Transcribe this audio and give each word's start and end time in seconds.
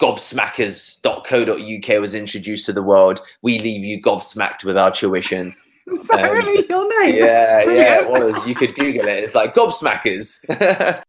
gobsmackers.co.uk 0.00 2.00
was 2.00 2.14
introduced 2.14 2.66
to 2.66 2.72
the 2.72 2.82
world. 2.82 3.20
We 3.42 3.58
leave 3.58 3.84
you 3.84 4.00
gobsmacked 4.00 4.64
with 4.64 4.76
our 4.78 4.90
tuition. 4.90 5.54
Is 5.86 6.06
that 6.08 6.24
Um, 6.24 6.36
really 6.36 6.66
your 6.68 7.02
name? 7.02 7.16
Yeah, 7.16 7.60
yeah, 7.70 8.00
it 8.00 8.08
was. 8.08 8.46
You 8.46 8.54
could 8.54 8.74
Google 8.74 9.06
it. 9.08 9.24
It's 9.24 9.34
like 9.34 9.54
gobsmackers. 9.54 10.38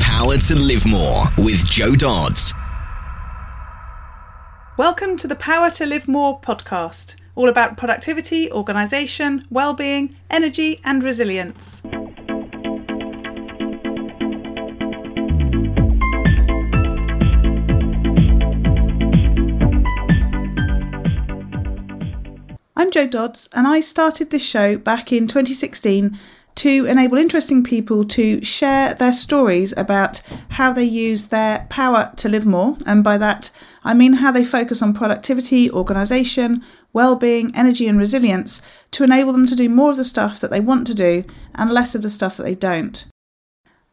Power 0.00 0.36
to 0.36 0.54
Live 0.54 0.86
More 0.86 1.24
with 1.38 1.68
Joe 1.68 1.94
Dodds. 1.94 2.52
Welcome 4.76 5.16
to 5.16 5.26
the 5.26 5.36
Power 5.36 5.70
to 5.70 5.86
Live 5.86 6.06
More 6.06 6.40
podcast, 6.40 7.14
all 7.34 7.48
about 7.48 7.76
productivity, 7.76 8.50
organisation, 8.52 9.44
well-being, 9.50 10.14
energy, 10.30 10.80
and 10.84 11.02
resilience. 11.02 11.82
I'm 22.86 22.92
Joe 22.92 23.08
Dodds, 23.08 23.48
and 23.52 23.66
I 23.66 23.80
started 23.80 24.30
this 24.30 24.46
show 24.46 24.78
back 24.78 25.12
in 25.12 25.26
2016 25.26 26.16
to 26.54 26.84
enable 26.84 27.18
interesting 27.18 27.64
people 27.64 28.04
to 28.04 28.40
share 28.44 28.94
their 28.94 29.12
stories 29.12 29.76
about 29.76 30.22
how 30.50 30.72
they 30.72 30.84
use 30.84 31.26
their 31.26 31.66
power 31.68 32.12
to 32.18 32.28
live 32.28 32.46
more. 32.46 32.76
And 32.86 33.02
by 33.02 33.18
that, 33.18 33.50
I 33.82 33.92
mean 33.92 34.12
how 34.12 34.30
they 34.30 34.44
focus 34.44 34.82
on 34.82 34.94
productivity, 34.94 35.68
organisation, 35.68 36.62
well-being, 36.92 37.50
energy, 37.56 37.88
and 37.88 37.98
resilience 37.98 38.62
to 38.92 39.02
enable 39.02 39.32
them 39.32 39.48
to 39.48 39.56
do 39.56 39.68
more 39.68 39.90
of 39.90 39.96
the 39.96 40.04
stuff 40.04 40.38
that 40.38 40.52
they 40.52 40.60
want 40.60 40.86
to 40.86 40.94
do 40.94 41.24
and 41.56 41.72
less 41.72 41.96
of 41.96 42.02
the 42.02 42.08
stuff 42.08 42.36
that 42.36 42.44
they 42.44 42.54
don't. 42.54 43.04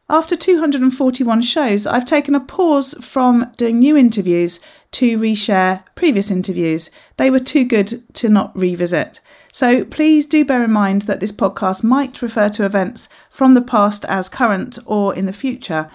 After 0.09 0.35
241 0.35 1.41
shows, 1.43 1.88
I've 1.88 2.05
taken 2.05 2.35
a 2.35 2.41
pause 2.41 2.94
from 2.99 3.49
doing 3.55 3.80
new 3.80 3.95
interviews 3.95 4.59
to 4.91 5.17
reshare 5.17 5.84
previous 5.95 6.30
interviews. 6.30 6.91
They 7.16 7.31
were 7.31 7.39
too 7.39 7.64
good 7.64 8.03
to 8.16 8.27
not 8.27 8.55
revisit. 8.55 9.22
So 9.53 9.86
please 9.86 10.25
do 10.25 10.44
bear 10.44 10.61
in 10.61 10.72
mind 10.72 11.03
that 11.03 11.22
this 11.22 11.31
podcast 11.31 11.83
might 11.83 12.22
refer 12.22 12.50
to 12.50 12.66
events 12.66 13.08
from 13.30 13.53
the 13.53 13.61
past 13.61 14.03
as 14.05 14.27
current 14.27 14.77
or 14.86 15.16
in 15.16 15.25
the 15.25 15.31
future. 15.31 15.89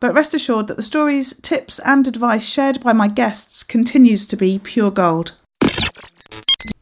But 0.00 0.12
rest 0.12 0.34
assured 0.34 0.66
that 0.66 0.76
the 0.76 0.82
stories, 0.82 1.32
tips, 1.42 1.78
and 1.84 2.08
advice 2.08 2.44
shared 2.44 2.82
by 2.82 2.92
my 2.92 3.06
guests 3.06 3.62
continues 3.62 4.26
to 4.26 4.36
be 4.36 4.58
pure 4.58 4.90
gold. 4.90 5.36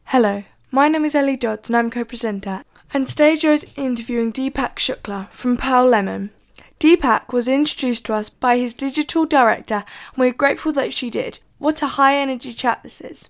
Hello, 0.05 0.43
my 0.71 0.87
name 0.87 1.05
is 1.05 1.13
Ellie 1.13 1.37
Dodds 1.37 1.69
and 1.69 1.77
I'm 1.77 1.91
co-presenter. 1.91 2.63
And 2.91 3.07
today 3.07 3.35
Joe 3.35 3.51
is 3.51 3.67
interviewing 3.75 4.33
Deepak 4.33 4.77
Shukla 4.77 5.29
from 5.29 5.57
Pearl 5.57 5.85
Lemon. 5.85 6.31
Deepak 6.81 7.31
was 7.31 7.47
introduced 7.47 8.05
to 8.05 8.15
us 8.15 8.31
by 8.31 8.57
his 8.57 8.73
digital 8.73 9.27
director 9.27 9.83
and 9.85 10.17
we're 10.17 10.33
grateful 10.33 10.71
that 10.71 10.91
she 10.91 11.11
did. 11.11 11.37
What 11.59 11.83
a 11.83 11.93
high 11.99 12.17
energy 12.17 12.53
chat 12.53 12.81
this 12.81 13.01
is. 13.01 13.29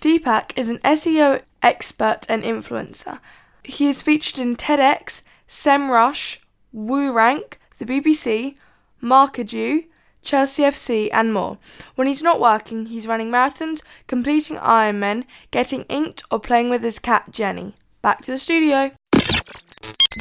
Deepak 0.00 0.52
is 0.56 0.70
an 0.70 0.78
SEO 0.78 1.42
expert 1.62 2.20
and 2.26 2.42
influencer. 2.42 3.20
He 3.64 3.86
is 3.86 4.00
featured 4.00 4.38
in 4.38 4.56
TEDx, 4.56 5.20
SEMrush, 5.46 6.38
WooRank, 6.74 7.56
the 7.76 7.84
BBC, 7.84 8.56
Markadu, 9.02 9.84
Chelsea 10.22 10.62
FC, 10.62 11.10
and 11.12 11.34
more. 11.34 11.58
When 11.96 12.06
he's 12.06 12.22
not 12.22 12.40
working, 12.40 12.86
he's 12.86 13.06
running 13.06 13.30
marathons, 13.30 13.82
completing 14.06 14.56
Ironman, 14.56 15.24
getting 15.50 15.82
inked, 15.90 16.22
or 16.30 16.40
playing 16.40 16.70
with 16.70 16.82
his 16.82 16.98
cat 16.98 17.30
Jenny. 17.30 17.74
Back 18.00 18.22
to 18.22 18.30
the 18.30 18.38
studio. 18.38 18.92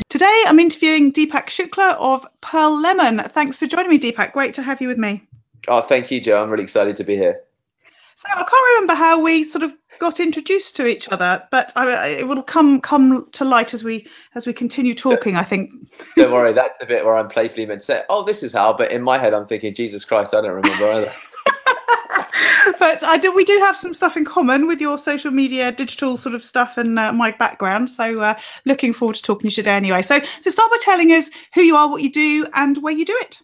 Today 0.10 0.44
I'm 0.46 0.60
interviewing 0.60 1.12
Deepak 1.12 1.48
Shukla 1.48 1.96
of 2.00 2.26
Pearl 2.42 2.80
Lemon. 2.80 3.20
Thanks 3.30 3.58
for 3.58 3.68
joining 3.68 3.90
me, 3.90 4.00
Deepak. 4.00 4.34
Great 4.34 4.56
to 4.56 4.62
have 4.62 4.82
you 4.82 4.88
with 4.88 4.98
me. 4.98 5.28
oh, 5.68 5.82
thank 5.82 6.12
you, 6.12 6.22
Joe. 6.22 6.42
I'm 6.42 6.50
really 6.50 6.64
excited 6.64 6.96
to 6.98 7.04
be 7.04 7.16
here. 7.16 7.42
So 8.16 8.28
I 8.32 8.44
can't 8.44 8.52
remember 8.76 8.94
how 8.94 9.22
we 9.22 9.44
sort 9.44 9.64
of 9.64 9.74
got 10.00 10.20
introduced 10.20 10.76
to 10.76 10.86
each 10.86 11.10
other, 11.10 11.48
but 11.52 11.72
I, 11.76 12.10
it 12.10 12.28
will 12.28 12.44
come 12.44 12.82
come 12.82 13.30
to 13.32 13.46
light 13.46 13.74
as 13.74 13.84
we 13.84 14.08
as 14.36 14.46
we 14.46 14.54
continue 14.54 14.96
talking. 14.96 15.36
I 15.36 15.44
think. 15.44 15.72
Don't 16.16 16.32
worry, 16.32 16.54
that's 16.54 16.78
the 16.80 16.86
bit 16.86 17.06
where 17.06 17.18
I'm 17.18 17.28
playfully 17.28 17.66
meant 17.66 17.82
to 17.82 17.86
say, 17.86 18.04
"Oh, 18.10 18.24
this 18.24 18.44
is 18.44 18.54
how," 18.54 18.74
but 18.74 18.92
in 18.92 19.02
my 19.02 19.18
head, 19.18 19.34
I'm 19.34 19.46
thinking, 19.48 19.74
"Jesus 19.74 20.06
Christ, 20.06 20.34
I 20.34 20.42
don't 20.42 20.52
remember 20.52 20.92
either." 20.92 21.14
but 22.80 23.04
I 23.04 23.18
do. 23.18 23.32
We 23.32 23.46
do 23.46 23.60
have 23.60 23.76
some 23.76 23.94
stuff 23.94 24.18
in 24.18 24.26
common 24.26 24.68
with 24.68 24.82
your 24.82 24.98
social 24.98 25.32
media, 25.32 25.72
digital 25.72 26.18
sort 26.18 26.36
of 26.36 26.44
stuff, 26.44 26.78
and 26.78 26.98
uh, 26.98 27.14
my 27.14 27.32
background. 27.32 27.90
So 27.90 28.16
uh, 28.16 28.40
looking 28.66 28.94
forward 28.94 29.16
to 29.16 29.22
talking 29.22 29.50
to 29.50 29.52
you 29.52 29.56
today. 29.56 29.76
Anyway, 29.76 30.02
so 30.02 30.20
so 30.40 30.50
start 30.50 30.72
by 30.72 30.78
telling 30.82 31.12
us 31.12 31.30
who 31.54 31.62
you 31.62 31.76
are, 31.76 31.90
what 31.90 32.02
you 32.02 32.12
do, 32.12 32.48
and 32.54 32.78
where 32.82 32.94
you 32.94 33.06
do 33.06 33.18
it. 33.22 33.42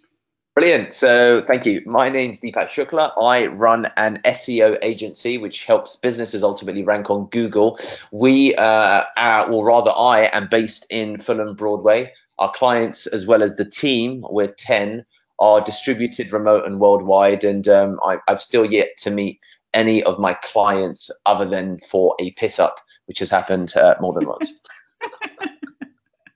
Brilliant. 0.56 0.94
So, 0.94 1.42
thank 1.48 1.66
you. 1.66 1.84
My 1.86 2.10
name's 2.10 2.42
Deepak 2.42 2.68
Shukla. 2.68 3.14
I 3.22 3.48
run 3.48 3.90
an 3.96 4.20
SEO 4.26 4.78
agency 4.82 5.38
which 5.38 5.64
helps 5.64 5.96
businesses 5.96 6.44
ultimately 6.44 6.84
rank 6.84 7.10
on 7.10 7.28
Google. 7.28 7.80
We, 8.12 8.56
uh, 8.56 9.04
are, 9.16 9.50
or 9.50 9.68
rather, 9.68 9.92
I 9.92 10.30
am 10.34 10.50
based 10.50 10.88
in 10.90 11.18
Fulham 11.18 11.56
Broadway. 11.56 12.12
Our 12.40 12.52
clients, 12.52 13.08
as 13.08 13.26
well 13.26 13.42
as 13.42 13.56
the 13.56 13.64
team, 13.64 14.26
we're 14.30 14.48
10, 14.48 15.06
are 15.40 15.62
distributed 15.62 16.34
remote 16.34 16.66
and 16.66 16.80
worldwide. 16.80 17.44
And 17.44 17.68
um, 17.68 18.00
I, 18.04 18.18
I've 18.28 18.42
still 18.42 18.66
yet 18.66 18.90
to 19.00 19.12
meet 19.12 19.40
any 19.74 20.04
of 20.04 20.20
my 20.20 20.34
clients 20.34 21.12
other 21.26 21.46
than 21.46 21.80
for 21.80 22.16
a 22.20 22.32
piss 22.32 22.60
up, 22.60 22.80
which 23.06 23.20
has 23.20 23.30
happened 23.30 23.76
uh, 23.76 23.96
more 24.00 24.14
than 24.14 24.28
once. 24.28 24.60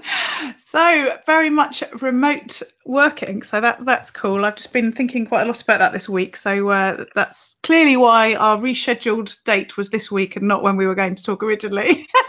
so 0.59 1.19
very 1.27 1.51
much 1.51 1.83
remote 2.01 2.63
working 2.87 3.43
so 3.43 3.61
that 3.61 3.85
that's 3.85 4.11
cool 4.11 4.45
i've 4.45 4.55
just 4.55 4.73
been 4.73 4.93
thinking 4.93 5.27
quite 5.27 5.43
a 5.43 5.47
lot 5.47 5.61
about 5.61 5.81
that 5.81 5.93
this 5.93 6.09
week 6.09 6.37
so 6.37 6.69
uh, 6.69 7.05
that's 7.15 7.57
clearly 7.63 7.97
why 7.97 8.35
our 8.35 8.57
rescheduled 8.59 9.37
date 9.45 9.77
was 9.77 9.91
this 9.91 10.11
week 10.13 10.37
and 10.37 10.47
not 10.47 10.63
when 10.63 10.77
we 10.77 10.87
were 10.87 10.95
going 10.95 11.17
to 11.17 11.23
talk 11.25 11.43
originally 11.43 12.07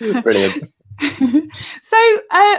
Brilliant. 0.22 0.72
so 1.82 2.20
uh, 2.30 2.58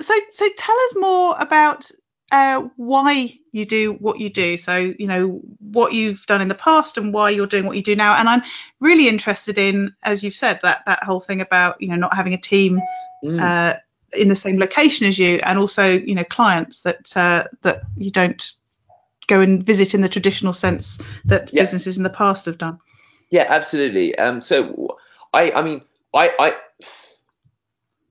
so 0.00 0.14
so 0.30 0.48
tell 0.56 0.76
us 0.86 0.94
more 0.96 1.36
about 1.38 1.90
uh, 2.30 2.60
why 2.76 3.38
you 3.52 3.64
do 3.64 3.94
what 3.94 4.20
you 4.20 4.28
do 4.30 4.56
so 4.58 4.76
you 4.76 5.06
know 5.06 5.40
what 5.60 5.92
you've 5.94 6.24
done 6.26 6.42
in 6.42 6.48
the 6.48 6.54
past 6.54 6.98
and 6.98 7.12
why 7.14 7.30
you're 7.30 7.46
doing 7.46 7.64
what 7.64 7.76
you 7.76 7.82
do 7.82 7.96
now 7.96 8.14
and 8.14 8.28
i'm 8.28 8.42
really 8.80 9.08
interested 9.08 9.56
in 9.56 9.94
as 10.02 10.22
you've 10.22 10.34
said 10.34 10.60
that 10.62 10.82
that 10.84 11.02
whole 11.02 11.20
thing 11.20 11.40
about 11.40 11.80
you 11.80 11.88
know 11.88 11.96
not 11.96 12.14
having 12.14 12.34
a 12.34 12.38
team 12.38 12.80
Mm. 13.24 13.40
uh, 13.40 13.76
in 14.12 14.28
the 14.28 14.36
same 14.36 14.60
location 14.60 15.06
as 15.08 15.18
you 15.18 15.40
and 15.42 15.58
also 15.58 15.90
you 15.90 16.14
know 16.14 16.22
clients 16.22 16.82
that 16.82 17.16
uh, 17.16 17.44
that 17.62 17.82
you 17.96 18.12
don't 18.12 18.54
go 19.26 19.40
and 19.40 19.66
visit 19.66 19.92
in 19.92 20.02
the 20.02 20.08
traditional 20.08 20.52
sense 20.52 20.98
that 21.24 21.50
Yeah. 21.52 21.62
businesses 21.62 21.96
in 21.96 22.04
the 22.04 22.10
past 22.10 22.46
have 22.46 22.58
done 22.58 22.78
Yeah, 23.30 23.46
absolutely. 23.48 24.16
Um, 24.16 24.40
so 24.40 24.98
I, 25.34 25.50
I 25.50 25.62
mean, 25.62 25.82
I, 26.14 26.30
I, 26.38 26.56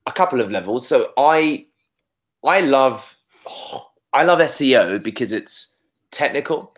a 0.05 0.11
couple 0.11 0.41
of 0.41 0.51
levels. 0.51 0.87
So 0.87 1.11
I, 1.17 1.65
I 2.47 2.61
love, 2.61 3.17
I 4.13 4.23
love 4.23 4.39
SEO 4.39 5.03
because 5.03 5.33
it's 5.33 5.75
technical. 6.11 6.73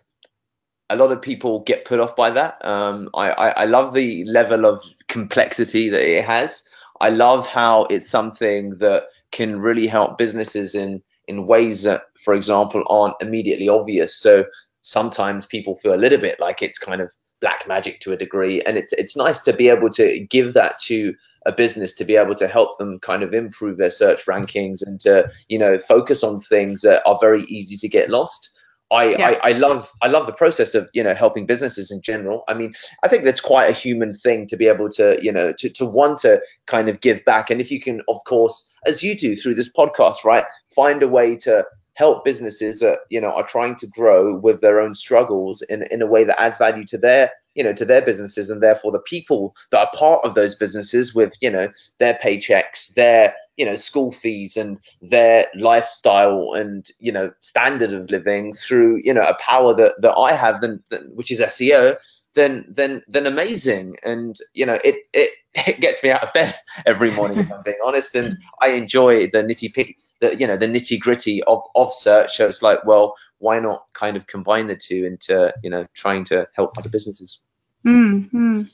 A 0.90 0.96
lot 0.96 1.12
of 1.12 1.22
people 1.22 1.60
get 1.60 1.86
put 1.86 2.00
off 2.00 2.16
by 2.16 2.32
that. 2.32 2.66
Um, 2.66 3.10
I, 3.14 3.30
I, 3.32 3.50
I 3.50 3.66
love 3.66 3.94
the 3.94 4.26
level 4.26 4.66
of 4.66 4.84
complexity 5.08 5.90
that 5.90 6.02
it 6.02 6.26
has. 6.26 6.64
I 7.00 7.10
love 7.12 7.48
how 7.48 7.84
it's 7.86 8.10
something 8.10 8.80
that 8.80 9.04
can 9.32 9.60
really 9.60 9.88
help 9.88 10.18
businesses 10.18 10.76
in 10.76 11.04
in 11.28 11.46
ways 11.46 11.84
that, 11.84 12.02
for 12.24 12.34
example, 12.34 12.84
aren't 12.90 13.22
immediately 13.22 13.70
obvious. 13.70 14.20
So 14.20 14.46
sometimes 14.82 15.46
people 15.46 15.76
feel 15.76 15.94
a 15.94 15.96
little 15.96 16.20
bit 16.20 16.40
like 16.40 16.62
it's 16.62 16.80
kind 16.80 17.02
of 17.02 17.12
black 17.42 17.68
magic 17.68 18.00
to 18.02 18.14
a 18.14 18.18
degree, 18.18 18.62
and 18.62 18.78
it's 18.78 18.94
it's 18.94 19.16
nice 19.16 19.40
to 19.40 19.54
be 19.54 19.70
able 19.70 19.90
to 19.92 20.26
give 20.30 20.54
that 20.54 20.80
to 20.84 21.14
a 21.46 21.52
business 21.52 21.94
to 21.94 22.06
be 22.06 22.16
able 22.16 22.36
to 22.36 22.48
help 22.48 22.78
them 22.78 23.00
kind 23.00 23.24
of 23.24 23.34
improve 23.34 23.78
their 23.78 23.90
search 23.90 24.26
rankings 24.26 24.82
and 24.86 25.00
to 25.02 25.30
you 25.48 25.58
know 25.58 25.78
focus 25.78 26.24
on 26.24 26.38
things 26.38 26.82
that 26.82 27.02
are 27.06 27.18
very 27.20 27.42
easy 27.44 27.78
to 27.78 27.90
get 27.90 28.10
lost. 28.10 28.50
I, 28.92 29.10
Yeah. 29.10 29.28
I, 29.28 29.50
I 29.50 29.52
love 29.52 29.90
I 30.02 30.08
love 30.08 30.26
the 30.26 30.34
process 30.34 30.74
of 30.74 30.90
you 30.94 31.04
know 31.04 31.14
helping 31.14 31.46
businesses 31.46 31.92
in 31.92 32.02
general. 32.02 32.44
I 32.48 32.56
mean, 32.56 32.74
I 33.04 33.08
think 33.08 33.24
that's 33.24 33.42
quite 33.42 33.70
a 33.70 33.74
human 33.74 34.16
thing 34.16 34.48
to 34.48 34.58
be 34.58 34.68
able 34.68 34.90
to 34.92 35.20
you 35.22 35.32
know 35.32 35.54
to, 35.60 35.70
to 35.70 35.86
want 35.86 36.20
to 36.20 36.42
kind 36.66 36.90
of 36.90 37.00
give 37.00 37.24
back. 37.24 37.52
And 37.52 37.62
if 37.62 37.72
you 37.72 37.80
can, 37.80 38.02
of 38.08 38.18
course, 38.26 38.72
as 38.86 39.04
you 39.04 39.16
do 39.16 39.36
through 39.36 39.56
this 39.56 39.72
podcast, 39.72 40.24
right, 40.24 40.46
find 40.76 41.04
a 41.04 41.08
way 41.08 41.38
to 41.38 41.66
help 42.00 42.24
businesses 42.24 42.80
that 42.80 43.00
you 43.10 43.20
know 43.20 43.30
are 43.30 43.46
trying 43.46 43.76
to 43.76 43.86
grow 43.86 44.34
with 44.34 44.62
their 44.62 44.80
own 44.80 44.94
struggles 44.94 45.62
in 45.62 45.84
in 45.92 46.02
a 46.02 46.08
way 46.08 46.24
that 46.24 46.42
adds 46.42 46.58
value 46.58 46.86
to 46.86 46.98
their 46.98 47.30
you 47.56 47.64
know 47.64 47.74
to 47.74 47.84
their 47.84 48.02
businesses 48.02 48.50
and 48.50 48.64
therefore 48.64 48.94
the 48.94 49.00
people 49.00 49.54
that 49.72 49.80
are 49.80 49.92
part 49.94 50.24
of 50.24 50.34
those 50.34 50.56
businesses 50.56 51.14
with 51.14 51.34
you 51.42 51.50
know 51.50 51.68
their 51.98 52.14
paychecks 52.14 52.94
their 52.94 53.34
you 53.58 53.66
know 53.66 53.76
school 53.76 54.14
fees 54.14 54.56
and 54.56 54.78
their 55.02 55.48
lifestyle 55.56 56.54
and 56.54 56.88
you 57.00 57.12
know 57.12 57.32
standard 57.42 57.92
of 57.92 58.10
living 58.10 58.54
through 58.54 59.02
you 59.04 59.14
know 59.14 59.28
a 59.28 59.36
power 59.38 59.74
that 59.74 59.96
that 60.00 60.16
I 60.16 60.32
have 60.32 60.62
than 60.62 60.82
which 61.14 61.32
is 61.32 61.42
SEO 61.42 61.98
then 62.40 62.66
then 62.70 63.04
then 63.08 63.28
amazing. 63.28 63.98
And 64.04 64.36
you 64.54 64.66
know, 64.66 64.80
it 64.84 64.96
it 65.14 65.32
it 65.54 65.80
gets 65.80 66.02
me 66.02 66.10
out 66.10 66.24
of 66.24 66.34
bed 66.34 66.56
every 66.86 67.12
morning 67.12 67.40
if 67.40 67.52
I'm 67.52 67.64
being 67.64 67.78
honest. 67.86 68.16
And 68.16 68.38
I 68.62 68.70
enjoy 68.70 69.28
the 69.28 69.44
nitty 69.44 69.74
pitty, 69.74 69.98
the 70.22 70.36
you 70.36 70.48
know, 70.48 70.58
the 70.58 70.68
nitty 70.68 71.00
gritty 71.00 71.44
of 71.44 71.64
of 71.76 71.94
search. 71.94 72.38
So 72.38 72.48
it's 72.48 72.62
like, 72.62 72.86
well, 72.86 73.16
why 73.38 73.60
not 73.60 73.86
kind 73.94 74.16
of 74.16 74.26
combine 74.26 74.68
the 74.68 74.76
two 74.76 75.06
into 75.06 75.54
you 75.64 75.70
know 75.70 75.86
trying 75.94 76.24
to 76.26 76.48
help 76.54 76.78
other 76.78 76.90
businesses. 76.90 77.40
Mm, 77.86 78.30
mm. 78.32 78.70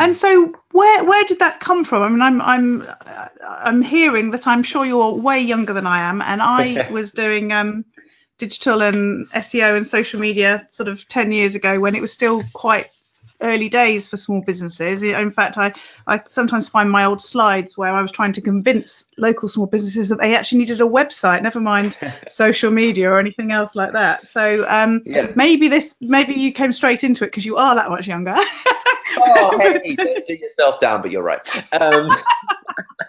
And 0.00 0.16
so, 0.16 0.52
where 0.72 1.04
where 1.04 1.24
did 1.24 1.38
that 1.38 1.60
come 1.60 1.84
from? 1.84 2.02
I 2.02 2.08
mean, 2.08 2.22
I'm 2.22 2.40
I'm 2.42 2.88
I'm 3.40 3.82
hearing 3.82 4.32
that 4.32 4.48
I'm 4.48 4.64
sure 4.64 4.84
you're 4.84 5.12
way 5.12 5.40
younger 5.40 5.72
than 5.72 5.86
I 5.86 6.10
am, 6.10 6.22
and 6.22 6.42
I 6.42 6.90
was 6.92 7.12
doing 7.12 7.52
um, 7.52 7.84
digital 8.38 8.82
and 8.82 9.28
SEO 9.30 9.76
and 9.76 9.86
social 9.86 10.20
media 10.20 10.66
sort 10.70 10.88
of 10.88 11.06
10 11.06 11.32
years 11.32 11.54
ago 11.56 11.78
when 11.80 11.94
it 11.94 12.00
was 12.00 12.12
still 12.12 12.42
quite 12.52 12.88
early 13.40 13.68
days 13.68 14.08
for 14.08 14.16
small 14.16 14.40
businesses. 14.40 15.02
In 15.02 15.30
fact, 15.30 15.58
I, 15.58 15.72
I 16.06 16.22
sometimes 16.26 16.68
find 16.68 16.90
my 16.90 17.04
old 17.04 17.20
slides 17.20 17.76
where 17.76 17.90
I 17.90 18.02
was 18.02 18.12
trying 18.12 18.32
to 18.32 18.40
convince 18.40 19.04
local 19.16 19.48
small 19.48 19.66
businesses 19.66 20.08
that 20.08 20.18
they 20.18 20.34
actually 20.34 20.58
needed 20.58 20.80
a 20.80 20.84
website, 20.84 21.42
never 21.42 21.60
mind 21.60 21.96
social 22.28 22.70
media 22.70 23.10
or 23.10 23.18
anything 23.18 23.52
else 23.52 23.76
like 23.76 23.92
that. 23.92 24.26
So 24.26 24.64
um, 24.68 25.02
yeah. 25.04 25.32
maybe 25.36 25.68
this, 25.68 25.96
maybe 26.00 26.34
you 26.34 26.52
came 26.52 26.72
straight 26.72 27.04
into 27.04 27.24
it 27.24 27.28
because 27.28 27.44
you 27.44 27.56
are 27.56 27.74
that 27.76 27.90
much 27.90 28.08
younger. 28.08 28.34
oh, 29.18 29.58
hey, 29.82 29.94
do 29.94 30.34
yourself 30.34 30.78
down, 30.78 31.02
but 31.02 31.10
you're 31.10 31.22
right. 31.22 31.46
Um, 31.72 32.10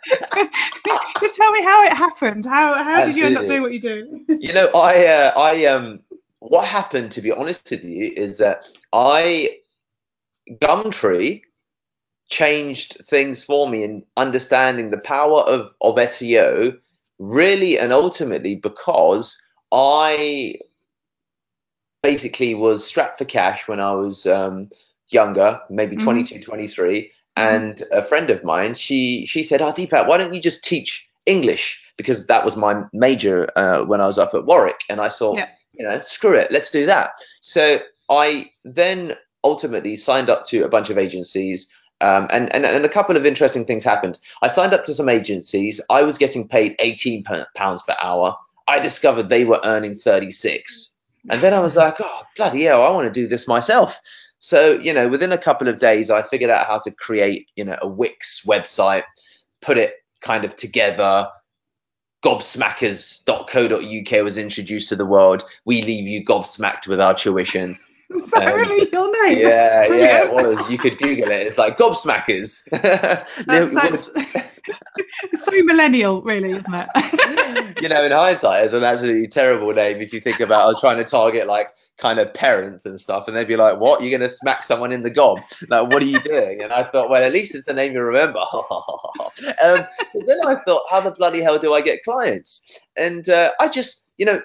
so 0.09 1.27
tell 1.35 1.51
me 1.51 1.63
how 1.63 1.83
it 1.85 1.93
happened. 1.93 2.45
How 2.45 2.75
how 2.83 3.05
did 3.05 3.15
you 3.15 3.25
end 3.25 3.37
up 3.37 3.47
doing 3.47 3.61
what 3.61 3.73
you 3.73 3.81
do? 3.81 4.25
you 4.39 4.53
know, 4.53 4.67
I 4.73 5.05
uh, 5.07 5.39
I 5.39 5.65
um 5.65 5.99
what 6.39 6.65
happened 6.65 7.11
to 7.13 7.21
be 7.21 7.31
honest 7.31 7.69
with 7.71 7.83
you 7.83 8.13
is 8.15 8.37
that 8.37 8.65
I 8.93 9.59
Gumtree 10.49 11.41
changed 12.29 12.97
things 13.05 13.43
for 13.43 13.69
me 13.69 13.83
in 13.83 14.03
understanding 14.15 14.91
the 14.91 14.99
power 14.99 15.41
of, 15.41 15.71
of 15.81 15.95
SEO 15.95 16.77
really 17.17 17.77
and 17.77 17.91
ultimately 17.91 18.55
because 18.55 19.41
I 19.71 20.55
basically 22.01 22.55
was 22.55 22.85
strapped 22.85 23.17
for 23.17 23.25
cash 23.25 23.67
when 23.67 23.79
I 23.79 23.93
was 23.93 24.25
um, 24.25 24.69
younger, 25.09 25.61
maybe 25.69 25.95
mm-hmm. 25.95 26.05
22, 26.05 26.41
23. 26.41 27.01
Mm-hmm. 27.01 27.11
And 27.35 27.83
a 27.91 28.03
friend 28.03 28.29
of 28.29 28.43
mine, 28.43 28.73
she 28.73 29.25
she 29.25 29.43
said, 29.43 29.61
"Oh, 29.61 29.71
Deepak, 29.71 30.07
why 30.07 30.17
don't 30.17 30.33
you 30.33 30.41
just 30.41 30.63
teach 30.63 31.07
English?" 31.25 31.81
Because 31.95 32.27
that 32.27 32.43
was 32.43 32.57
my 32.57 32.83
major 32.91 33.49
uh, 33.55 33.83
when 33.83 34.01
I 34.01 34.07
was 34.07 34.17
up 34.17 34.33
at 34.33 34.45
Warwick, 34.45 34.81
and 34.89 34.99
I 34.99 35.09
thought, 35.09 35.37
yeah. 35.37 35.49
you 35.73 35.85
know, 35.85 36.01
screw 36.01 36.35
it, 36.35 36.51
let's 36.51 36.71
do 36.71 36.87
that. 36.87 37.11
So 37.41 37.79
I 38.09 38.49
then 38.65 39.15
ultimately 39.43 39.95
signed 39.95 40.29
up 40.29 40.45
to 40.47 40.63
a 40.63 40.69
bunch 40.69 40.89
of 40.89 40.97
agencies. 40.97 41.73
Um, 42.01 42.27
and, 42.29 42.53
and, 42.53 42.65
and 42.65 42.85
a 42.85 42.89
couple 42.89 43.17
of 43.17 43.25
interesting 43.25 43.65
things 43.65 43.83
happened. 43.83 44.17
I 44.41 44.47
signed 44.47 44.73
up 44.73 44.85
to 44.85 44.93
some 44.93 45.09
agencies. 45.09 45.81
I 45.89 46.03
was 46.03 46.17
getting 46.17 46.47
paid 46.47 46.75
18 46.79 47.23
pounds 47.55 47.83
per 47.83 47.95
hour. 48.01 48.37
I 48.67 48.79
discovered 48.79 49.29
they 49.29 49.45
were 49.45 49.59
earning 49.63 49.95
36. 49.95 50.95
And 51.29 51.41
then 51.41 51.53
I 51.53 51.59
was 51.59 51.75
like, 51.75 51.95
oh, 51.99 52.21
bloody 52.37 52.63
hell, 52.63 52.83
I 52.83 52.91
want 52.91 53.13
to 53.13 53.21
do 53.21 53.27
this 53.27 53.47
myself. 53.47 53.99
So, 54.39 54.73
you 54.73 54.93
know, 54.93 55.09
within 55.09 55.33
a 55.33 55.37
couple 55.37 55.67
of 55.67 55.79
days, 55.79 56.09
I 56.09 56.21
figured 56.21 56.49
out 56.49 56.65
how 56.65 56.79
to 56.79 56.91
create, 56.91 57.49
you 57.55 57.65
know, 57.65 57.77
a 57.81 57.87
Wix 57.87 58.43
website, 58.45 59.03
put 59.61 59.77
it 59.77 59.93
kind 60.21 60.45
of 60.45 60.55
together. 60.55 61.27
Gobsmackers.co.uk 62.23 64.23
was 64.23 64.37
introduced 64.37 64.89
to 64.89 64.95
the 64.95 65.05
world. 65.05 65.43
We 65.65 65.81
leave 65.81 66.07
you 66.07 66.25
gobsmacked 66.25 66.87
with 66.87 67.01
our 67.01 67.13
tuition. 67.13 67.77
Is 68.09 68.31
that 68.31 68.47
um, 68.47 68.55
really 68.55 68.89
your 68.91 69.25
name? 69.25 69.39
Yeah, 69.39 69.85
yeah, 69.85 70.23
it 70.23 70.31
was. 70.33 70.69
You 70.69 70.77
could 70.79 70.97
Google 70.97 71.29
it. 71.29 71.45
It's 71.45 71.57
like 71.57 71.77
gobsmackers. 71.77 72.63
sounds, 73.71 74.09
so 75.43 75.51
millennial, 75.63 76.21
really, 76.23 76.51
isn't 76.51 76.73
it? 76.73 77.81
you 77.81 77.89
know, 77.89 78.03
in 78.03 78.11
hindsight, 78.11 78.65
it's 78.65 78.73
an 78.73 78.83
absolutely 78.83 79.27
terrible 79.27 79.71
name 79.73 79.97
if 79.97 80.11
you 80.11 80.21
think 80.21 80.39
about. 80.39 80.63
I 80.63 80.67
was 80.67 80.79
trying 80.79 80.97
to 80.97 81.03
target 81.03 81.45
like 81.45 81.69
kind 81.99 82.17
of 82.17 82.33
parents 82.33 82.87
and 82.87 82.99
stuff, 82.99 83.27
and 83.27 83.37
they'd 83.37 83.47
be 83.47 83.57
like, 83.57 83.79
"What? 83.79 84.01
You're 84.01 84.17
going 84.17 84.27
to 84.27 84.33
smack 84.33 84.63
someone 84.63 84.91
in 84.91 85.03
the 85.03 85.11
gob? 85.11 85.39
Like, 85.67 85.91
what 85.91 86.01
are 86.01 86.07
you 86.07 86.19
doing?" 86.19 86.63
And 86.63 86.73
I 86.73 86.83
thought, 86.85 87.11
well, 87.11 87.23
at 87.23 87.31
least 87.31 87.53
it's 87.53 87.65
the 87.65 87.73
name 87.73 87.93
you 87.93 88.01
remember. 88.01 88.39
um, 88.39 89.85
but 90.13 90.25
then 90.25 90.39
I 90.45 90.55
thought, 90.65 90.81
how 90.89 91.01
the 91.01 91.11
bloody 91.11 91.41
hell 91.41 91.59
do 91.59 91.73
I 91.73 91.81
get 91.81 92.03
clients? 92.03 92.79
And 92.97 93.27
uh, 93.29 93.51
I 93.59 93.67
just, 93.67 94.07
you 94.17 94.25
know, 94.25 94.39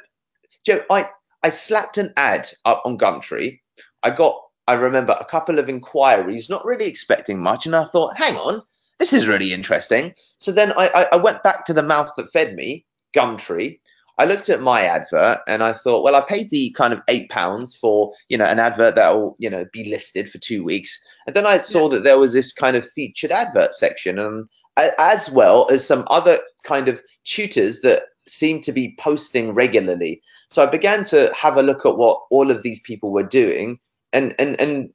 Joe, 0.66 0.82
I 0.90 1.06
I 1.44 1.50
slapped 1.50 1.98
an 1.98 2.14
ad 2.16 2.48
up 2.64 2.84
on 2.86 2.96
Gumtree. 2.96 3.60
I 4.02 4.10
got, 4.10 4.40
I 4.66 4.72
remember, 4.72 5.12
a 5.12 5.26
couple 5.26 5.58
of 5.58 5.68
inquiries, 5.68 6.48
not 6.48 6.64
really 6.64 6.86
expecting 6.86 7.38
much, 7.38 7.66
and 7.66 7.76
I 7.76 7.84
thought, 7.84 8.16
hang 8.16 8.36
on, 8.36 8.62
this 8.98 9.12
is 9.12 9.28
really 9.28 9.52
interesting. 9.52 10.14
So 10.38 10.52
then 10.52 10.72
I, 10.72 10.88
I, 10.88 11.06
I 11.12 11.16
went 11.16 11.42
back 11.42 11.66
to 11.66 11.74
the 11.74 11.82
mouth 11.82 12.12
that 12.16 12.32
fed 12.32 12.54
me, 12.54 12.86
Gumtree. 13.14 13.80
I 14.16 14.24
looked 14.24 14.48
at 14.48 14.62
my 14.62 14.84
advert 14.84 15.40
and 15.46 15.62
I 15.62 15.74
thought, 15.74 16.02
well, 16.02 16.14
I 16.14 16.22
paid 16.22 16.48
the 16.48 16.70
kind 16.70 16.94
of 16.94 17.02
eight 17.08 17.28
pounds 17.28 17.76
for 17.76 18.14
you 18.28 18.38
know 18.38 18.46
an 18.46 18.58
advert 18.60 18.94
that 18.94 19.14
will 19.14 19.36
you 19.38 19.50
know 19.50 19.66
be 19.70 19.90
listed 19.90 20.30
for 20.30 20.38
two 20.38 20.64
weeks, 20.64 20.98
and 21.26 21.36
then 21.36 21.44
I 21.44 21.58
saw 21.58 21.90
yeah. 21.90 21.96
that 21.96 22.04
there 22.04 22.18
was 22.18 22.32
this 22.32 22.54
kind 22.54 22.76
of 22.76 22.88
featured 22.88 23.32
advert 23.32 23.74
section, 23.74 24.18
and 24.18 24.48
as 24.76 25.30
well 25.30 25.68
as 25.70 25.86
some 25.86 26.04
other 26.08 26.38
kind 26.62 26.88
of 26.88 27.02
tutors 27.24 27.80
that 27.80 28.04
seemed 28.26 28.64
to 28.64 28.72
be 28.72 28.96
posting 28.98 29.52
regularly. 29.52 30.22
So 30.48 30.62
I 30.62 30.66
began 30.66 31.04
to 31.04 31.32
have 31.34 31.56
a 31.56 31.62
look 31.62 31.86
at 31.86 31.96
what 31.96 32.22
all 32.30 32.50
of 32.50 32.62
these 32.62 32.80
people 32.80 33.10
were 33.10 33.22
doing, 33.22 33.78
and 34.12 34.34
and 34.38 34.60
and 34.60 34.90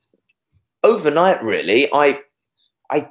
overnight, 0.83 1.43
really, 1.43 1.87
I 1.91 2.21
I 2.89 3.09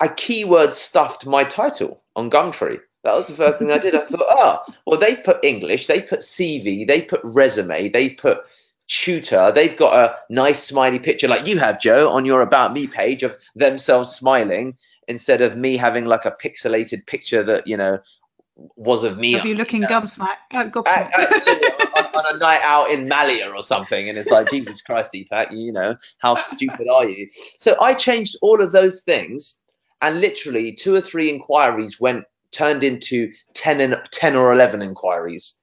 I 0.00 0.08
keyword 0.08 0.74
stuffed 0.74 1.26
my 1.26 1.44
title 1.44 2.02
on 2.14 2.30
Gumtree. 2.30 2.80
That 3.04 3.14
was 3.14 3.28
the 3.28 3.34
first 3.34 3.58
thing 3.58 3.70
I 3.70 3.78
did. 3.78 3.94
I 3.94 4.04
thought, 4.04 4.20
oh, 4.20 4.74
well, 4.84 5.00
they 5.00 5.14
put 5.14 5.44
English, 5.44 5.86
they 5.86 6.02
put 6.02 6.20
CV, 6.20 6.86
they 6.86 7.02
put 7.02 7.20
resume, 7.22 7.88
they 7.88 8.10
put 8.10 8.42
tutor. 8.88 9.52
They've 9.52 9.76
got 9.76 9.94
a 9.94 10.16
nice 10.28 10.62
smiley 10.62 10.98
picture 10.98 11.28
like 11.28 11.46
you 11.46 11.58
have, 11.58 11.80
Joe, 11.80 12.10
on 12.10 12.24
your 12.24 12.42
About 12.42 12.72
Me 12.72 12.86
page 12.86 13.22
of 13.22 13.36
themselves 13.54 14.10
smiling 14.10 14.76
instead 15.06 15.42
of 15.42 15.56
me 15.56 15.76
having 15.76 16.04
like 16.06 16.24
a 16.24 16.30
pixelated 16.30 17.06
picture 17.06 17.42
that 17.44 17.66
you 17.66 17.76
know 17.76 18.00
was 18.76 19.04
of 19.04 19.18
me. 19.18 19.34
Of 19.34 19.44
you 19.46 19.54
looking 19.54 19.82
you 19.82 19.88
know, 19.88 20.00
gobsmack, 20.00 20.36
uh, 20.52 20.64
on, 21.96 22.04
on, 22.06 22.34
a 22.34 22.38
night 22.38 22.60
out 22.62 22.90
in 22.90 23.08
Malia 23.08 23.50
or 23.50 23.62
something, 23.62 24.08
and 24.08 24.18
it's 24.18 24.30
like 24.30 24.50
Jesus 24.50 24.82
Christ, 24.82 25.12
Deepak, 25.12 25.52
you 25.52 25.72
know 25.72 25.96
how 26.18 26.34
stupid 26.34 26.88
are 26.88 27.08
you? 27.08 27.28
So 27.58 27.76
I 27.80 27.94
changed 27.94 28.36
all 28.42 28.62
of 28.62 28.72
those 28.72 29.02
things, 29.02 29.64
and 30.02 30.20
literally 30.20 30.72
two 30.72 30.94
or 30.94 31.00
three 31.00 31.30
inquiries 31.30 32.00
went 32.00 32.24
turned 32.50 32.82
into 32.82 33.32
10 33.54 33.80
and 33.80 34.02
10 34.10 34.34
or 34.34 34.52
11 34.52 34.80
inquiries 34.80 35.58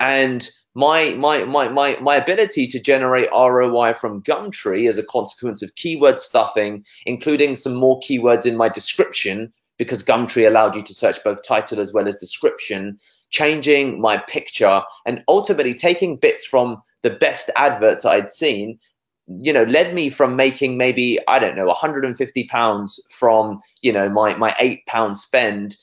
and 0.00 0.48
my 0.74 1.14
my 1.14 1.44
my 1.44 1.68
my 1.68 1.98
my 2.00 2.16
ability 2.16 2.68
to 2.68 2.80
generate 2.80 3.30
ROI 3.32 3.94
from 3.94 4.22
Gumtree 4.22 4.88
as 4.88 4.98
a 4.98 5.02
consequence 5.02 5.62
of 5.62 5.74
keyword 5.74 6.20
stuffing, 6.20 6.84
including 7.04 7.56
some 7.56 7.74
more 7.74 8.00
keywords 8.00 8.46
in 8.46 8.56
my 8.56 8.68
description, 8.68 9.52
because 9.78 10.02
Gumtree 10.02 10.46
allowed 10.46 10.76
you 10.76 10.82
to 10.82 10.94
search 10.94 11.22
both 11.24 11.46
title 11.46 11.80
as 11.80 11.92
well 11.92 12.08
as 12.08 12.16
description, 12.16 12.98
changing 13.30 14.00
my 14.00 14.18
picture, 14.18 14.82
and 15.06 15.24
ultimately 15.28 15.74
taking 15.74 16.16
bits 16.16 16.44
from 16.44 16.82
the 17.02 17.10
best 17.10 17.50
adverts 17.56 18.04
I'd 18.04 18.30
seen. 18.30 18.80
You 19.26 19.52
know, 19.52 19.64
led 19.64 19.94
me 19.94 20.10
from 20.10 20.36
making 20.36 20.78
maybe 20.78 21.18
I 21.26 21.38
don't 21.38 21.56
know 21.56 21.66
150 21.66 22.44
pounds 22.44 23.00
from 23.10 23.58
you 23.82 23.92
know 23.92 24.08
my 24.08 24.34
my 24.36 24.54
eight 24.58 24.86
pound 24.86 25.18
spend, 25.18 25.76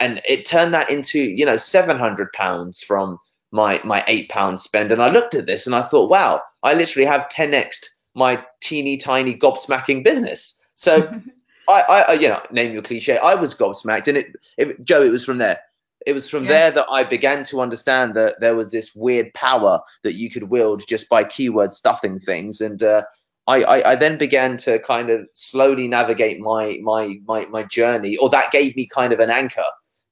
and 0.00 0.20
it 0.28 0.46
turned 0.46 0.74
that 0.74 0.90
into 0.90 1.20
you 1.20 1.46
know 1.46 1.56
700 1.56 2.32
pounds 2.32 2.82
from 2.82 3.18
my 3.52 3.80
my 3.84 4.02
eight 4.06 4.28
pound 4.28 4.60
spend. 4.60 4.92
And 4.92 5.02
I 5.02 5.10
looked 5.10 5.34
at 5.34 5.46
this 5.46 5.66
and 5.66 5.76
I 5.76 5.82
thought, 5.82 6.10
wow, 6.10 6.42
I 6.62 6.74
literally 6.74 7.06
have 7.06 7.28
10x 7.28 7.84
my 8.16 8.42
teeny 8.62 8.96
tiny 8.96 9.34
gobsmacking 9.34 10.02
business. 10.02 10.64
So 10.74 11.12
I, 11.68 12.04
I, 12.08 12.12
you 12.14 12.28
know, 12.28 12.42
name 12.50 12.72
your 12.72 12.82
cliche. 12.82 13.18
I 13.18 13.34
was 13.34 13.54
gobsmacked, 13.54 14.08
and 14.08 14.18
it, 14.18 14.26
it 14.56 14.84
Joe, 14.84 15.02
it 15.02 15.10
was 15.10 15.24
from 15.24 15.38
there. 15.38 15.60
It 16.06 16.12
was 16.12 16.28
from 16.28 16.44
yeah. 16.44 16.50
there 16.50 16.70
that 16.72 16.86
I 16.90 17.04
began 17.04 17.44
to 17.44 17.60
understand 17.60 18.14
that 18.14 18.40
there 18.40 18.54
was 18.54 18.70
this 18.70 18.94
weird 18.94 19.34
power 19.34 19.80
that 20.04 20.14
you 20.14 20.30
could 20.30 20.44
wield 20.44 20.86
just 20.86 21.08
by 21.08 21.24
keyword 21.24 21.72
stuffing 21.72 22.18
things, 22.20 22.60
and 22.60 22.82
uh, 22.82 23.02
I, 23.46 23.62
I, 23.62 23.90
I, 23.92 23.96
then 23.96 24.18
began 24.18 24.56
to 24.58 24.78
kind 24.78 25.10
of 25.10 25.26
slowly 25.34 25.88
navigate 25.88 26.40
my, 26.40 26.78
my 26.82 27.18
my 27.26 27.46
my 27.46 27.62
journey, 27.64 28.16
or 28.16 28.30
that 28.30 28.52
gave 28.52 28.76
me 28.76 28.86
kind 28.86 29.12
of 29.12 29.20
an 29.20 29.30
anchor 29.30 29.64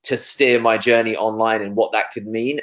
to 0.05 0.17
steer 0.19 0.61
my 0.61 0.79
journey 0.79 1.17
online 1.17 1.63
and 1.63 1.77
what 1.77 1.93
that 1.93 2.13
could 2.13 2.27
mean 2.27 2.61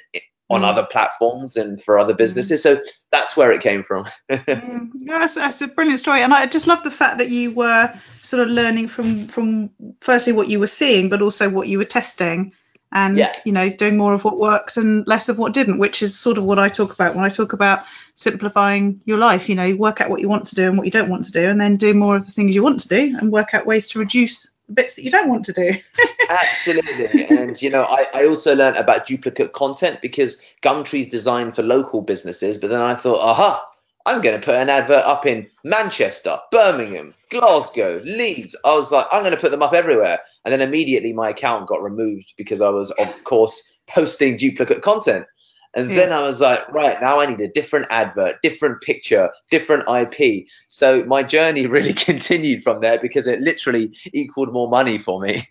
on 0.52 0.62
mm. 0.62 0.66
other 0.66 0.86
platforms 0.86 1.56
and 1.56 1.82
for 1.82 1.98
other 1.98 2.14
mm. 2.14 2.18
businesses. 2.18 2.62
So 2.62 2.80
that's 3.12 3.38
where 3.38 3.52
it 3.52 3.62
came 3.62 3.84
from. 3.84 4.06
mm. 4.30 4.90
that's, 5.06 5.36
that's, 5.36 5.62
a 5.62 5.68
brilliant 5.68 6.00
story, 6.00 6.22
and 6.22 6.34
I 6.34 6.46
just 6.46 6.68
love 6.68 6.84
the 6.84 6.92
fact 6.92 7.20
that 7.20 7.30
you 7.30 7.52
were 7.52 7.94
sort 8.22 8.44
of 8.44 8.50
learning 8.50 8.90
from 8.90 9.28
from 9.28 9.72
firstly 10.02 10.34
what 10.34 10.50
you 10.50 10.60
were 10.60 10.68
seeing, 10.68 11.10
but 11.10 11.22
also 11.22 11.50
what 11.50 11.68
you 11.68 11.78
were 11.78 11.86
testing. 11.86 12.54
and 12.92 13.16
Yeah. 13.16 13.32
you 13.46 13.54
know 13.54 13.70
doing 13.70 13.96
more 13.96 14.14
of 14.14 14.26
what 14.26 14.38
worked 14.38 14.76
and 14.76 15.08
less 15.08 15.30
of 15.30 15.38
what 15.38 15.54
didn't 15.54 15.78
which 15.78 16.02
is 16.02 16.20
sort 16.20 16.38
of 16.38 16.44
what 16.44 16.60
i 16.60 16.68
talk 16.68 16.92
about 16.92 17.16
when 17.16 17.24
i 17.24 17.30
talk 17.30 17.54
about 17.54 17.86
simplifying 18.16 19.00
your 19.06 19.18
life 19.18 19.48
you 19.48 19.56
know 19.56 19.74
work 19.76 20.02
out 20.02 20.10
what 20.10 20.20
you 20.20 20.28
want 20.28 20.48
to 20.48 20.56
do 20.56 20.68
and 20.68 20.78
what 20.78 20.86
you 20.86 20.92
don't 20.92 21.10
want 21.10 21.24
to 21.24 21.32
do 21.32 21.46
and 21.50 21.62
then 21.62 21.78
do 21.78 21.94
more 21.94 22.18
of 22.18 22.26
the 22.26 22.34
things 22.34 22.54
you 22.54 22.62
want 22.62 22.82
to 22.82 22.90
do 22.90 23.18
and 23.18 23.32
work 23.32 23.54
out 23.54 23.66
ways 23.66 23.88
to 23.88 24.00
reduce 24.00 24.52
bits 24.72 24.96
that 24.96 25.04
you 25.04 25.12
don't 25.12 25.30
want 25.30 25.46
to 25.46 25.54
do 25.54 25.74
Absolutely. 26.30 27.26
and, 27.26 27.62
you 27.62 27.70
know, 27.70 27.84
I, 27.84 28.06
I 28.14 28.28
also 28.28 28.56
learned 28.56 28.78
about 28.78 29.06
duplicate 29.06 29.54
content 29.54 30.02
because 30.02 30.42
Gumtree's 30.62 31.10
designed 31.10 31.56
for 31.56 31.64
local 31.64 32.02
businesses. 32.02 32.58
But 32.58 32.70
then 32.70 32.82
I 32.82 32.96
thought, 32.96 33.20
aha, 33.20 33.68
I'm 34.06 34.22
going 34.22 34.40
to 34.40 34.46
put 34.46 34.56
an 34.56 34.70
advert 34.70 35.04
up 35.04 35.26
in 35.26 35.50
Manchester, 35.64 36.40
Birmingham, 36.52 37.14
Glasgow, 37.30 38.02
Leeds. 38.04 38.56
I 38.64 38.76
was 38.76 38.92
like, 38.92 39.08
I'm 39.12 39.24
going 39.24 39.36
to 39.36 39.42
put 39.42 39.52
them 39.52 39.64
up 39.64 39.74
everywhere. 39.74 40.20
And 40.46 40.52
then 40.52 40.62
immediately 40.62 41.14
my 41.14 41.30
account 41.30 41.68
got 41.68 41.84
removed 41.84 42.34
because 42.38 42.62
I 42.62 42.70
was, 42.70 42.92
of 42.92 43.24
course, 43.24 43.62
posting 43.88 44.38
duplicate 44.38 44.82
content. 44.82 45.26
And 45.74 45.90
then 45.90 46.12
I 46.12 46.22
was 46.22 46.42
like, 46.42 46.70
right, 46.74 47.00
now 47.00 47.22
I 47.22 47.26
need 47.28 47.40
a 47.40 47.48
different 47.48 47.88
advert, 47.90 48.42
different 48.42 48.82
picture, 48.82 49.30
different 49.50 49.86
IP. 49.88 50.48
So 50.68 51.06
my 51.06 51.24
journey 51.24 51.66
really 51.68 51.94
continued 51.94 52.64
from 52.64 52.82
there 52.82 53.00
because 53.00 53.28
it 53.28 53.40
literally 53.40 53.96
equaled 54.14 54.52
more 54.52 54.70
money 54.70 54.98
for 54.98 55.22
me. 55.22 55.48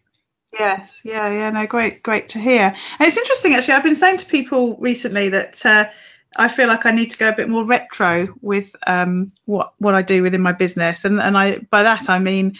Yes, 0.58 1.00
yeah, 1.04 1.30
yeah, 1.30 1.50
no, 1.50 1.66
great, 1.66 2.02
great 2.02 2.30
to 2.30 2.38
hear. 2.38 2.74
And 2.98 3.08
it's 3.08 3.16
interesting 3.16 3.54
actually. 3.54 3.74
I've 3.74 3.84
been 3.84 3.94
saying 3.94 4.18
to 4.18 4.26
people 4.26 4.76
recently 4.76 5.28
that 5.30 5.64
uh, 5.64 5.88
I 6.36 6.48
feel 6.48 6.68
like 6.68 6.86
I 6.86 6.90
need 6.90 7.12
to 7.12 7.18
go 7.18 7.28
a 7.28 7.34
bit 7.34 7.48
more 7.48 7.64
retro 7.64 8.34
with 8.40 8.74
um, 8.86 9.30
what 9.44 9.74
what 9.78 9.94
I 9.94 10.02
do 10.02 10.22
within 10.22 10.40
my 10.40 10.52
business, 10.52 11.04
and 11.04 11.20
and 11.20 11.38
I 11.38 11.58
by 11.58 11.84
that 11.84 12.10
I 12.10 12.18
mean, 12.18 12.56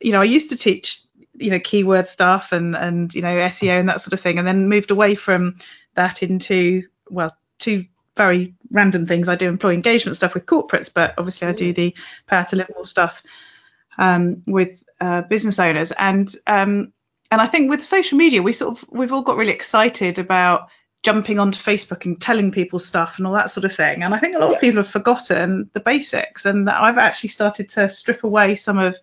you 0.00 0.12
know, 0.12 0.20
I 0.20 0.24
used 0.24 0.50
to 0.50 0.56
teach 0.56 1.00
you 1.34 1.50
know 1.50 1.60
keyword 1.60 2.06
stuff 2.06 2.52
and 2.52 2.76
and 2.76 3.14
you 3.14 3.22
know 3.22 3.28
SEO 3.28 3.80
and 3.80 3.88
that 3.88 4.02
sort 4.02 4.12
of 4.12 4.20
thing, 4.20 4.38
and 4.38 4.46
then 4.46 4.68
moved 4.68 4.90
away 4.90 5.14
from 5.14 5.56
that 5.94 6.22
into 6.22 6.84
well 7.10 7.36
two 7.58 7.86
very 8.16 8.54
random 8.70 9.06
things. 9.06 9.28
I 9.28 9.36
do 9.36 9.48
employee 9.48 9.74
engagement 9.74 10.16
stuff 10.16 10.34
with 10.34 10.46
corporates, 10.46 10.90
but 10.92 11.14
obviously 11.16 11.48
I 11.48 11.52
do 11.52 11.72
the 11.72 11.94
power 12.26 12.44
to 12.50 12.56
live 12.56 12.70
more 12.74 12.84
stuff 12.84 13.22
um, 13.98 14.42
with 14.46 14.82
uh, 15.00 15.22
business 15.22 15.58
owners 15.58 15.92
and 15.92 16.34
um, 16.46 16.92
and 17.30 17.40
I 17.40 17.46
think 17.46 17.70
with 17.70 17.84
social 17.84 18.18
media, 18.18 18.42
we 18.42 18.52
sort 18.52 18.76
of 18.76 18.84
we've 18.90 19.12
all 19.12 19.22
got 19.22 19.36
really 19.36 19.52
excited 19.52 20.18
about 20.18 20.68
jumping 21.02 21.38
onto 21.38 21.58
Facebook 21.58 22.04
and 22.04 22.20
telling 22.20 22.50
people 22.50 22.78
stuff 22.78 23.18
and 23.18 23.26
all 23.26 23.34
that 23.34 23.50
sort 23.50 23.64
of 23.64 23.72
thing. 23.72 24.02
And 24.02 24.12
I 24.12 24.18
think 24.18 24.34
a 24.34 24.38
lot 24.38 24.52
of 24.52 24.60
people 24.60 24.78
have 24.78 24.88
forgotten 24.88 25.70
the 25.72 25.80
basics. 25.80 26.44
And 26.44 26.68
I've 26.68 26.98
actually 26.98 27.30
started 27.30 27.70
to 27.70 27.88
strip 27.88 28.24
away 28.24 28.56
some 28.56 28.78
of 28.78 28.98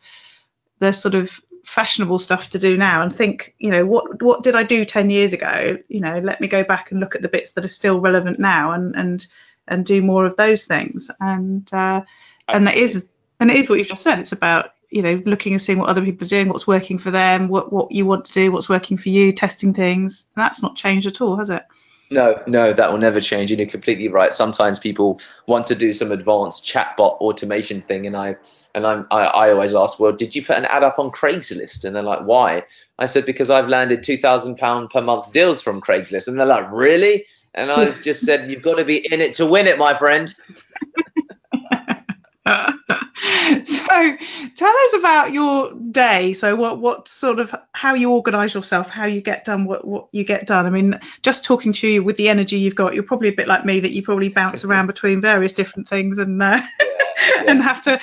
the 0.80 0.92
sort 0.92 1.16
of 1.16 1.40
fashionable 1.67 2.17
stuff 2.17 2.50
to 2.50 2.57
do 2.57 2.77
now 2.77 3.01
and 3.01 3.13
think, 3.13 3.53
you 3.59 3.69
know, 3.69 3.86
what 3.86 4.24
what 4.24 4.41
did 4.41 4.55
I 4.55 4.63
do 4.63 4.86
10 4.86 5.09
years 5.09 5.33
ago? 5.33 5.77
You 5.89 6.00
know, 6.00 6.19
let 6.19 6.39
me 6.39 6.47
go 6.47 6.63
back 6.63 6.91
and 6.91 7.01
look 7.01 7.13
at 7.13 7.21
the 7.21 7.27
bits 7.27 7.51
that 7.51 7.65
are 7.65 7.67
still 7.67 8.00
relevant 8.00 8.39
now 8.39 8.71
and 8.71 8.95
and 8.95 9.27
and 9.67 9.86
do 9.86 10.01
more 10.01 10.25
of 10.25 10.38
those 10.38 10.63
things. 10.63 11.12
And 11.19 11.67
uh, 11.74 12.03
and 12.47 12.67
that 12.67 12.77
is 12.77 13.05
and 13.41 13.51
it 13.51 13.57
is 13.57 13.69
what 13.69 13.79
you've 13.79 13.89
just 13.89 14.01
said. 14.01 14.19
It's 14.19 14.31
about 14.31 14.75
you 14.89 15.01
know 15.01 15.21
looking 15.25 15.51
and 15.51 15.62
seeing 15.62 15.77
what 15.77 15.89
other 15.89 16.05
people 16.05 16.25
are 16.25 16.29
doing, 16.29 16.47
what's 16.47 16.67
working 16.67 17.00
for 17.00 17.12
them, 17.12 17.50
what 17.50 17.74
what 17.74 17.91
you 17.91 18.05
want 18.05 18.24
to 18.25 18.33
do, 18.33 18.50
what's 18.50 18.69
working 18.69 18.95
for 18.95 19.09
you, 19.09 19.33
testing 19.33 19.74
things. 19.74 20.25
And 20.38 20.45
that's 20.45 20.62
not 20.62 20.77
changed 20.77 21.05
at 21.05 21.19
all, 21.19 21.36
has 21.36 21.50
it? 21.50 21.63
No, 22.10 22.42
no, 22.48 22.72
that 22.72 22.92
will 22.92 23.00
never 23.00 23.20
change. 23.20 23.52
And 23.52 23.60
you're 23.60 23.70
completely 23.70 24.08
right. 24.08 24.34
Sometimes 24.34 24.80
people 24.80 25.20
want 25.46 25.68
to 25.68 25.76
do 25.76 25.92
some 25.92 26.12
advanced 26.12 26.66
chatbot 26.66 27.20
automation 27.20 27.82
thing, 27.82 28.08
and 28.08 28.16
I 28.16 28.38
and 28.74 28.88
I'm, 28.88 29.08
I, 29.12 29.24
I 29.24 29.52
always 29.52 29.76
ask, 29.76 30.00
well, 30.00 30.14
did 30.14 30.34
you 30.36 30.46
put 30.46 30.58
an 30.58 30.66
ad 30.66 30.84
up 30.84 31.00
on 31.00 31.12
Craigslist? 31.12 31.84
And 31.84 31.96
they're 31.96 32.04
like, 32.04 32.22
why? 32.22 32.64
I 32.98 33.08
said 33.08 33.26
because 33.26 33.50
I've 33.50 33.68
landed 33.68 34.04
two 34.04 34.18
thousand 34.18 34.58
pound 34.58 34.90
per 34.90 35.02
month 35.02 35.34
deals 35.34 35.62
from 35.62 35.82
Craigslist, 35.82 36.30
and 36.30 36.40
they're 36.40 36.48
like, 36.48 36.72
really? 36.72 37.26
And 37.54 37.72
I've 37.72 38.02
just 38.02 38.22
said, 38.24 38.52
you've 38.52 38.62
got 38.62 38.76
to 38.76 38.86
be 38.86 38.98
in 38.98 39.20
it 39.20 39.34
to 39.36 39.46
win 39.46 39.68
it, 39.68 39.78
my 39.78 39.94
friend. 39.96 40.34
so 43.65 44.17
tell 44.55 44.77
us 44.77 44.93
about 44.93 45.33
your 45.33 45.74
day. 45.74 46.33
So 46.33 46.55
what 46.55 46.79
what 46.79 47.07
sort 47.07 47.39
of 47.39 47.53
how 47.71 47.95
you 47.95 48.12
organize 48.12 48.53
yourself 48.53 48.89
how 48.89 49.05
you 49.05 49.21
get 49.21 49.43
done 49.43 49.65
what 49.65 49.86
what 49.86 50.07
you 50.12 50.24
get 50.24 50.45
done. 50.45 50.65
I 50.65 50.69
mean 50.69 51.00
just 51.24 51.43
talking 51.43 51.74
to 51.74 51.88
you 51.88 52.03
with 52.03 52.15
the 52.15 52.29
energy 52.29 52.59
you've 52.59 52.75
got 52.75 52.93
you're 52.93 53.03
probably 53.03 53.29
a 53.29 53.33
bit 53.33 53.47
like 53.47 53.65
me 53.65 53.79
that 53.79 53.91
you 53.91 54.03
probably 54.03 54.29
bounce 54.29 54.63
around 54.63 54.88
between 54.88 55.21
various 55.21 55.53
different 55.53 55.88
things 55.88 56.19
and 56.19 56.41
uh, 56.41 56.62
and 57.47 57.62
have 57.62 57.81
to 57.83 58.00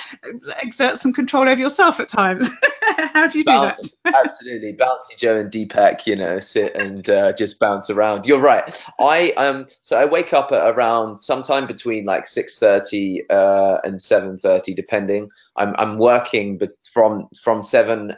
exert 0.61 0.97
some 0.97 1.13
control 1.13 1.47
over 1.47 1.59
yourself 1.59 1.99
at 1.99 2.09
times. 2.09 2.49
How 2.97 3.27
do 3.27 3.39
you 3.39 3.45
do 3.45 3.51
that? 3.51 3.79
absolutely. 4.05 4.73
Bouncy 4.73 5.17
joe 5.17 5.39
and 5.39 5.51
deepak 5.51 6.05
you 6.05 6.15
know 6.15 6.39
sit 6.39 6.75
and 6.75 7.09
uh, 7.09 7.33
just 7.33 7.59
bounce 7.59 7.89
around. 7.89 8.25
You're 8.25 8.39
right. 8.39 8.83
I 8.99 9.31
um 9.37 9.67
so 9.81 9.97
i 9.97 10.05
wake 10.05 10.33
up 10.33 10.51
at 10.51 10.75
around 10.75 11.17
sometime 11.17 11.67
between 11.67 12.05
like 12.05 12.25
6.30 12.25 13.25
uh, 13.29 13.79
and 13.83 13.95
7.30 13.95 14.75
depending. 14.75 15.29
I'm, 15.55 15.75
I'm 15.77 15.97
working 15.97 16.57
but 16.57 16.71
from 16.91 17.27
from 17.41 17.63
7 17.63 18.15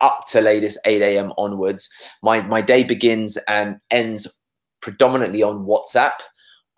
up 0.00 0.26
to 0.26 0.40
latest 0.40 0.78
8 0.84 1.02
a.m 1.02 1.32
onwards. 1.38 1.90
My 2.22 2.42
my 2.42 2.62
day 2.62 2.84
begins 2.84 3.36
and 3.48 3.78
ends 3.90 4.26
predominantly 4.80 5.42
on 5.42 5.66
whatsapp 5.66 6.12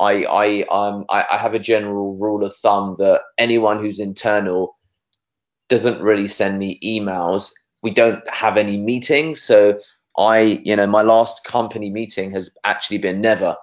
I 0.00 0.24
I 0.24 0.64
um 0.70 1.06
I, 1.08 1.24
I 1.32 1.38
have 1.38 1.54
a 1.54 1.58
general 1.58 2.16
rule 2.18 2.44
of 2.44 2.54
thumb 2.56 2.96
that 2.98 3.22
anyone 3.36 3.80
who's 3.80 4.00
internal 4.00 4.76
doesn't 5.68 6.00
really 6.00 6.28
send 6.28 6.58
me 6.58 6.78
emails. 6.82 7.52
We 7.82 7.90
don't 7.90 8.28
have 8.28 8.56
any 8.56 8.78
meetings, 8.78 9.42
so 9.42 9.80
I 10.16 10.60
you 10.64 10.76
know 10.76 10.86
my 10.86 11.02
last 11.02 11.44
company 11.44 11.90
meeting 11.90 12.32
has 12.32 12.56
actually 12.64 12.98
been 12.98 13.20
never. 13.20 13.56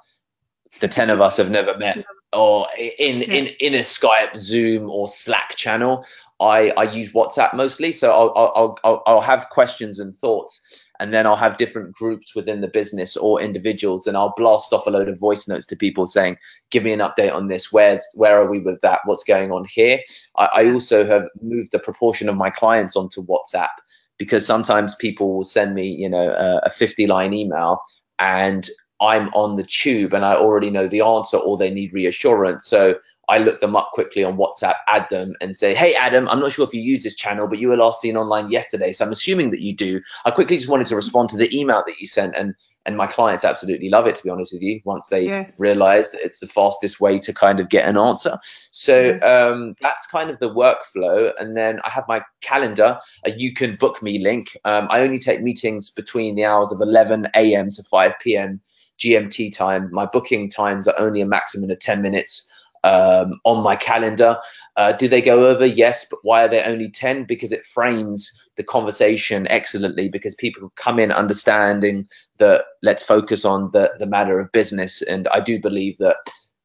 The 0.79 0.87
ten 0.87 1.09
of 1.09 1.21
us 1.21 1.37
have 1.37 1.49
never 1.49 1.77
met 1.77 2.03
or 2.33 2.67
in 2.77 3.21
in 3.21 3.47
in 3.59 3.75
a 3.75 3.79
Skype, 3.79 4.35
Zoom, 4.37 4.89
or 4.89 5.07
Slack 5.07 5.55
channel. 5.55 6.05
I 6.39 6.71
I 6.71 6.83
use 6.83 7.13
WhatsApp 7.13 7.53
mostly, 7.53 7.91
so 7.93 8.11
I'll 8.11 8.33
I'll 8.35 8.77
I'll, 8.83 9.03
I'll 9.05 9.21
have 9.21 9.49
questions 9.49 9.99
and 9.99 10.13
thoughts 10.13 10.84
and 10.99 11.13
then 11.13 11.25
I'll 11.25 11.35
have 11.35 11.57
different 11.57 11.93
groups 11.93 12.35
within 12.35 12.61
the 12.61 12.67
business 12.67 13.17
or 13.17 13.41
individuals, 13.41 14.07
and 14.07 14.17
I'll 14.17 14.33
blast 14.35 14.73
off 14.73 14.87
a 14.87 14.89
load 14.89 15.09
of 15.09 15.19
voice 15.19 15.47
notes 15.47 15.65
to 15.67 15.75
people 15.75 16.07
saying, 16.07 16.37
"Give 16.71 16.83
me 16.83 16.93
an 16.93 16.99
update 16.99 17.33
on 17.33 17.47
this. 17.47 17.71
Where's 17.71 18.05
where 18.15 18.41
are 18.41 18.49
we 18.49 18.59
with 18.59 18.81
that? 18.81 18.99
What's 19.05 19.23
going 19.23 19.51
on 19.51 19.65
here?" 19.69 19.99
I, 20.37 20.45
I 20.45 20.71
also 20.71 21.05
have 21.05 21.27
moved 21.41 21.71
the 21.71 21.79
proportion 21.79 22.29
of 22.29 22.35
my 22.35 22.49
clients 22.49 22.95
onto 22.95 23.25
WhatsApp 23.25 23.69
because 24.17 24.45
sometimes 24.45 24.95
people 24.95 25.35
will 25.35 25.43
send 25.43 25.75
me, 25.75 25.87
you 25.87 26.09
know, 26.09 26.29
a, 26.29 26.67
a 26.67 26.69
50 26.69 27.07
line 27.07 27.33
email, 27.33 27.81
and 28.19 28.69
I'm 29.05 29.29
on 29.29 29.55
the 29.55 29.63
tube 29.63 30.13
and 30.13 30.25
I 30.25 30.35
already 30.35 30.69
know 30.69 30.87
the 30.87 31.01
answer, 31.01 31.37
or 31.37 31.57
they 31.57 31.69
need 31.69 31.93
reassurance. 31.93 32.65
So 32.67 32.95
I 33.27 33.39
look 33.39 33.59
them 33.59 33.75
up 33.75 33.91
quickly 33.91 34.23
on 34.23 34.37
WhatsApp, 34.37 34.75
add 34.87 35.07
them, 35.09 35.33
and 35.41 35.55
say, 35.57 35.73
"Hey, 35.73 35.95
Adam, 35.95 36.27
I'm 36.29 36.39
not 36.39 36.51
sure 36.51 36.67
if 36.67 36.73
you 36.73 36.81
use 36.81 37.03
this 37.03 37.15
channel, 37.15 37.47
but 37.47 37.59
you 37.59 37.69
were 37.69 37.77
last 37.77 38.01
seen 38.01 38.17
online 38.17 38.51
yesterday, 38.51 38.91
so 38.91 39.05
I'm 39.05 39.11
assuming 39.11 39.51
that 39.51 39.61
you 39.61 39.75
do. 39.75 40.01
I 40.25 40.31
quickly 40.31 40.57
just 40.57 40.69
wanted 40.69 40.87
to 40.87 40.95
respond 40.95 41.29
to 41.29 41.37
the 41.37 41.57
email 41.57 41.83
that 41.87 41.99
you 41.99 42.07
sent, 42.07 42.35
and 42.35 42.55
and 42.85 42.95
my 42.97 43.07
clients 43.07 43.43
absolutely 43.43 43.89
love 43.89 44.07
it. 44.07 44.15
To 44.15 44.23
be 44.23 44.29
honest 44.29 44.53
with 44.53 44.61
you, 44.61 44.81
once 44.85 45.07
they 45.07 45.25
Yes. 45.25 45.53
realize 45.57 46.11
that 46.11 46.21
it's 46.23 46.39
the 46.39 46.47
fastest 46.47 46.99
way 46.99 47.19
to 47.19 47.33
kind 47.33 47.59
of 47.59 47.69
get 47.69 47.87
an 47.87 47.97
answer. 47.97 48.37
So 48.71 49.19
um, 49.21 49.75
that's 49.81 50.07
kind 50.07 50.29
of 50.29 50.39
the 50.39 50.49
workflow, 50.49 51.31
and 51.37 51.55
then 51.57 51.79
I 51.83 51.89
have 51.89 52.05
my 52.07 52.23
calendar, 52.41 52.99
a 53.25 53.31
you 53.31 53.53
can 53.53 53.75
book 53.75 54.01
me 54.01 54.19
link. 54.19 54.57
Um, 54.63 54.87
I 54.89 55.01
only 55.01 55.19
take 55.19 55.41
meetings 55.41 55.89
between 55.89 56.35
the 56.35 56.45
hours 56.45 56.71
of 56.71 56.81
11 56.81 57.29
a.m. 57.35 57.71
to 57.71 57.83
5 57.83 58.13
p.m. 58.21 58.61
GMT 58.99 59.55
time. 59.55 59.89
My 59.91 60.05
booking 60.05 60.49
times 60.49 60.87
are 60.87 60.95
only 60.97 61.21
a 61.21 61.25
maximum 61.25 61.69
of 61.69 61.79
10 61.79 62.01
minutes 62.01 62.51
um, 62.83 63.39
on 63.43 63.63
my 63.63 63.75
calendar. 63.75 64.37
Uh, 64.75 64.91
do 64.91 65.07
they 65.07 65.21
go 65.21 65.47
over? 65.47 65.65
Yes, 65.65 66.05
but 66.09 66.19
why 66.23 66.43
are 66.43 66.47
they 66.49 66.61
only 66.61 66.89
10? 66.89 67.23
Because 67.23 67.51
it 67.51 67.65
frames 67.65 68.41
the 68.57 68.63
conversation 68.63 69.47
excellently 69.47 70.09
because 70.09 70.35
people 70.35 70.71
come 70.75 70.99
in 70.99 71.11
understanding 71.11 72.07
that 72.39 72.65
let's 72.83 73.03
focus 73.03 73.45
on 73.45 73.71
the, 73.71 73.93
the 73.97 74.05
matter 74.05 74.39
of 74.39 74.51
business. 74.51 75.01
And 75.01 75.27
I 75.29 75.39
do 75.39 75.61
believe 75.61 75.97
that, 75.99 76.17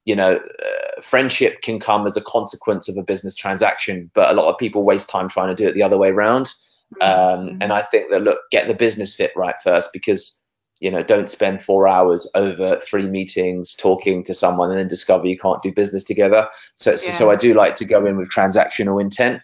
you 0.04 0.16
know, 0.16 0.36
uh, 0.36 1.00
friendship 1.00 1.62
can 1.62 1.78
come 1.78 2.06
as 2.06 2.16
a 2.16 2.22
consequence 2.22 2.88
of 2.88 2.96
a 2.96 3.04
business 3.04 3.34
transaction, 3.34 4.10
but 4.12 4.30
a 4.30 4.34
lot 4.34 4.50
of 4.50 4.58
people 4.58 4.82
waste 4.82 5.08
time 5.08 5.28
trying 5.28 5.54
to 5.54 5.62
do 5.62 5.68
it 5.68 5.74
the 5.74 5.84
other 5.84 5.98
way 5.98 6.08
around. 6.08 6.52
Um, 7.00 7.58
and 7.60 7.72
I 7.72 7.82
think 7.82 8.10
that, 8.10 8.22
look, 8.22 8.40
get 8.50 8.66
the 8.66 8.74
business 8.74 9.14
fit 9.14 9.30
right 9.36 9.54
first 9.62 9.90
because 9.92 10.40
you 10.80 10.90
know 10.90 11.02
don't 11.02 11.30
spend 11.30 11.62
four 11.62 11.86
hours 11.86 12.28
over 12.34 12.78
three 12.78 13.06
meetings 13.06 13.74
talking 13.74 14.24
to 14.24 14.34
someone 14.34 14.70
and 14.70 14.78
then 14.78 14.88
discover 14.88 15.26
you 15.26 15.38
can't 15.38 15.62
do 15.62 15.72
business 15.72 16.04
together. 16.04 16.48
So 16.74 16.96
so, 16.96 17.10
so 17.10 17.30
i 17.30 17.36
do 17.36 17.54
like 17.54 17.76
to 17.76 17.84
go 17.84 18.06
in 18.06 18.16
with 18.16 18.30
transactional 18.30 19.00
intent. 19.00 19.42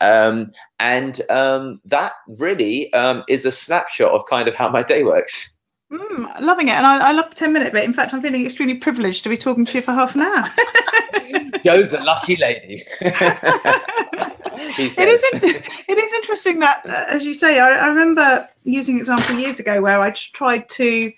Um, 0.00 0.52
and 0.78 1.20
um, 1.28 1.80
that 1.86 2.12
really 2.38 2.92
um, 2.92 3.24
is 3.28 3.46
a 3.46 3.52
snapshot 3.52 4.12
of 4.12 4.26
kind 4.26 4.48
of 4.48 4.54
how 4.54 4.68
my 4.68 4.82
day 4.82 5.02
works. 5.02 5.58
Mm, 5.92 6.40
loving 6.40 6.68
it, 6.68 6.72
and 6.72 6.86
I, 6.86 7.08
I 7.08 7.12
love 7.12 7.30
the 7.30 7.36
ten 7.36 7.52
minute 7.52 7.72
bit. 7.72 7.84
In 7.84 7.94
fact, 7.94 8.12
I'm 8.12 8.20
feeling 8.20 8.44
extremely 8.44 8.74
privileged 8.74 9.24
to 9.24 9.30
be 9.30 9.38
talking 9.38 9.64
to 9.64 9.74
you 9.78 9.82
for 9.82 9.92
half 9.92 10.14
an 10.14 10.22
hour. 10.22 10.50
joe's 11.64 11.92
a 11.92 12.00
lucky 12.00 12.36
lady 12.36 12.82
it 13.00 14.98
is 15.08 15.22
it 15.32 15.98
is 15.98 16.12
interesting 16.14 16.58
that 16.60 16.84
uh, 16.86 17.04
as 17.08 17.24
you 17.24 17.34
say 17.34 17.58
I, 17.58 17.70
I 17.70 17.88
remember 17.88 18.48
using 18.64 18.96
an 18.96 19.00
example 19.00 19.36
years 19.36 19.58
ago 19.58 19.80
where 19.80 20.00
I 20.00 20.10
tried 20.10 20.68
to 20.70 21.12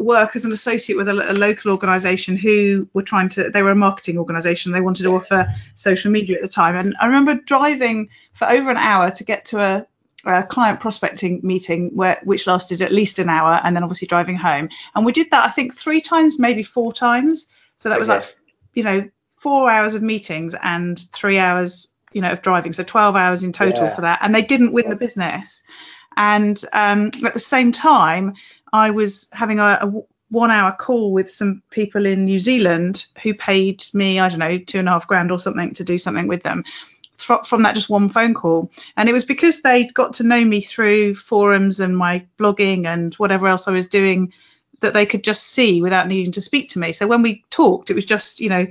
work 0.00 0.34
as 0.34 0.44
an 0.44 0.52
associate 0.52 0.96
with 0.96 1.08
a, 1.08 1.32
a 1.32 1.34
local 1.34 1.70
organisation 1.70 2.36
who 2.36 2.88
were 2.94 3.02
trying 3.02 3.28
to. 3.30 3.50
They 3.50 3.62
were 3.62 3.70
a 3.70 3.76
marketing 3.76 4.18
organisation. 4.18 4.72
They 4.72 4.80
wanted 4.80 5.04
to 5.04 5.14
offer 5.14 5.52
social 5.74 6.10
media 6.10 6.36
at 6.36 6.42
the 6.42 6.48
time, 6.48 6.74
and 6.74 6.96
I 7.00 7.06
remember 7.06 7.34
driving 7.34 8.08
for 8.32 8.48
over 8.50 8.70
an 8.70 8.76
hour 8.76 9.10
to 9.10 9.24
get 9.24 9.44
to 9.46 9.58
a, 9.60 9.86
a 10.24 10.42
client 10.42 10.80
prospecting 10.80 11.40
meeting 11.42 11.90
where 11.94 12.20
which 12.24 12.46
lasted 12.46 12.82
at 12.82 12.92
least 12.92 13.18
an 13.18 13.28
hour, 13.28 13.60
and 13.62 13.76
then 13.76 13.82
obviously 13.84 14.08
driving 14.08 14.36
home. 14.36 14.70
And 14.94 15.04
we 15.04 15.12
did 15.12 15.30
that 15.30 15.46
I 15.46 15.50
think 15.50 15.74
three 15.74 16.00
times, 16.00 16.38
maybe 16.38 16.62
four 16.62 16.92
times. 16.92 17.46
So 17.76 17.88
that 17.90 18.00
was 18.00 18.08
Okay. 18.08 18.18
like 18.18 18.36
you 18.74 18.82
know 18.82 19.08
four 19.40 19.70
hours 19.70 19.94
of 19.94 20.02
meetings 20.02 20.54
and 20.62 20.98
three 21.12 21.38
hours 21.38 21.88
you 22.12 22.20
know 22.22 22.30
of 22.32 22.42
driving. 22.42 22.72
So 22.72 22.82
12 22.82 23.16
hours 23.16 23.42
in 23.42 23.52
total 23.52 23.86
Yeah. 23.86 23.94
for 23.94 24.00
that. 24.02 24.20
And 24.22 24.34
they 24.34 24.42
didn't 24.42 24.72
win 24.72 24.88
the 24.88 24.96
business. 24.96 25.62
And 26.16 26.62
um, 26.72 27.10
at 27.24 27.34
the 27.34 27.40
same 27.40 27.72
time 27.72 28.34
i 28.72 28.90
was 28.90 29.28
having 29.32 29.58
a, 29.58 29.78
a 29.82 29.92
one 30.28 30.50
hour 30.52 30.70
call 30.70 31.12
with 31.12 31.28
some 31.28 31.60
people 31.70 32.06
in 32.06 32.24
new 32.24 32.38
zealand 32.38 33.06
who 33.22 33.34
paid 33.34 33.84
me 33.92 34.20
i 34.20 34.28
don't 34.28 34.38
know 34.38 34.58
two 34.58 34.78
and 34.78 34.88
a 34.88 34.92
half 34.92 35.08
grand 35.08 35.32
or 35.32 35.40
something 35.40 35.74
to 35.74 35.82
do 35.82 35.98
something 35.98 36.28
with 36.28 36.42
them 36.44 36.62
from 37.44 37.62
that 37.64 37.74
just 37.74 37.90
one 37.90 38.08
phone 38.08 38.32
call. 38.34 38.70
And 38.96 39.08
it 39.08 39.12
was 39.12 39.24
because 39.24 39.60
they'd 39.60 39.92
got 39.92 40.14
to 40.14 40.22
know 40.22 40.42
me 40.44 40.60
through 40.62 41.14
forums 41.14 41.80
and 41.80 41.96
my 41.96 42.24
blogging 42.38 42.86
and 42.86 43.14
whatever 43.14 43.46
else 43.48 43.68
i 43.68 43.72
was 43.72 43.86
doing 43.86 44.32
that 44.80 44.94
they 44.94 45.04
could 45.06 45.22
just 45.22 45.42
see 45.42 45.82
without 45.82 46.08
needing 46.08 46.32
to 46.32 46.40
speak 46.40 46.70
to 46.70 46.78
me. 46.78 46.92
So 46.92 47.06
when 47.06 47.22
we 47.22 47.44
talked 47.50 47.90
it 47.90 47.94
was 47.94 48.06
just 48.06 48.40
you 48.40 48.48
know 48.48 48.66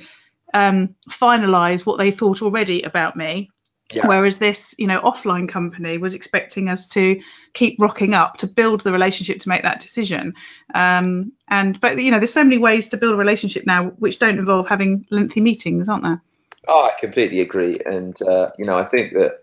um, 0.54 0.96
finalize 1.10 1.86
what 1.86 2.00
they 2.00 2.12
thought 2.12 2.42
already 2.42 2.84
about 2.84 3.16
me. 3.16 3.50
Yeah. 3.92 4.06
Whereas 4.06 4.38
this, 4.38 4.76
you 4.78 4.86
know, 4.86 5.00
offline 5.00 5.50
company 5.50 5.98
was 5.98 6.14
expecting 6.14 6.70
us 6.70 6.88
to 6.90 7.22
keep 7.54 7.78
rocking 7.80 8.14
up 8.14 8.38
to 8.38 8.48
build 8.48 8.82
the 8.82 8.92
relationship 8.92 9.40
to 9.40 9.50
make 9.50 9.64
that 9.64 9.80
decision. 9.80 10.36
Um, 10.76 11.32
and 11.48 11.80
but 11.80 12.00
you 12.00 12.12
know, 12.12 12.20
there's 12.20 12.34
so 12.34 12.44
many 12.44 12.60
ways 12.60 12.90
to 12.90 12.98
build 12.98 13.16
a 13.16 13.18
relationship 13.18 13.66
now 13.66 13.86
which 13.98 14.20
don't 14.20 14.38
involve 14.38 14.68
having 14.68 15.08
lengthy 15.10 15.42
meetings, 15.42 15.90
aren't 15.90 16.04
there? 16.04 16.22
Oh, 16.68 16.84
I 16.84 17.00
completely 17.00 17.40
agree, 17.40 17.80
and 17.84 18.20
uh, 18.22 18.52
you 18.60 18.66
know, 18.66 18.78
I 18.78 18.84
think 18.84 19.14
that 19.14 19.42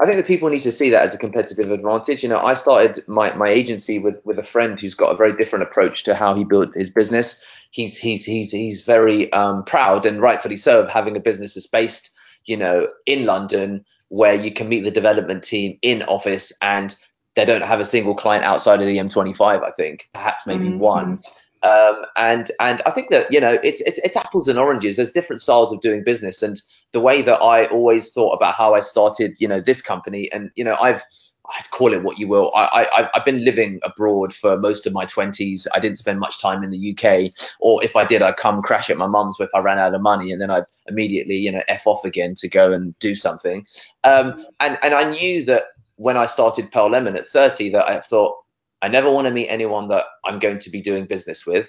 I 0.00 0.04
think 0.04 0.16
that 0.16 0.26
people 0.26 0.48
need 0.48 0.62
to 0.62 0.72
see 0.72 0.90
that 0.90 1.02
as 1.02 1.14
a 1.14 1.18
competitive 1.18 1.70
advantage. 1.70 2.22
You 2.22 2.28
know, 2.28 2.40
I 2.40 2.54
started 2.54 3.06
my, 3.06 3.34
my 3.34 3.48
agency 3.48 3.98
with 3.98 4.24
with 4.24 4.38
a 4.38 4.42
friend 4.42 4.80
who's 4.80 4.94
got 4.94 5.12
a 5.12 5.16
very 5.16 5.36
different 5.36 5.64
approach 5.64 6.04
to 6.04 6.14
how 6.14 6.34
he 6.34 6.44
built 6.44 6.74
his 6.74 6.90
business. 6.90 7.42
He's 7.72 7.96
he's 7.96 8.24
he's 8.24 8.52
he's 8.52 8.82
very 8.82 9.32
um, 9.32 9.64
proud 9.64 10.04
and 10.04 10.20
rightfully 10.20 10.58
so 10.58 10.82
of 10.82 10.90
having 10.90 11.16
a 11.16 11.20
business 11.20 11.54
that's 11.54 11.66
based, 11.66 12.10
you 12.44 12.58
know, 12.58 12.88
in 13.06 13.24
London 13.24 13.86
where 14.08 14.34
you 14.34 14.52
can 14.52 14.68
meet 14.68 14.82
the 14.84 14.90
development 14.90 15.42
team 15.42 15.78
in 15.80 16.02
office 16.02 16.52
and 16.60 16.94
they 17.34 17.46
don't 17.46 17.62
have 17.62 17.80
a 17.80 17.86
single 17.86 18.14
client 18.14 18.44
outside 18.44 18.82
of 18.82 18.86
the 18.86 18.98
M25. 18.98 19.64
I 19.64 19.70
think 19.70 20.10
perhaps 20.12 20.46
maybe 20.46 20.68
Mhm. 20.68 20.78
one. 20.78 21.20
Um, 21.62 22.04
and 22.14 22.50
and 22.60 22.82
I 22.84 22.90
think 22.90 23.08
that 23.08 23.32
you 23.32 23.40
know 23.40 23.52
it's, 23.52 23.80
it's 23.80 23.98
it's 24.04 24.16
apples 24.18 24.48
and 24.48 24.58
oranges. 24.58 24.96
There's 24.96 25.12
different 25.12 25.40
styles 25.40 25.72
of 25.72 25.80
doing 25.80 26.04
business, 26.04 26.42
and 26.42 26.60
the 26.92 27.00
way 27.00 27.22
that 27.22 27.40
I 27.40 27.66
always 27.66 28.12
thought 28.12 28.32
about 28.32 28.54
how 28.54 28.74
I 28.74 28.80
started, 28.80 29.36
you 29.38 29.48
know, 29.48 29.60
this 29.60 29.80
company, 29.80 30.30
and 30.30 30.50
you 30.56 30.64
know, 30.64 30.76
I've 30.78 31.02
I'd 31.44 31.70
call 31.70 31.92
it 31.92 32.02
what 32.02 32.18
you 32.18 32.28
will. 32.28 32.52
I, 32.54 32.86
I 32.92 33.10
I've 33.14 33.24
been 33.24 33.44
living 33.44 33.80
abroad 33.82 34.32
for 34.32 34.58
most 34.58 34.86
of 34.86 34.92
my 34.92 35.06
20s. 35.06 35.66
I 35.74 35.80
didn't 35.80 35.98
spend 35.98 36.20
much 36.20 36.40
time 36.40 36.62
in 36.62 36.70
the 36.70 36.96
UK, 36.96 37.32
or 37.60 37.82
if 37.82 37.96
I 37.96 38.04
did, 38.04 38.22
I'd 38.22 38.36
come 38.36 38.62
crash 38.62 38.90
at 38.90 38.96
my 38.96 39.08
mum's 39.08 39.38
if 39.40 39.50
I 39.54 39.58
ran 39.58 39.78
out 39.78 39.94
of 39.94 40.00
money, 40.00 40.30
and 40.30 40.40
then 40.40 40.50
I'd 40.50 40.66
immediately, 40.86 41.36
you 41.36 41.50
know, 41.50 41.62
f 41.66 41.86
off 41.86 42.04
again 42.04 42.34
to 42.36 42.48
go 42.48 42.72
and 42.72 42.96
do 43.00 43.14
something. 43.14 43.66
Um, 44.04 44.44
and 44.60 44.78
and 44.82 44.94
I 44.94 45.10
knew 45.10 45.44
that 45.46 45.64
when 45.96 46.16
I 46.16 46.26
started 46.26 46.70
Pearl 46.70 46.90
Lemon 46.90 47.16
at 47.16 47.26
30, 47.26 47.70
that 47.70 47.88
I 47.88 48.00
thought 48.00 48.36
I 48.80 48.88
never 48.88 49.10
want 49.10 49.26
to 49.26 49.32
meet 49.32 49.48
anyone 49.48 49.88
that 49.88 50.04
I'm 50.24 50.38
going 50.38 50.60
to 50.60 50.70
be 50.70 50.80
doing 50.80 51.06
business 51.06 51.46
with. 51.46 51.68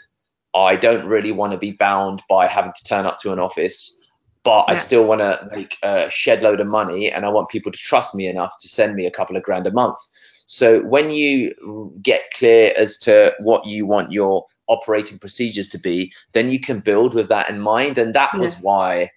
I 0.56 0.75
don't 0.75 1.08
really 1.08 1.32
want 1.32 1.53
to 1.53 1.58
be 1.58 1.72
bound 1.72 2.22
by 2.30 2.48
having 2.48 2.74
to 2.74 2.84
turn 2.84 3.06
up 3.08 3.20
to 3.20 3.34
an 3.34 3.39
office, 3.39 4.00
but 4.44 4.66
I 4.68 4.76
still 4.76 5.06
want 5.06 5.22
to 5.22 5.48
make 5.52 5.78
a 5.82 5.88
uh, 5.88 6.10
shed 6.10 6.44
load 6.44 6.60
of 6.60 6.68
money 6.68 7.12
and 7.12 7.26
I 7.26 7.30
want 7.30 7.50
people 7.50 7.72
to 7.72 7.78
trust 7.78 8.14
me 8.14 8.28
enough 8.28 8.54
to 8.62 8.68
send 8.68 8.94
me 8.96 9.06
a 9.06 9.12
couple 9.12 9.38
of 9.38 9.44
grand 9.44 9.68
a 9.68 9.72
month. 9.72 9.98
So 10.46 10.82
when 10.82 11.10
you 11.10 11.54
get 12.02 12.32
clear 12.32 12.74
as 12.76 12.98
to 13.00 13.34
what 13.40 13.66
you 13.66 13.86
want 13.86 14.12
your 14.12 14.46
operating 14.68 15.18
procedures 15.18 15.70
to 15.70 15.78
be, 15.78 16.14
then 16.34 16.50
you 16.50 16.60
can 16.60 16.82
build 16.82 17.14
with 17.14 17.30
that 17.30 17.50
in 17.50 17.60
mind. 17.60 17.98
And 17.98 18.14
that 18.16 18.38
was 18.38 18.60
why, 18.60 19.12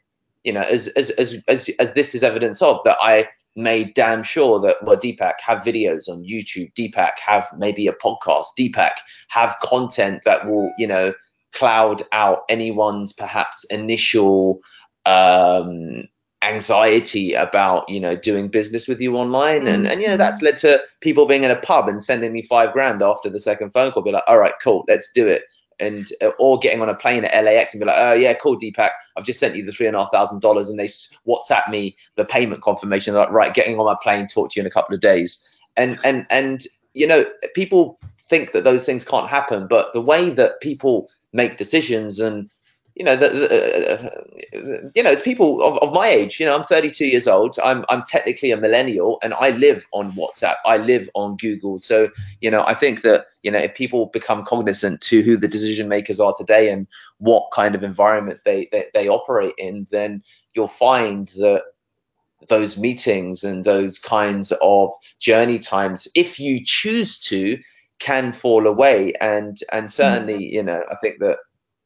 you 0.44 0.52
know, 0.52 0.60
as, 0.60 0.86
as, 0.88 1.10
as, 1.10 1.42
as, 1.48 1.68
as 1.78 1.92
this 1.92 2.14
is 2.14 2.22
evidence 2.22 2.62
of 2.62 2.80
that 2.84 2.98
I 3.02 3.28
made 3.56 3.94
damn 3.94 4.22
sure 4.22 4.60
that 4.60 4.76
well 4.82 4.96
Deepak 4.96 5.34
have 5.40 5.64
videos 5.64 6.08
on 6.08 6.22
YouTube, 6.22 6.72
Deepak 6.74 7.12
have 7.24 7.48
maybe 7.56 7.88
a 7.88 7.92
podcast, 7.92 8.46
Deepak 8.58 8.92
have 9.28 9.56
content 9.62 10.22
that 10.24 10.46
will, 10.46 10.72
you 10.78 10.86
know, 10.86 11.14
cloud 11.52 12.02
out 12.12 12.42
anyone's 12.48 13.12
perhaps 13.14 13.64
initial 13.64 14.60
um 15.06 16.08
anxiety 16.42 17.32
about 17.34 17.88
you 17.88 18.00
know 18.00 18.14
doing 18.14 18.48
business 18.48 18.86
with 18.86 19.00
you 19.00 19.16
online. 19.16 19.66
And 19.66 19.86
and 19.86 20.00
you 20.00 20.08
know 20.08 20.16
that's 20.16 20.42
led 20.42 20.58
to 20.58 20.82
people 21.00 21.26
being 21.26 21.44
in 21.44 21.50
a 21.50 21.56
pub 21.56 21.88
and 21.88 22.02
sending 22.02 22.32
me 22.32 22.42
five 22.42 22.72
grand 22.72 23.02
after 23.02 23.30
the 23.30 23.38
second 23.38 23.70
phone 23.70 23.92
call. 23.92 24.02
Be 24.02 24.12
like 24.12 24.24
all 24.26 24.38
right 24.38 24.54
cool 24.62 24.84
let's 24.88 25.10
do 25.12 25.26
it. 25.26 25.44
And 25.78 26.08
uh, 26.22 26.30
or 26.38 26.58
getting 26.58 26.80
on 26.80 26.88
a 26.88 26.94
plane 26.94 27.24
at 27.24 27.44
LAX 27.44 27.74
and 27.74 27.80
be 27.80 27.86
like 27.86 27.98
oh 27.98 28.14
yeah 28.14 28.34
cool 28.34 28.58
Deepak. 28.58 28.90
I've 29.16 29.24
just 29.24 29.40
sent 29.40 29.56
you 29.56 29.64
the 29.64 29.72
three 29.72 29.86
and 29.86 29.96
a 29.96 30.00
half 30.00 30.12
thousand 30.12 30.40
dollars. 30.40 30.70
And 30.70 30.78
they 30.78 30.88
WhatsApp 31.26 31.68
me 31.70 31.96
the 32.16 32.24
payment 32.24 32.62
confirmation. 32.62 33.14
Like 33.14 33.30
right 33.30 33.52
getting 33.52 33.78
on 33.78 33.86
my 33.86 33.96
plane 34.00 34.26
talk 34.26 34.50
to 34.50 34.60
you 34.60 34.62
in 34.62 34.66
a 34.66 34.70
couple 34.70 34.94
of 34.94 35.00
days. 35.00 35.46
And 35.76 35.98
and 36.04 36.26
and 36.30 36.62
you 36.94 37.06
know 37.06 37.24
people 37.54 37.98
think 38.28 38.52
that 38.52 38.64
those 38.64 38.84
things 38.84 39.04
can't 39.04 39.30
happen 39.30 39.68
but 39.68 39.92
the 39.92 40.00
way 40.00 40.30
that 40.30 40.60
people 40.60 41.08
make 41.32 41.56
decisions 41.56 42.18
and 42.18 42.50
you 42.96 43.04
know 43.04 43.14
the, 43.14 43.28
the, 43.28 43.92
uh, 43.92 44.90
you 44.94 45.02
know 45.02 45.10
it's 45.10 45.22
people 45.22 45.62
of, 45.62 45.76
of 45.78 45.92
my 45.92 46.08
age 46.08 46.40
you 46.40 46.46
know 46.46 46.56
i'm 46.56 46.64
32 46.64 47.04
years 47.06 47.28
old. 47.28 47.58
I'm 47.62 47.84
i'm 47.90 48.02
technically 48.04 48.50
a 48.50 48.56
millennial 48.56 49.18
and 49.22 49.34
i 49.34 49.50
live 49.50 49.86
on 49.92 50.12
whatsapp. 50.12 50.56
I 50.64 50.78
live 50.78 51.08
on 51.14 51.36
google. 51.36 51.78
So 51.78 52.08
you 52.40 52.50
know 52.50 52.64
i 52.66 52.74
think 52.74 53.02
that 53.02 53.26
you 53.42 53.50
know 53.50 53.58
if 53.58 53.74
people 53.74 54.06
become 54.06 54.44
cognizant 54.44 55.02
to 55.02 55.22
who 55.22 55.36
the 55.36 55.46
decision 55.46 55.88
makers 55.88 56.20
are 56.20 56.34
today 56.36 56.70
and 56.70 56.86
what 57.18 57.50
kind 57.52 57.74
of 57.74 57.84
environment 57.84 58.40
they 58.44 58.68
they, 58.72 58.86
they 58.94 59.08
operate 59.08 59.54
in 59.58 59.86
then 59.90 60.22
you'll 60.54 60.66
find 60.66 61.28
that 61.36 61.62
those 62.48 62.78
meetings 62.78 63.44
and 63.44 63.64
those 63.64 63.98
kinds 63.98 64.52
of 64.62 64.92
journey 65.18 65.58
times 65.58 66.08
if 66.14 66.40
you 66.40 66.64
choose 66.64 67.18
to 67.18 67.58
can 67.98 68.32
fall 68.32 68.66
away. 68.66 69.12
And 69.20 69.56
and 69.70 69.90
certainly 69.90 70.44
you 70.44 70.62
know 70.62 70.82
i 70.90 70.96
think 70.96 71.20
that 71.20 71.38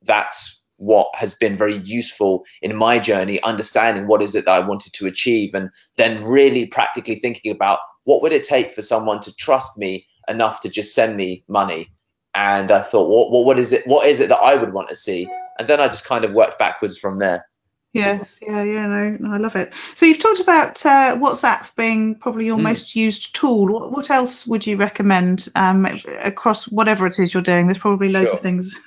that's 0.03 0.60
what 0.81 1.09
has 1.14 1.35
been 1.35 1.57
very 1.57 1.77
useful 1.77 2.45
in 2.62 2.75
my 2.75 2.99
journey 2.99 3.40
understanding 3.43 4.07
what 4.07 4.23
is 4.23 4.35
it 4.35 4.47
that 4.47 4.53
i 4.53 4.66
wanted 4.66 4.93
to 4.95 5.07
achieve 5.07 5.53
and 5.55 5.69
then 5.97 6.25
really 6.25 6.66
practically 6.66 7.16
thinking 7.16 7.53
about 7.53 7.79
what 8.05 8.23
would 8.23 8.33
it 8.33 8.45
take 8.45 8.75
for 8.75 8.81
someone 8.83 9.21
to 9.21 9.35
trust 9.37 9.77
me 9.77 10.07
enough 10.27 10.62
to 10.62 10.71
just 10.71 10.95
send 10.95 11.14
me 11.14 11.45
money 11.49 11.93
and 12.35 12.73
i 12.73 12.81
thought 12.81 13.09
what, 13.11 13.31
what, 13.31 13.45
what 13.45 13.59
is 13.59 13.75
it 13.75 13.87
what 13.87 14.07
is 14.07 14.21
it 14.21 14.31
that 14.31 14.38
i 14.38 14.55
would 14.57 14.73
want 14.73 14.88
to 14.88 14.95
see 14.95 15.29
and 15.59 15.69
then 15.69 15.81
i 15.81 15.87
just 15.87 16.07
kind 16.07 16.25
of 16.25 16.33
worked 16.33 16.59
backwards 16.59 16.97
from 16.99 17.19
there 17.19 17.45
Yes, 17.93 18.38
yeah, 18.40 18.62
yeah, 18.62 18.87
no, 18.87 19.16
no, 19.19 19.35
I 19.35 19.38
love 19.38 19.57
it. 19.57 19.73
So 19.97 20.07
you've 20.07 20.21
talked 20.21 20.38
about 20.38 20.87
uh, 20.87 21.16
WhatsApp 21.16 21.75
being 21.77 22.14
probably 22.14 22.47
your 22.47 22.57
Mm. 22.57 22.62
most 22.62 22.95
used 22.95 23.35
tool. 23.35 23.66
What, 23.66 23.90
what 23.90 24.11
else 24.11 24.47
would 24.47 24.64
you 24.64 24.77
recommend 24.77 25.49
um, 25.57 25.85
across 26.23 26.69
whatever 26.69 27.09
it 27.09 27.19
is 27.19 27.35
you're 27.35 27.43
doing? 27.43 27.66
There's 27.66 27.79
probably 27.79 28.11
loads 28.11 28.29
Sure. 28.29 28.37
of 28.37 28.43
things. 28.43 28.79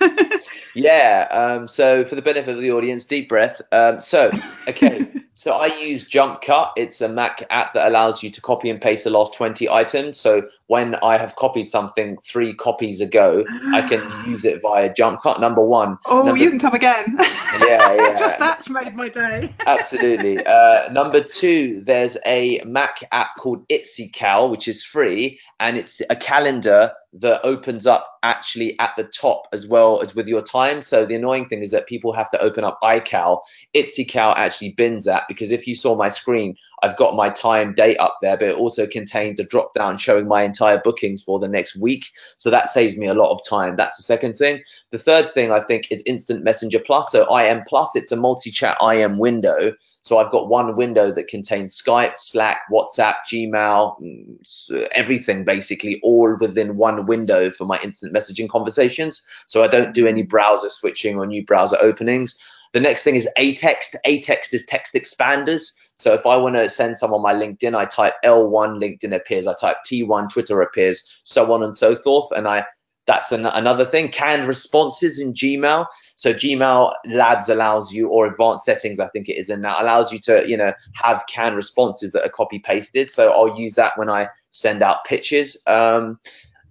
Yeah. 0.74 1.28
Um, 1.30 1.66
so 1.66 2.04
for 2.04 2.14
the 2.14 2.22
benefit 2.22 2.54
of 2.54 2.60
the 2.60 2.72
audience, 2.72 3.04
deep 3.04 3.28
breath. 3.28 3.62
Um, 3.72 4.00
so 4.00 4.30
okay. 4.68 5.06
so 5.34 5.52
I 5.52 5.66
use 5.78 6.04
Jump 6.04 6.42
Cut. 6.42 6.72
It's 6.76 7.00
a 7.00 7.08
Mac 7.08 7.46
app 7.50 7.74
that 7.74 7.86
allows 7.88 8.22
you 8.22 8.30
to 8.30 8.40
copy 8.40 8.70
and 8.70 8.80
paste 8.80 9.04
the 9.04 9.10
last 9.10 9.34
20 9.34 9.68
items. 9.68 10.18
So 10.18 10.48
when 10.66 10.94
I 10.96 11.16
have 11.16 11.36
copied 11.36 11.70
something 11.70 12.16
three 12.18 12.54
copies 12.54 13.00
ago, 13.00 13.44
I 13.72 13.82
can 13.82 14.26
use 14.30 14.44
it 14.44 14.60
via 14.62 14.92
Jump 14.92 15.22
Cut. 15.22 15.40
Number 15.40 15.64
one. 15.64 15.98
oh, 16.06 16.22
Number- 16.22 16.42
you 16.42 16.50
can 16.50 16.58
come 16.58 16.74
again. 16.74 17.18
Yeah, 17.60 17.94
yeah. 17.94 18.16
Just 18.18 18.40
that's 18.40 18.68
made 18.68 18.94
my 18.94 19.08
day. 19.08 19.54
Absolutely. 19.64 20.44
Uh, 20.44 20.90
number 20.90 21.20
two, 21.20 21.82
there's 21.82 22.16
a 22.26 22.60
Mac 22.64 23.04
app 23.12 23.36
called 23.38 23.68
Itsycal, 23.68 24.50
which 24.50 24.66
is 24.66 24.82
free, 24.82 25.38
and 25.60 25.76
it's 25.78 26.02
a 26.10 26.16
calendar 26.16 26.92
that 27.20 27.44
opens 27.44 27.86
up 27.86 28.08
actually 28.22 28.78
at 28.78 28.94
the 28.96 29.04
top 29.04 29.46
as 29.52 29.66
well 29.66 30.00
as 30.02 30.14
with 30.14 30.26
your 30.26 30.42
time. 30.42 30.82
So 30.82 31.06
the 31.06 31.14
annoying 31.14 31.46
thing 31.46 31.62
is 31.62 31.70
that 31.70 31.86
people 31.86 32.12
have 32.12 32.28
to 32.30 32.40
open 32.40 32.64
up 32.64 32.78
iCal. 32.82 33.42
Itsycal 33.74 34.34
actually 34.36 34.70
bins 34.70 35.04
that 35.04 35.24
because 35.28 35.52
if 35.52 35.66
you 35.66 35.76
saw 35.76 35.94
my 35.94 36.08
screen, 36.08 36.56
I've 36.84 36.98
got 36.98 37.16
my 37.16 37.30
time 37.30 37.72
date 37.72 37.96
up 37.96 38.18
there, 38.20 38.36
but 38.36 38.48
it 38.48 38.56
also 38.56 38.86
contains 38.86 39.40
a 39.40 39.44
drop 39.44 39.72
down 39.72 39.96
showing 39.96 40.28
my 40.28 40.42
entire 40.42 40.78
bookings 40.78 41.22
for 41.22 41.38
the 41.38 41.48
next 41.48 41.76
week. 41.76 42.04
So 42.36 42.50
that 42.50 42.68
saves 42.68 42.94
me 42.98 43.06
a 43.06 43.14
lot 43.14 43.32
of 43.32 43.40
time. 43.48 43.76
That's 43.76 43.96
the 43.96 44.02
second 44.02 44.34
thing. 44.34 44.62
The 44.90 44.98
third 44.98 45.32
thing 45.32 45.50
I 45.50 45.60
think 45.60 45.90
is 45.90 46.02
Instant 46.04 46.44
Messenger 46.44 46.80
Plus. 46.80 47.10
So 47.10 47.34
IM 47.34 47.62
Plus, 47.66 47.96
it's 47.96 48.12
a 48.12 48.16
multi 48.16 48.50
chat 48.50 48.76
IM 48.82 49.18
window. 49.18 49.72
So 50.02 50.18
I've 50.18 50.30
got 50.30 50.50
one 50.50 50.76
window 50.76 51.10
that 51.10 51.28
contains 51.28 51.80
Skype, 51.80 52.18
Slack, 52.18 52.64
WhatsApp, 52.70 53.14
Gmail, 53.26 53.98
mm, 54.02 54.88
everything 54.92 55.44
basically 55.44 56.00
all 56.02 56.36
within 56.38 56.76
one 56.76 57.06
window 57.06 57.50
for 57.50 57.64
my 57.64 57.80
instant 57.82 58.12
messaging 58.12 58.50
conversations. 58.50 59.22
So 59.46 59.64
I 59.64 59.68
don't 59.68 59.94
do 59.94 60.06
any 60.06 60.22
browser 60.22 60.68
switching 60.68 61.16
or 61.16 61.26
new 61.26 61.46
browser 61.46 61.78
openings. 61.80 62.38
The 62.74 62.80
next 62.80 63.04
thing 63.04 63.14
is 63.14 63.28
aText. 63.38 63.94
aText 64.04 64.52
is 64.52 64.66
text 64.66 64.94
expanders. 64.94 65.74
So 65.96 66.12
if 66.14 66.26
I 66.26 66.38
want 66.38 66.56
to 66.56 66.68
send 66.68 66.98
someone 66.98 67.22
my 67.22 67.32
LinkedIn, 67.32 67.72
I 67.72 67.84
type 67.84 68.14
L1, 68.24 68.82
LinkedIn 68.82 69.14
appears. 69.14 69.46
I 69.46 69.54
type 69.54 69.76
T1, 69.86 70.28
Twitter 70.28 70.60
appears, 70.60 71.08
so 71.22 71.52
on 71.52 71.62
and 71.62 71.74
so 71.74 71.94
forth. 71.94 72.32
And 72.36 72.48
I 72.48 72.66
that's 73.06 73.30
an, 73.30 73.46
another 73.46 73.84
thing. 73.84 74.08
Canned 74.08 74.48
responses 74.48 75.20
in 75.20 75.34
Gmail. 75.34 75.86
So 76.16 76.34
Gmail 76.34 76.94
Labs 77.06 77.48
allows 77.48 77.92
you, 77.92 78.08
or 78.08 78.26
advanced 78.26 78.64
settings, 78.64 78.98
I 78.98 79.06
think 79.06 79.28
it 79.28 79.34
is 79.34 79.50
and 79.50 79.62
now, 79.62 79.80
allows 79.80 80.10
you 80.10 80.18
to, 80.20 80.48
you 80.48 80.56
know, 80.56 80.72
have 80.94 81.24
canned 81.28 81.54
responses 81.54 82.10
that 82.12 82.24
are 82.24 82.30
copy 82.30 82.58
pasted. 82.58 83.12
So 83.12 83.30
I'll 83.30 83.60
use 83.60 83.76
that 83.76 83.96
when 83.96 84.10
I 84.10 84.30
send 84.50 84.82
out 84.82 85.04
pitches. 85.04 85.62
Um, 85.64 86.18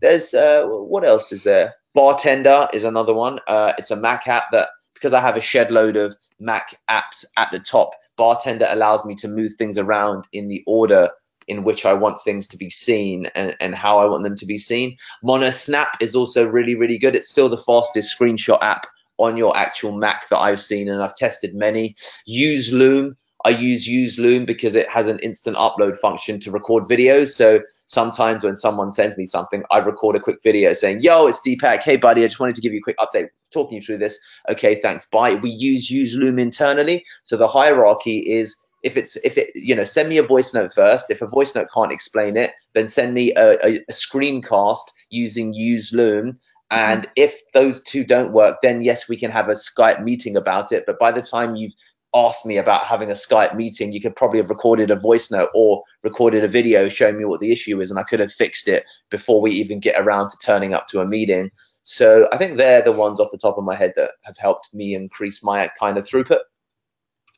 there's 0.02 0.34
uh, 0.34 0.66
what 0.66 1.06
else 1.06 1.32
is 1.32 1.44
there? 1.44 1.76
Bartender 1.94 2.68
is 2.74 2.84
another 2.84 3.14
one. 3.14 3.40
Uh, 3.48 3.72
it's 3.78 3.92
a 3.92 3.96
Mac 3.96 4.28
app 4.28 4.52
that 4.52 4.68
because 5.04 5.14
I 5.14 5.20
have 5.20 5.36
a 5.36 5.42
shed 5.42 5.70
load 5.70 5.98
of 5.98 6.16
Mac 6.40 6.80
apps 6.90 7.26
at 7.36 7.52
the 7.52 7.60
top. 7.60 7.92
Bartender 8.16 8.66
allows 8.70 9.04
me 9.04 9.16
to 9.16 9.28
move 9.28 9.52
things 9.58 9.78
around 9.78 10.24
in 10.32 10.48
the 10.48 10.64
order 10.66 11.10
in 11.46 11.66
which 11.66 11.86
I 11.86 11.96
want 11.96 12.22
things 12.22 12.48
to 12.50 12.58
be 12.58 12.70
seen 12.70 13.26
and, 13.36 13.54
and 13.60 13.76
how 13.76 13.98
I 13.98 14.06
want 14.06 14.24
them 14.24 14.38
to 14.38 14.46
be 14.46 14.58
seen. 14.58 14.96
Monosnap 15.22 15.88
is 16.00 16.16
also 16.16 16.48
really, 16.48 16.76
really 16.76 17.00
good. 17.00 17.16
It's 17.16 17.30
still 17.30 17.50
the 17.50 17.58
fastest 17.58 18.18
screenshot 18.18 18.60
app 18.62 18.88
on 19.18 19.36
your 19.36 19.58
actual 19.58 19.92
Mac 19.92 20.30
that 20.30 20.40
I've 20.40 20.62
seen, 20.62 20.88
and 20.88 21.04
I've 21.04 21.16
tested 21.16 21.54
many. 21.54 21.98
Use 22.26 22.72
Loom. 22.72 23.18
I 23.46 23.50
use 23.50 23.86
Use 23.88 24.18
Loom 24.18 24.46
because 24.46 24.76
it 24.76 24.90
has 24.90 25.08
an 25.08 25.20
instant 25.20 25.58
upload 25.58 25.98
function 25.98 26.40
to 26.42 26.52
record 26.52 26.86
videos. 26.86 27.30
So 27.30 27.62
sometimes 27.88 28.44
when 28.44 28.56
someone 28.56 28.92
sends 28.92 29.18
me 29.18 29.26
something, 29.26 29.64
I 29.70 29.80
record 29.80 30.16
a 30.16 30.20
quick 30.20 30.42
video 30.42 30.74
saying, 30.74 31.02
Yo, 31.02 31.28
it's 31.28 31.42
Deepak. 31.46 31.80
Hey, 31.80 31.98
buddy, 31.98 32.24
I 32.24 32.28
just 32.28 32.40
wanted 32.40 32.56
to 32.56 32.62
give 32.62 32.74
you 32.74 32.80
a 32.80 32.84
quick 32.84 32.98
update, 33.00 33.30
talking 33.52 33.76
you 33.76 33.82
through 33.82 33.98
this. 33.98 34.20
Okay, 34.48 34.76
thanks. 34.76 35.06
Bye. 35.08 35.36
We 35.36 35.50
use 35.50 35.92
Use 35.92 36.16
Loom 36.16 36.40
internally. 36.40 37.06
So 37.24 37.36
the 37.36 37.48
hierarchy 37.48 38.20
is 38.20 38.56
if 38.84 38.98
it's 38.98 39.16
if 39.18 39.38
it 39.38 39.52
you 39.56 39.74
know 39.74 39.86
send 39.86 40.10
me 40.10 40.18
a 40.18 40.24
voice 40.24 40.54
note 40.54 40.74
first 40.74 41.10
if 41.10 41.22
a 41.22 41.28
voice 41.28 41.56
note 41.56 41.70
can't 41.74 41.94
explain 41.94 42.36
it 42.36 42.52
then 42.74 42.88
send 42.88 43.14
me 43.14 43.34
a, 43.34 43.54
a, 43.66 43.76
a 43.78 43.92
screencast 43.92 44.92
using 45.10 45.54
use 45.54 45.94
loom 45.94 46.38
and 46.70 47.08
if 47.16 47.40
those 47.54 47.82
two 47.82 48.04
don't 48.04 48.34
work 48.34 48.58
then 48.62 48.84
yes 48.84 49.08
we 49.08 49.16
can 49.16 49.32
have 49.32 49.48
a 49.48 49.54
skype 49.54 50.04
meeting 50.04 50.36
about 50.36 50.74
it 50.74 50.84
but 50.86 51.00
by 51.00 51.12
the 51.14 51.22
time 51.22 51.56
you've 51.56 51.74
asked 52.14 52.46
me 52.46 52.58
about 52.58 52.86
having 52.86 53.10
a 53.10 53.14
skype 53.14 53.56
meeting 53.56 53.92
you 53.92 54.02
could 54.02 54.16
probably 54.16 54.40
have 54.40 54.50
recorded 54.50 54.92
a 54.92 54.96
voice 54.96 55.32
note 55.32 55.50
or 55.54 55.84
recorded 56.04 56.44
a 56.44 56.48
video 56.48 56.90
showing 56.90 57.18
me 57.18 57.26
what 57.26 57.40
the 57.40 57.52
issue 57.52 57.80
is 57.82 57.90
and 57.90 58.00
i 58.00 58.04
could 58.04 58.20
have 58.20 58.32
fixed 58.32 58.68
it 58.68 58.86
before 59.10 59.42
we 59.42 59.52
even 59.52 59.80
get 59.80 60.00
around 60.00 60.30
to 60.30 60.38
turning 60.38 60.74
up 60.74 60.88
to 60.88 61.00
a 61.02 61.06
meeting 61.06 61.50
so 61.82 62.28
i 62.32 62.38
think 62.38 62.58
they're 62.58 62.82
the 62.82 62.92
ones 62.92 63.20
off 63.20 63.32
the 63.32 63.38
top 63.38 63.58
of 63.58 63.64
my 63.64 63.76
head 63.76 63.94
that 63.96 64.12
have 64.22 64.38
helped 64.38 64.70
me 64.74 64.94
increase 64.94 65.44
my 65.44 65.70
kind 65.80 65.98
of 65.98 66.06
throughput 66.06 66.42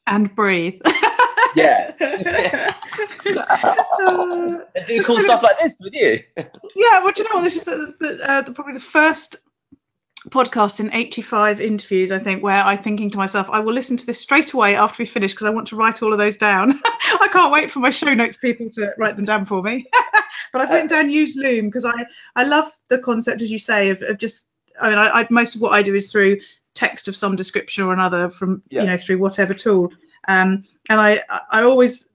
and 0.08 0.34
breathe 0.36 0.80
yeah. 1.56 1.92
do 4.88 5.04
cool 5.04 5.20
stuff 5.20 5.42
like 5.42 5.58
this 5.60 5.76
with 5.80 5.94
you. 5.94 6.22
yeah, 6.76 7.04
well, 7.04 7.12
do 7.12 7.24
you 7.24 7.30
know 7.30 7.36
what? 7.36 7.44
This 7.44 7.56
is 7.58 7.64
the, 7.64 7.96
the, 8.00 8.30
uh, 8.30 8.42
the, 8.42 8.52
probably 8.52 8.74
the 8.74 8.80
first 8.80 9.38
podcast 10.30 10.80
in 10.80 10.94
85 10.94 11.62
interviews, 11.62 12.12
I 12.12 12.20
think, 12.20 12.44
where 12.44 12.62
I'm 12.62 12.82
thinking 12.82 13.10
to 13.12 13.18
myself, 13.18 13.48
I 13.50 13.60
will 13.60 13.74
listen 13.74 13.98
to 13.98 14.06
this 14.06 14.20
straight 14.20 14.54
away 14.54 14.76
after 14.76 15.02
we 15.02 15.06
finish 15.06 15.34
because 15.34 15.48
I 15.48 15.52
want 15.52 15.68
to 15.68 15.76
write 15.76 16.02
all 16.02 16.14
of 16.14 16.20
those 16.20 16.38
down. 16.38 16.80
I 16.86 17.28
can't 17.32 17.52
wait 17.52 17.72
for 17.72 17.80
my 17.80 17.92
show 17.92 18.14
notes 18.14 18.38
people 18.38 18.70
to 18.72 18.94
write 18.98 19.16
them 19.16 19.26
down 19.26 19.46
for 19.46 19.62
me. 19.62 19.86
but 20.52 20.62
I've 20.62 20.70
written 20.70 20.88
down 20.88 21.10
use 21.10 21.36
Loom 21.36 21.66
because 21.66 21.86
I, 21.86 22.06
I 22.36 22.44
love 22.44 22.72
the 22.90 23.00
concept, 23.00 23.42
as 23.42 23.52
you 23.52 23.60
say, 23.60 23.90
of, 23.90 24.02
of 24.02 24.18
just, 24.18 24.48
I 24.80 24.90
mean, 24.90 24.98
I, 24.98 25.22
I, 25.22 25.28
most 25.30 25.56
of 25.56 25.62
what 25.62 25.74
I 25.74 25.84
do 25.84 25.96
is 25.96 26.12
through 26.12 26.40
text 26.74 27.08
of 27.08 27.16
some 27.16 27.36
description 27.36 27.86
or 27.86 27.94
another 27.94 28.30
from, 28.30 28.64
yeah. 28.70 28.82
you 28.82 28.88
know, 28.88 28.98
through 28.98 29.20
whatever 29.20 29.54
tool. 29.54 29.92
Um, 30.28 30.64
and 30.90 31.00
I, 31.00 31.24
I 31.52 31.64
always 31.64 32.10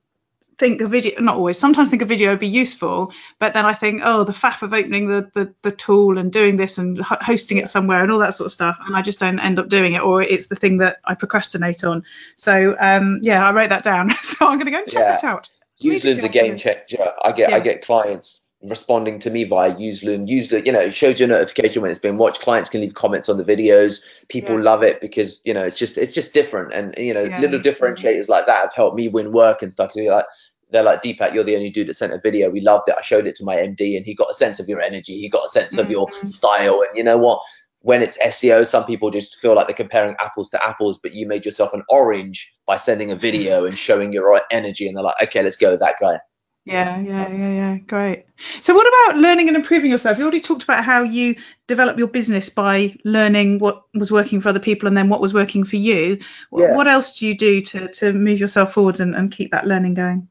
think 0.60 0.80
a 0.82 0.86
video, 0.86 1.20
not 1.20 1.36
always, 1.36 1.58
sometimes 1.58 1.90
think 1.90 2.02
a 2.02 2.06
video 2.06 2.30
would 2.30 2.38
be 2.38 2.46
useful, 2.46 3.12
but 3.40 3.54
then 3.54 3.64
I 3.66 3.72
think, 3.72 4.02
oh, 4.04 4.22
the 4.22 4.32
faff 4.32 4.62
of 4.62 4.72
opening 4.72 5.08
the, 5.08 5.30
the, 5.34 5.54
the 5.62 5.72
tool 5.72 6.18
and 6.18 6.30
doing 6.30 6.56
this 6.56 6.78
and 6.78 7.00
hosting 7.00 7.58
it 7.58 7.68
somewhere 7.68 8.02
and 8.02 8.12
all 8.12 8.20
that 8.20 8.34
sort 8.34 8.46
of 8.46 8.52
stuff, 8.52 8.78
and 8.86 8.94
I 8.94 9.02
just 9.02 9.18
don't 9.18 9.40
end 9.40 9.58
up 9.58 9.68
doing 9.68 9.94
it, 9.94 10.02
or 10.02 10.22
it's 10.22 10.46
the 10.46 10.56
thing 10.56 10.78
that 10.78 10.98
I 11.04 11.14
procrastinate 11.14 11.82
on. 11.82 12.04
So 12.36 12.76
um, 12.78 13.18
yeah, 13.22 13.44
I 13.44 13.52
wrote 13.52 13.70
that 13.70 13.82
down, 13.82 14.10
so 14.22 14.46
I'm 14.46 14.58
going 14.58 14.66
to 14.66 14.70
go 14.70 14.78
and 14.78 14.86
check 14.86 15.02
yeah. 15.02 15.16
it 15.16 15.24
out. 15.24 15.48
Useloom's 15.82 16.24
a 16.24 16.28
game 16.28 16.58
changer. 16.58 17.12
I 17.24 17.32
get 17.32 17.50
yeah. 17.50 17.56
I 17.56 17.60
get 17.60 17.82
clients 17.82 18.40
responding 18.62 19.20
to 19.20 19.30
me 19.30 19.44
via 19.44 19.74
Useloom. 19.74 20.28
Useloom, 20.28 20.66
you 20.66 20.72
know, 20.72 20.80
it 20.80 20.94
shows 20.94 21.18
you 21.18 21.24
a 21.24 21.28
notification 21.28 21.82
when 21.82 21.90
it's 21.90 22.00
been 22.00 22.18
watched. 22.18 22.42
Clients 22.42 22.68
can 22.68 22.80
leave 22.80 22.94
comments 22.94 23.28
on 23.28 23.38
the 23.38 23.44
videos. 23.44 24.02
People 24.28 24.56
yeah. 24.56 24.64
love 24.64 24.82
it 24.82 25.00
because 25.00 25.40
you 25.44 25.54
know 25.54 25.64
it's 25.64 25.78
just 25.78 25.98
it's 25.98 26.14
just 26.14 26.34
different, 26.34 26.72
and 26.72 26.94
you 26.98 27.14
know, 27.14 27.22
yeah. 27.22 27.40
little 27.40 27.60
differentiators 27.60 28.28
like 28.28 28.46
that 28.46 28.62
have 28.62 28.74
helped 28.74 28.96
me 28.96 29.08
win 29.08 29.32
work 29.32 29.62
and 29.62 29.72
stuff. 29.72 29.92
So 29.92 30.02
like 30.02 30.26
they're 30.70 30.82
like 30.82 31.02
Deepak, 31.02 31.34
you're 31.34 31.44
the 31.44 31.56
only 31.56 31.70
dude 31.70 31.88
that 31.88 31.94
sent 31.94 32.12
a 32.12 32.18
video. 32.18 32.50
We 32.50 32.60
loved 32.60 32.88
it. 32.88 32.94
I 32.98 33.02
showed 33.02 33.26
it 33.26 33.34
to 33.36 33.44
my 33.44 33.56
MD, 33.56 33.96
and 33.96 34.04
he 34.04 34.14
got 34.14 34.30
a 34.30 34.34
sense 34.34 34.60
of 34.60 34.68
your 34.68 34.80
energy. 34.80 35.18
He 35.18 35.28
got 35.28 35.44
a 35.44 35.48
sense 35.48 35.74
mm-hmm. 35.74 35.80
of 35.80 35.90
your 35.90 36.06
mm-hmm. 36.08 36.28
style, 36.28 36.82
and 36.86 36.96
you 36.96 37.04
know 37.04 37.18
what? 37.18 37.42
When 37.82 38.02
it's 38.02 38.18
SEO, 38.18 38.66
some 38.66 38.84
people 38.84 39.10
just 39.10 39.36
feel 39.36 39.54
like 39.54 39.66
they're 39.66 39.74
comparing 39.74 40.14
apples 40.20 40.50
to 40.50 40.62
apples, 40.64 40.98
but 40.98 41.14
you 41.14 41.26
made 41.26 41.46
yourself 41.46 41.72
an 41.72 41.82
orange 41.88 42.54
by 42.66 42.76
sending 42.76 43.10
a 43.10 43.16
video 43.16 43.64
and 43.64 43.78
showing 43.78 44.12
your 44.12 44.40
energy, 44.50 44.86
and 44.86 44.96
they're 44.96 45.04
like, 45.04 45.22
okay, 45.22 45.42
let's 45.42 45.56
go 45.56 45.70
with 45.70 45.80
that 45.80 45.94
guy. 46.00 46.18
Yeah, 46.66 47.00
yeah, 47.00 47.28
yeah, 47.30 47.52
yeah. 47.52 47.78
Great. 47.78 48.26
So, 48.60 48.74
what 48.74 48.86
about 48.86 49.20
learning 49.20 49.48
and 49.48 49.56
improving 49.56 49.90
yourself? 49.90 50.18
You 50.18 50.24
already 50.24 50.42
talked 50.42 50.62
about 50.62 50.84
how 50.84 51.02
you 51.02 51.36
develop 51.66 51.98
your 51.98 52.06
business 52.06 52.50
by 52.50 52.94
learning 53.02 53.60
what 53.60 53.82
was 53.94 54.12
working 54.12 54.40
for 54.40 54.50
other 54.50 54.60
people 54.60 54.86
and 54.86 54.96
then 54.96 55.08
what 55.08 55.22
was 55.22 55.32
working 55.32 55.64
for 55.64 55.76
you. 55.76 56.18
Yeah. 56.52 56.76
What 56.76 56.86
else 56.86 57.18
do 57.18 57.26
you 57.26 57.36
do 57.36 57.62
to, 57.62 57.88
to 57.88 58.12
move 58.12 58.38
yourself 58.38 58.74
forwards 58.74 59.00
and, 59.00 59.16
and 59.16 59.32
keep 59.32 59.52
that 59.52 59.66
learning 59.66 59.94
going? 59.94 60.28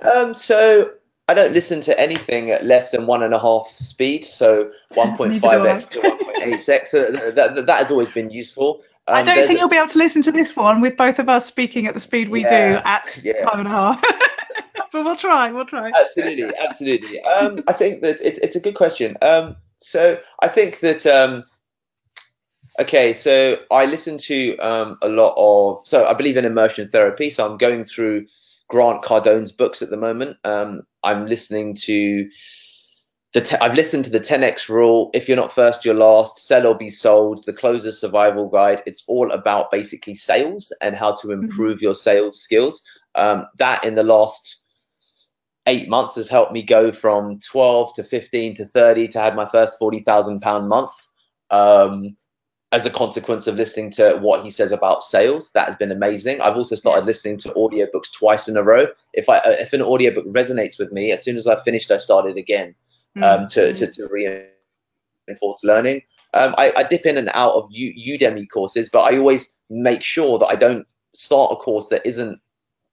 Um, 0.00 0.34
so, 0.34 0.92
I 1.26 1.34
don't 1.34 1.54
listen 1.54 1.80
to 1.82 1.98
anything 1.98 2.50
at 2.50 2.64
less 2.64 2.90
than 2.90 3.06
one 3.06 3.22
and 3.22 3.32
a 3.32 3.38
half 3.38 3.68
speed. 3.68 4.24
So, 4.24 4.70
1.5x 4.92 5.90
to 5.90 6.00
1.8x. 6.00 6.90
that, 6.90 7.34
that, 7.34 7.66
that 7.66 7.78
has 7.78 7.90
always 7.90 8.10
been 8.10 8.30
useful. 8.30 8.82
Um, 9.06 9.16
I 9.16 9.22
don't 9.22 9.46
think 9.46 9.58
you'll 9.58 9.68
be 9.68 9.76
able 9.76 9.88
to 9.88 9.98
listen 9.98 10.22
to 10.22 10.32
this 10.32 10.56
one 10.56 10.80
with 10.80 10.96
both 10.96 11.18
of 11.18 11.28
us 11.28 11.44
speaking 11.44 11.86
at 11.86 11.94
the 11.94 12.00
speed 12.00 12.30
we 12.30 12.42
yeah, 12.42 12.76
do 12.76 12.82
at 12.84 13.20
yeah. 13.22 13.36
time 13.44 13.60
and 13.60 13.68
a 13.68 13.70
half. 13.70 14.02
but 14.92 15.04
we'll 15.04 15.16
try. 15.16 15.50
We'll 15.50 15.66
try. 15.66 15.90
Absolutely, 15.98 16.50
absolutely. 16.56 17.20
Um, 17.22 17.64
I 17.68 17.74
think 17.74 18.00
that 18.00 18.22
it, 18.22 18.38
it's 18.42 18.56
a 18.56 18.60
good 18.60 18.74
question. 18.74 19.18
Um, 19.20 19.56
so 19.78 20.18
I 20.40 20.48
think 20.48 20.80
that 20.80 21.04
um, 21.04 21.44
okay. 22.78 23.12
So 23.12 23.58
I 23.70 23.84
listen 23.84 24.16
to 24.18 24.56
um, 24.58 24.98
a 25.02 25.08
lot 25.08 25.34
of. 25.36 25.86
So 25.86 26.06
I 26.06 26.14
believe 26.14 26.38
in 26.38 26.46
immersion 26.46 26.88
therapy. 26.88 27.28
So 27.28 27.44
I'm 27.44 27.58
going 27.58 27.84
through 27.84 28.26
Grant 28.68 29.02
Cardone's 29.02 29.52
books 29.52 29.82
at 29.82 29.90
the 29.90 29.96
moment. 29.96 30.36
Um, 30.44 30.82
I'm 31.02 31.26
listening 31.26 31.74
to. 31.82 32.28
The 33.32 33.40
te- 33.40 33.56
I've 33.56 33.74
listened 33.74 34.04
to 34.04 34.10
the 34.10 34.20
10x 34.20 34.68
rule. 34.68 35.10
If 35.12 35.26
you're 35.26 35.36
not 35.36 35.52
first, 35.52 35.84
you're 35.84 35.94
last. 35.94 36.46
Sell 36.46 36.68
or 36.68 36.76
be 36.76 36.90
sold. 36.90 37.44
The 37.44 37.52
closer 37.52 37.90
survival 37.90 38.48
guide. 38.48 38.84
It's 38.86 39.04
all 39.08 39.32
about 39.32 39.72
basically 39.72 40.14
sales 40.14 40.72
and 40.80 40.94
how 40.94 41.12
to 41.12 41.26
mm-hmm. 41.28 41.44
improve 41.44 41.78
mm-hmm. 41.78 41.84
your 41.84 41.94
sales 41.94 42.40
skills. 42.40 42.82
Um, 43.14 43.46
that 43.58 43.84
in 43.84 43.96
the 43.96 44.04
last 44.04 44.64
eight 45.66 45.88
months 45.88 46.16
has 46.16 46.28
helped 46.28 46.52
me 46.52 46.62
go 46.62 46.92
from 46.92 47.38
12 47.38 47.94
to 47.94 48.04
15 48.04 48.56
to 48.56 48.66
30 48.66 49.08
to 49.08 49.20
have 49.20 49.34
my 49.34 49.46
first 49.46 49.78
40,000 49.78 50.40
pound 50.40 50.68
month. 50.68 50.92
Um, 51.50 52.16
as 52.74 52.84
a 52.86 52.90
consequence 52.90 53.46
of 53.46 53.54
listening 53.54 53.92
to 53.92 54.18
what 54.20 54.42
he 54.42 54.50
says 54.50 54.72
about 54.72 55.04
sales, 55.04 55.52
that 55.52 55.68
has 55.68 55.76
been 55.76 55.92
amazing. 55.92 56.40
I've 56.40 56.56
also 56.56 56.74
started 56.74 57.06
listening 57.06 57.36
to 57.38 57.50
audiobooks 57.50 58.12
twice 58.12 58.48
in 58.48 58.56
a 58.56 58.64
row. 58.64 58.88
If 59.12 59.28
I 59.28 59.38
if 59.44 59.72
an 59.74 59.80
audiobook 59.80 60.26
resonates 60.26 60.76
with 60.76 60.90
me, 60.90 61.12
as 61.12 61.22
soon 61.22 61.36
as 61.36 61.46
I 61.46 61.54
finished, 61.54 61.92
I 61.92 61.98
started 61.98 62.36
again 62.36 62.74
um, 63.14 63.22
mm-hmm. 63.22 63.46
to, 63.46 63.72
to, 63.74 63.86
to 63.92 64.48
reinforce 65.28 65.62
learning. 65.62 66.02
Um, 66.32 66.56
I, 66.58 66.72
I, 66.78 66.82
dip 66.82 67.06
in 67.06 67.16
and 67.16 67.30
out 67.32 67.54
of 67.54 67.68
U, 67.70 68.18
Udemy 68.18 68.50
courses, 68.50 68.90
but 68.90 69.02
I 69.02 69.18
always 69.18 69.56
make 69.70 70.02
sure 70.02 70.40
that 70.40 70.46
I 70.46 70.56
don't 70.56 70.84
start 71.14 71.52
a 71.52 71.56
course 71.56 71.90
that 71.90 72.04
isn't 72.04 72.40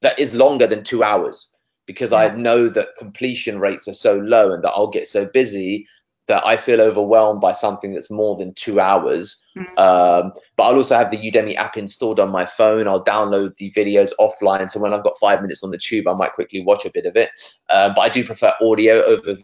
that 0.02 0.20
is 0.20 0.36
longer 0.36 0.68
than 0.68 0.84
two 0.84 1.04
hours 1.04 1.56
because 1.88 2.12
yeah. 2.12 2.20
I 2.20 2.36
know 2.36 2.70
that 2.70 2.98
completion 3.00 3.60
rates 3.60 3.88
are 3.88 3.94
so 3.94 4.14
low 4.14 4.52
and 4.52 4.64
that 4.64 4.70
I'll 4.70 4.92
get 4.92 5.08
so 5.08 5.26
busy 5.26 5.88
that 6.28 6.46
I 6.46 6.58
feel 6.58 6.82
overwhelmed 6.82 7.42
by 7.42 7.52
something 7.52 7.94
that's 7.94 8.12
more 8.12 8.36
than 8.38 8.54
two 8.54 8.80
hours. 8.80 9.46
Mm. 9.58 9.80
Um, 9.80 10.34
but 10.56 10.64
I'll 10.64 10.76
also 10.76 10.98
have 10.98 11.12
the 11.12 11.18
Udemy 11.18 11.56
app 11.56 11.78
installed 11.78 12.20
on 12.20 12.30
my 12.30 12.46
phone. 12.46 12.88
I'll 12.88 13.04
download 13.04 13.56
the 13.56 13.72
videos 13.72 14.12
offline. 14.20 14.72
So 14.72 14.80
when 14.80 14.94
I've 14.94 15.04
got 15.04 15.18
five 15.20 15.42
minutes 15.42 15.64
on 15.64 15.72
the 15.72 15.78
tube, 15.78 16.08
I 16.08 16.14
might 16.14 16.34
quickly 16.34 16.64
watch 16.64 16.86
a 16.86 16.92
bit 16.92 17.06
of 17.06 17.16
it. 17.16 17.32
Uh, 17.70 17.92
but 17.94 18.02
I 18.02 18.10
do 18.10 18.24
prefer 18.24 18.54
audio 18.62 19.04
over 19.04 19.38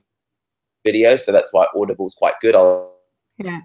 video. 0.85 1.15
So 1.15 1.31
that's 1.31 1.51
why 1.51 1.65
Audible 1.75 2.07
is 2.07 2.13
quite 2.13 2.35
good. 2.41 2.55
I'll, 2.55 2.93
yeah. 3.37 3.61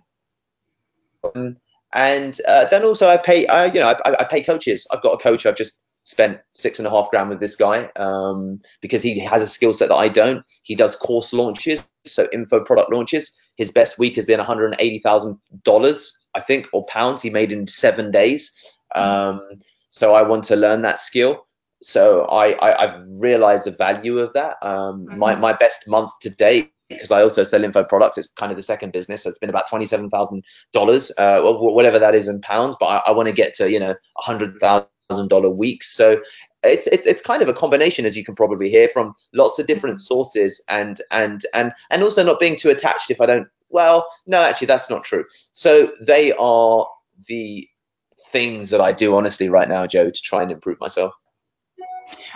Um, 1.35 1.59
and 1.93 2.41
uh, 2.49 2.65
then 2.71 2.85
also 2.85 3.09
I 3.09 3.19
pay, 3.19 3.47
I, 3.47 3.67
you 3.67 3.81
know, 3.81 3.95
I, 4.05 4.17
I 4.21 4.25
pay 4.25 4.43
coaches. 4.43 4.87
I've 4.91 5.03
got 5.03 5.13
a 5.13 5.19
coach 5.19 5.45
I've 5.47 5.57
just 5.57 5.83
spent 6.03 6.41
six 6.53 6.79
and 6.79 6.87
a 6.87 6.91
half 6.91 7.11
grand 7.11 7.31
with 7.31 7.41
this 7.41 7.57
guy 7.57 7.91
um, 7.97 8.61
because 8.81 9.03
he 9.03 9.21
has 9.21 9.43
a 9.43 9.47
skill 9.47 9.73
set 9.73 9.89
that 9.89 9.97
I 9.97 10.09
don't. 10.09 10.45
He 10.63 10.75
does 10.75 10.97
course 10.97 11.33
launches, 11.33 11.87
so 12.05 12.29
info 12.33 12.65
product 12.65 12.93
launches. 12.93 13.39
His 13.57 13.73
best 13.73 13.99
week 13.99 14.17
has 14.17 14.27
been 14.27 14.41
$180,000, 14.41 16.11
I 16.35 16.41
think, 16.41 16.69
or 16.73 16.85
pounds 16.87 17.23
he 17.23 17.31
made 17.31 17.53
in 17.53 17.67
seven 17.67 18.11
days. 18.11 18.77
Um, 18.95 19.41
so 19.91 20.15
I 20.15 20.23
want 20.23 20.45
to 20.45 20.57
learn 20.57 20.83
that 20.83 21.01
skill. 21.01 21.45
So 21.83 22.23
I, 22.25 22.57
I, 22.61 22.87
have 22.87 23.05
realized 23.09 23.65
the 23.65 23.73
value 23.73 24.21
of 24.21 24.35
that. 24.35 24.57
Um, 24.63 25.07
mm-hmm. 25.07 25.19
my, 25.19 25.35
my 25.35 25.53
best 25.53 25.89
month 25.89 26.13
to 26.21 26.31
date 26.31 26.73
because 26.89 27.11
I 27.11 27.23
also 27.23 27.43
sell 27.43 27.65
info 27.65 27.85
products. 27.85 28.19
It's 28.19 28.33
kind 28.33 28.53
of 28.53 28.57
the 28.57 28.63
second 28.63 28.93
business. 28.93 29.23
So 29.23 29.29
it's 29.29 29.39
been 29.39 29.51
about 29.51 29.69
twenty-seven 29.69 30.11
thousand 30.11 30.45
uh, 30.45 30.79
dollars, 30.79 31.13
whatever 31.17 31.99
that 32.01 32.15
is 32.15 32.29
in 32.29 32.41
pounds. 32.41 32.77
But 32.79 32.87
I, 32.87 32.97
I 33.09 33.11
want 33.13 33.29
to 33.29 33.35
get 33.35 33.55
to 33.55 33.71
you 33.71 33.81
know 33.81 33.91
a 33.93 34.23
hundred 34.23 34.59
thousand 34.61 34.89
thousand 35.13 35.29
dollar 35.29 35.51
weeks. 35.51 35.95
So 35.95 36.23
it's, 36.63 36.87
it's 36.87 37.07
it's 37.07 37.23
kind 37.23 37.43
of 37.43 37.49
a 37.49 37.53
combination, 37.53 38.07
as 38.07 38.17
you 38.17 38.25
can 38.25 38.35
probably 38.35 38.71
hear 38.71 38.89
from 38.89 39.15
lots 39.33 39.59
of 39.59 39.67
different 39.67 39.97
mm-hmm. 39.97 40.15
sources, 40.15 40.63
and 40.69 41.01
and 41.11 41.45
and 41.55 41.73
and 41.91 42.03
also 42.03 42.23
not 42.23 42.41
being 42.41 42.57
too 42.57 42.71
attached. 42.71 43.11
If 43.11 43.21
I 43.21 43.27
don't, 43.27 43.49
well, 43.69 44.07
no, 44.27 44.43
actually, 44.43 44.69
that's 44.69 44.91
not 44.91 45.05
true. 45.05 45.25
So 45.53 45.93
they 46.01 46.33
are 46.33 46.87
the 47.29 47.69
things 48.29 48.71
that 48.71 48.81
I 48.81 48.93
do 48.93 49.17
honestly 49.17 49.49
right 49.49 49.69
now, 49.69 49.87
Joe, 49.87 50.09
to 50.09 50.21
try 50.23 50.43
and 50.43 50.53
improve 50.53 50.81
myself. 50.81 51.13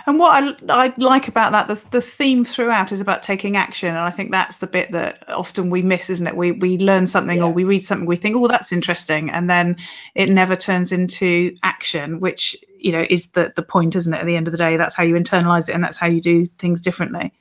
And 0.05 0.19
what 0.19 0.59
I, 0.69 0.85
I 0.85 0.93
like 0.97 1.27
about 1.27 1.51
that, 1.51 1.67
the, 1.67 1.89
the 1.91 2.01
theme 2.01 2.45
throughout 2.45 2.91
is 2.91 3.01
about 3.01 3.23
taking 3.23 3.57
action. 3.57 3.89
And 3.89 3.97
I 3.97 4.09
think 4.09 4.31
that's 4.31 4.57
the 4.57 4.67
bit 4.67 4.91
that 4.91 5.29
often 5.29 5.69
we 5.69 5.81
miss, 5.81 6.09
isn't 6.09 6.27
it? 6.27 6.35
We, 6.35 6.51
we 6.51 6.77
learn 6.77 7.07
something 7.07 7.37
yeah. 7.37 7.43
or 7.43 7.51
we 7.51 7.63
read 7.63 7.83
something, 7.83 8.07
we 8.07 8.15
think, 8.15 8.35
oh, 8.35 8.47
that's 8.47 8.71
interesting. 8.71 9.29
And 9.29 9.49
then 9.49 9.77
it 10.15 10.29
never 10.29 10.55
turns 10.55 10.91
into 10.91 11.55
action, 11.63 12.19
which, 12.19 12.55
you 12.77 12.91
know, 12.91 13.05
is 13.07 13.27
the, 13.27 13.53
the 13.55 13.63
point, 13.63 13.95
isn't 13.95 14.13
it? 14.13 14.19
At 14.19 14.25
the 14.25 14.35
end 14.35 14.47
of 14.47 14.51
the 14.51 14.57
day, 14.57 14.77
that's 14.77 14.95
how 14.95 15.03
you 15.03 15.15
internalize 15.15 15.69
it 15.69 15.75
and 15.75 15.83
that's 15.83 15.97
how 15.97 16.07
you 16.07 16.21
do 16.21 16.45
things 16.45 16.81
differently. 16.81 17.33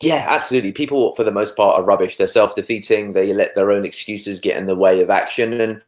Yeah, 0.00 0.24
absolutely. 0.28 0.72
People, 0.72 1.14
for 1.14 1.24
the 1.24 1.32
most 1.32 1.56
part, 1.56 1.78
are 1.78 1.84
rubbish. 1.84 2.16
They're 2.16 2.28
self 2.28 2.54
defeating. 2.54 3.12
They 3.12 3.32
let 3.32 3.54
their 3.54 3.72
own 3.72 3.84
excuses 3.84 4.40
get 4.40 4.56
in 4.56 4.66
the 4.66 4.76
way 4.76 5.00
of 5.00 5.10
action. 5.10 5.60
And 5.60 5.82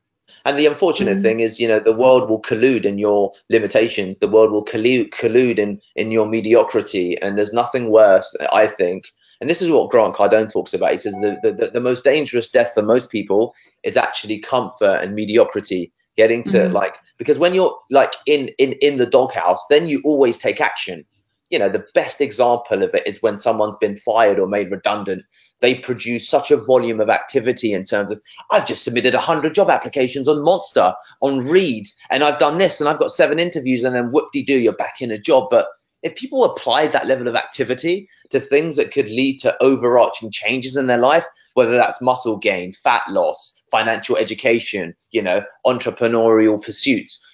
and 0.44 0.58
the 0.58 0.66
unfortunate 0.66 1.18
mm. 1.18 1.22
thing 1.22 1.40
is, 1.40 1.60
you 1.60 1.68
know, 1.68 1.80
the 1.80 1.92
world 1.92 2.28
will 2.28 2.40
collude 2.40 2.84
in 2.84 2.98
your 2.98 3.32
limitations. 3.48 4.18
The 4.18 4.28
world 4.28 4.50
will 4.50 4.64
collude, 4.64 5.10
collude 5.10 5.58
in, 5.58 5.80
in 5.96 6.10
your 6.10 6.26
mediocrity. 6.26 7.20
And 7.20 7.36
there's 7.36 7.52
nothing 7.52 7.90
worse, 7.90 8.34
I 8.52 8.66
think. 8.66 9.06
And 9.40 9.48
this 9.48 9.62
is 9.62 9.70
what 9.70 9.90
Grant 9.90 10.14
Cardone 10.14 10.52
talks 10.52 10.74
about. 10.74 10.92
He 10.92 10.98
says 10.98 11.14
the, 11.14 11.38
the, 11.42 11.70
the 11.72 11.80
most 11.80 12.04
dangerous 12.04 12.50
death 12.50 12.72
for 12.74 12.82
most 12.82 13.10
people 13.10 13.54
is 13.82 13.96
actually 13.96 14.38
comfort 14.38 15.00
and 15.02 15.14
mediocrity. 15.14 15.92
Getting 16.16 16.42
to 16.44 16.58
mm. 16.58 16.72
like, 16.72 16.96
because 17.18 17.38
when 17.38 17.54
you're 17.54 17.74
like 17.88 18.12
in, 18.26 18.48
in, 18.58 18.72
in 18.82 18.98
the 18.98 19.06
doghouse, 19.06 19.64
then 19.70 19.86
you 19.86 20.02
always 20.04 20.38
take 20.38 20.60
action 20.60 21.06
you 21.50 21.58
know 21.58 21.68
the 21.68 21.84
best 21.94 22.20
example 22.20 22.82
of 22.82 22.94
it 22.94 23.06
is 23.06 23.20
when 23.20 23.36
someone's 23.36 23.76
been 23.76 23.96
fired 23.96 24.38
or 24.38 24.48
made 24.48 24.70
redundant. 24.70 25.24
They 25.60 25.74
produce 25.74 26.28
such 26.28 26.50
a 26.50 26.56
volume 26.56 27.00
of 27.00 27.10
activity 27.10 27.74
in 27.74 27.84
terms 27.84 28.10
of 28.10 28.22
i've 28.50 28.66
just 28.66 28.84
submitted 28.84 29.12
100 29.12 29.54
job 29.54 29.68
applications 29.68 30.28
on 30.28 30.42
monster 30.42 30.94
on 31.20 31.46
reed 31.46 31.86
and 32.08 32.22
i've 32.22 32.38
done 32.38 32.56
this 32.56 32.80
and 32.80 32.88
i've 32.88 32.98
got 32.98 33.10
seven 33.10 33.38
interviews 33.38 33.84
and 33.84 33.94
then 33.94 34.10
whoop-de-doo 34.10 34.58
you're 34.58 34.72
back 34.72 35.02
in 35.02 35.10
a 35.10 35.18
job. 35.18 35.48
But 35.50 35.66
if 36.02 36.16
people 36.16 36.44
applied 36.44 36.92
that 36.92 37.06
level 37.06 37.28
of 37.28 37.36
activity 37.36 38.08
to 38.30 38.40
things 38.40 38.76
that 38.76 38.92
could 38.92 39.06
lead 39.06 39.40
to 39.40 39.54
overarching 39.62 40.30
changes 40.30 40.76
in 40.76 40.86
their 40.86 40.98
life 40.98 41.26
whether 41.54 41.72
that's 41.72 42.00
muscle 42.00 42.38
gain 42.38 42.72
fat 42.72 43.02
loss 43.10 43.62
financial 43.70 44.16
education 44.16 44.94
you 45.10 45.22
know 45.22 45.44
entrepreneurial 45.66 46.62
pursuits 46.62 47.26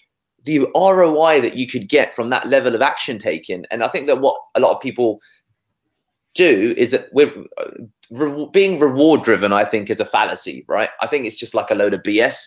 the 0.47 0.61
ROI 0.75 1.41
that 1.43 1.57
you 1.57 1.67
could 1.67 1.89
get 1.89 2.15
from 2.15 2.31
that 2.31 2.47
level 2.47 2.75
of 2.75 2.81
action 2.81 3.19
taken. 3.19 3.67
And 3.71 3.83
I 3.83 3.89
think 3.89 4.07
that 4.07 4.21
what 4.21 4.41
a 4.55 4.61
lot 4.61 4.75
of 4.75 4.81
people 4.81 5.21
do 6.35 6.75
is 6.77 6.93
that 6.93 7.09
we're 7.13 7.33
uh, 7.59 7.71
re- 8.11 8.49
being 8.53 8.79
reward 8.79 9.25
driven. 9.25 9.53
I 9.53 9.65
think 9.65 9.91
is 9.91 10.01
a 10.01 10.05
fallacy, 10.05 10.65
right? 10.69 10.89
I 11.01 11.09
think 11.09 11.27
it's 11.27 11.37
just 11.37 11.55
like 11.55 11.71
a 11.71 11.75
load 11.75 11.95
of 11.95 12.03
BS. 12.03 12.45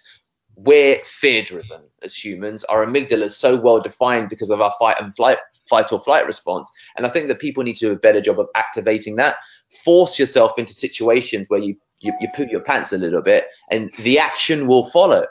We're 0.55 0.95
fear 1.03 1.43
driven 1.43 1.81
as 2.01 2.15
humans. 2.15 2.63
Our 2.63 2.85
amygdala 2.85 3.23
is 3.23 3.37
so 3.37 3.57
well 3.57 3.81
defined 3.81 4.29
because 4.29 4.49
of 4.49 4.61
our 4.61 4.73
fight 4.79 4.97
and 5.01 5.13
flight, 5.15 5.37
fight 5.69 5.91
or 5.91 5.99
flight 5.99 6.25
response. 6.25 6.71
And 6.95 7.05
I 7.05 7.09
think 7.09 7.27
that 7.27 7.39
people 7.39 7.63
need 7.63 7.75
to 7.77 7.87
do 7.87 7.91
a 7.91 7.99
better 7.99 8.21
job 8.21 8.39
of 8.39 8.47
activating 8.55 9.17
that. 9.17 9.35
Force 9.83 10.17
yourself 10.17 10.57
into 10.57 10.73
situations 10.73 11.49
where 11.49 11.59
you 11.59 11.75
you, 12.01 12.13
you 12.21 12.29
put 12.33 12.47
your 12.47 12.61
pants 12.61 12.93
a 12.93 12.97
little 12.97 13.21
bit, 13.21 13.45
and 13.69 13.91
the 13.99 14.19
action 14.19 14.67
will 14.67 14.89
follow 14.89 15.25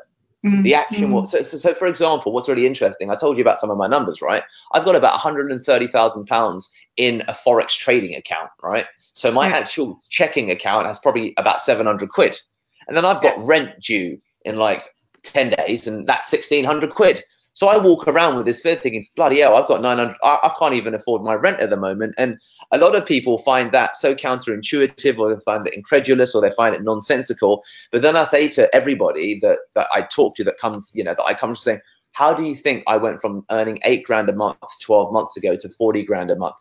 Mm-hmm. 0.46 0.62
The 0.62 0.74
action 0.74 1.10
was 1.10 1.32
so, 1.32 1.42
so, 1.42 1.56
so, 1.56 1.74
for 1.74 1.86
example, 1.86 2.32
what's 2.32 2.48
really 2.48 2.66
interesting, 2.66 3.10
I 3.10 3.16
told 3.16 3.36
you 3.36 3.42
about 3.42 3.58
some 3.58 3.70
of 3.70 3.76
my 3.76 3.88
numbers, 3.88 4.22
right? 4.22 4.44
I've 4.72 4.84
got 4.84 4.94
about 4.94 5.12
130,000 5.14 6.26
pounds 6.26 6.70
in 6.96 7.22
a 7.22 7.32
forex 7.32 7.70
trading 7.76 8.14
account, 8.14 8.50
right? 8.62 8.86
So 9.14 9.32
my 9.32 9.48
yeah. 9.48 9.56
actual 9.56 10.00
checking 10.08 10.50
account 10.50 10.86
has 10.86 11.00
probably 11.00 11.34
about 11.36 11.60
700 11.60 12.08
quid, 12.08 12.38
and 12.86 12.96
then 12.96 13.04
I've 13.04 13.20
got 13.20 13.38
yeah. 13.38 13.44
rent 13.46 13.80
due 13.80 14.18
in 14.44 14.56
like 14.56 14.84
10 15.24 15.50
days, 15.50 15.88
and 15.88 16.06
that's 16.06 16.32
1,600 16.32 16.90
quid. 16.90 17.24
So 17.58 17.66
I 17.66 17.76
walk 17.76 18.06
around 18.06 18.36
with 18.36 18.46
this 18.46 18.60
fear 18.60 18.76
thinking, 18.76 19.08
bloody 19.16 19.40
hell, 19.40 19.56
I've 19.56 19.66
got 19.66 19.82
900, 19.82 20.14
I, 20.22 20.38
I, 20.44 20.54
can't 20.56 20.74
even 20.74 20.94
afford 20.94 21.24
my 21.24 21.34
rent 21.34 21.58
at 21.58 21.70
the 21.70 21.76
moment. 21.76 22.14
And 22.16 22.38
a 22.70 22.78
lot 22.78 22.94
of 22.94 23.04
people 23.04 23.38
find 23.38 23.72
that 23.72 23.96
so 23.96 24.14
counterintuitive 24.14 25.18
or 25.18 25.34
they 25.34 25.40
find 25.40 25.66
it 25.66 25.74
incredulous 25.74 26.36
or 26.36 26.40
they 26.40 26.52
find 26.52 26.72
it 26.72 26.84
nonsensical. 26.84 27.64
But 27.90 28.02
then 28.02 28.14
I 28.14 28.22
say 28.22 28.46
to 28.50 28.72
everybody 28.72 29.40
that, 29.40 29.58
that 29.74 29.88
I 29.92 30.02
talk 30.02 30.36
to 30.36 30.44
that 30.44 30.60
comes, 30.60 30.92
you 30.94 31.02
know, 31.02 31.14
that 31.14 31.24
I 31.24 31.34
come 31.34 31.54
to 31.54 31.60
saying, 31.60 31.80
how 32.12 32.32
do 32.32 32.44
you 32.44 32.54
think 32.54 32.84
I 32.86 32.96
went 32.96 33.20
from 33.20 33.44
earning 33.50 33.80
eight 33.82 34.04
grand 34.04 34.28
a 34.28 34.34
month 34.34 34.58
12 34.82 35.12
months 35.12 35.36
ago 35.36 35.56
to 35.56 35.68
40 35.68 36.04
grand 36.04 36.30
a 36.30 36.36
month, 36.36 36.58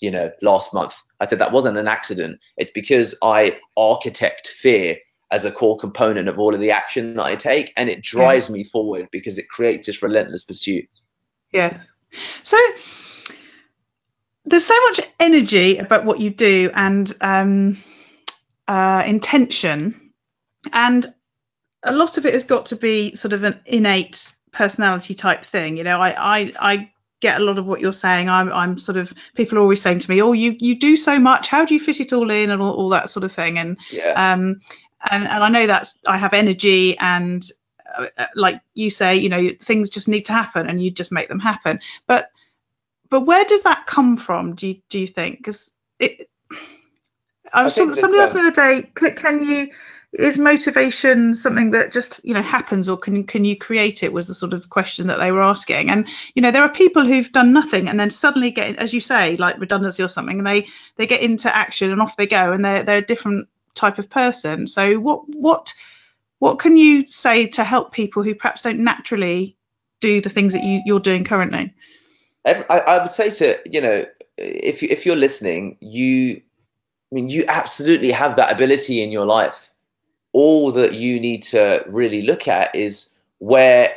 you 0.00 0.10
know, 0.10 0.32
last 0.42 0.74
month? 0.74 1.00
I 1.20 1.26
said 1.26 1.38
that 1.38 1.52
wasn't 1.52 1.78
an 1.78 1.86
accident. 1.86 2.40
It's 2.56 2.72
because 2.72 3.14
I 3.22 3.56
architect 3.76 4.48
fear 4.48 4.96
as 5.30 5.44
a 5.44 5.52
core 5.52 5.78
component 5.78 6.28
of 6.28 6.38
all 6.38 6.54
of 6.54 6.60
the 6.60 6.72
action 6.72 7.14
that 7.14 7.24
I 7.24 7.36
take, 7.36 7.72
and 7.76 7.88
it 7.88 8.02
drives 8.02 8.48
yeah. 8.48 8.54
me 8.54 8.64
forward 8.64 9.08
because 9.12 9.38
it 9.38 9.48
creates 9.48 9.86
this 9.86 10.02
relentless 10.02 10.44
pursuit. 10.44 10.88
Yeah. 11.52 11.82
So 12.42 12.58
there's 14.44 14.66
so 14.66 14.80
much 14.88 15.00
energy 15.18 15.78
about 15.78 16.04
what 16.04 16.18
you 16.18 16.30
do 16.30 16.70
and 16.74 17.12
um, 17.20 17.82
uh, 18.66 19.04
intention, 19.06 20.12
and 20.72 21.06
a 21.82 21.92
lot 21.92 22.18
of 22.18 22.26
it 22.26 22.34
has 22.34 22.44
got 22.44 22.66
to 22.66 22.76
be 22.76 23.14
sort 23.14 23.32
of 23.32 23.44
an 23.44 23.60
innate 23.64 24.32
personality 24.52 25.14
type 25.14 25.44
thing. 25.44 25.76
You 25.76 25.84
know, 25.84 26.00
I 26.00 26.40
I, 26.40 26.52
I 26.60 26.90
get 27.20 27.40
a 27.40 27.44
lot 27.44 27.58
of 27.58 27.66
what 27.66 27.80
you're 27.80 27.92
saying. 27.92 28.28
I'm 28.28 28.52
I'm 28.52 28.78
sort 28.78 28.96
of 28.96 29.12
people 29.34 29.58
are 29.58 29.62
always 29.62 29.80
saying 29.82 30.00
to 30.00 30.10
me, 30.10 30.20
"Oh, 30.22 30.32
you 30.32 30.56
you 30.58 30.78
do 30.78 30.96
so 30.96 31.18
much. 31.18 31.48
How 31.48 31.64
do 31.64 31.74
you 31.74 31.80
fit 31.80 32.00
it 32.00 32.12
all 32.12 32.30
in?" 32.30 32.50
and 32.50 32.60
all, 32.60 32.72
all 32.74 32.88
that 32.90 33.10
sort 33.10 33.24
of 33.24 33.32
thing. 33.32 33.58
And 33.58 33.78
yeah. 33.90 34.12
um, 34.32 34.60
and, 35.10 35.26
and 35.26 35.44
I 35.44 35.48
know 35.48 35.66
that 35.66 35.90
I 36.06 36.18
have 36.18 36.34
energy 36.34 36.98
and 36.98 37.48
uh, 37.96 38.06
uh, 38.16 38.26
like 38.34 38.60
you 38.74 38.90
say, 38.90 39.16
you 39.16 39.28
know, 39.28 39.50
things 39.60 39.90
just 39.90 40.08
need 40.08 40.26
to 40.26 40.32
happen 40.32 40.68
and 40.68 40.82
you 40.82 40.90
just 40.90 41.12
make 41.12 41.28
them 41.28 41.40
happen. 41.40 41.80
But 42.06 42.30
but 43.08 43.22
where 43.22 43.44
does 43.44 43.62
that 43.62 43.86
come 43.86 44.16
from? 44.16 44.54
Do 44.54 44.68
you 44.68 44.80
do 44.88 44.98
you 44.98 45.06
think? 45.06 45.38
Because 45.38 45.74
it, 45.98 46.28
I 47.52 47.64
was 47.64 47.78
I 47.78 47.92
somebody 47.92 48.18
asked 48.18 48.34
me 48.34 48.42
the 48.42 48.48
other 48.48 48.82
day, 48.82 49.12
can 49.12 49.44
you 49.44 49.70
is 50.12 50.38
motivation 50.38 51.34
something 51.34 51.70
that 51.70 51.92
just 51.92 52.20
you 52.24 52.34
know 52.34 52.42
happens 52.42 52.88
or 52.88 52.96
can 52.96 53.24
can 53.24 53.44
you 53.44 53.56
create 53.56 54.02
it 54.02 54.12
was 54.12 54.26
the 54.26 54.34
sort 54.34 54.52
of 54.52 54.68
question 54.68 55.06
that 55.06 55.18
they 55.18 55.30
were 55.30 55.42
asking 55.42 55.88
and 55.88 56.08
you 56.34 56.42
know 56.42 56.50
there 56.50 56.62
are 56.62 56.68
people 56.68 57.04
who've 57.04 57.30
done 57.30 57.52
nothing 57.52 57.88
and 57.88 58.00
then 58.00 58.10
suddenly 58.10 58.50
get 58.50 58.76
as 58.76 58.92
you 58.92 58.98
say 58.98 59.36
like 59.36 59.60
redundancy 59.60 60.02
or 60.02 60.08
something 60.08 60.38
and 60.38 60.46
they 60.46 60.66
they 60.96 61.06
get 61.06 61.20
into 61.20 61.54
action 61.54 61.92
and 61.92 62.02
off 62.02 62.16
they 62.16 62.26
go 62.26 62.52
and 62.52 62.64
they're 62.64 62.82
they're 62.82 62.98
a 62.98 63.02
different 63.02 63.48
type 63.74 63.98
of 63.98 64.10
person. 64.10 64.66
So 64.66 64.98
what 64.98 65.22
what 65.28 65.74
what 66.38 66.58
can 66.58 66.76
you 66.76 67.06
say 67.06 67.46
to 67.48 67.64
help 67.64 67.92
people 67.92 68.22
who 68.22 68.34
perhaps 68.34 68.62
don't 68.62 68.80
naturally 68.80 69.56
do 70.00 70.20
the 70.20 70.30
things 70.30 70.54
that 70.54 70.64
you, 70.64 70.80
you're 70.86 71.00
doing 71.00 71.24
currently? 71.24 71.74
I, 72.44 72.64
I 72.68 73.02
would 73.02 73.12
say 73.12 73.30
to 73.30 73.58
you 73.70 73.80
know 73.80 74.06
if 74.38 74.82
you, 74.82 74.88
if 74.90 75.06
you're 75.06 75.16
listening, 75.16 75.76
you 75.80 76.42
I 77.10 77.14
mean 77.14 77.28
you 77.28 77.44
absolutely 77.48 78.12
have 78.12 78.36
that 78.36 78.52
ability 78.52 79.02
in 79.02 79.10
your 79.10 79.26
life. 79.26 79.69
All 80.32 80.72
that 80.72 80.94
you 80.94 81.20
need 81.20 81.42
to 81.44 81.84
really 81.88 82.22
look 82.22 82.46
at 82.48 82.74
is 82.74 83.14
where 83.38 83.92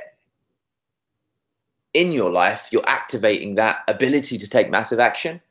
in 1.93 2.11
your 2.11 2.31
life 2.31 2.69
you're 2.71 2.87
activating 2.87 3.55
that 3.55 3.77
ability 3.87 4.39
to 4.39 4.49
take 4.49 4.69
massive 4.69 4.99
action 4.99 5.41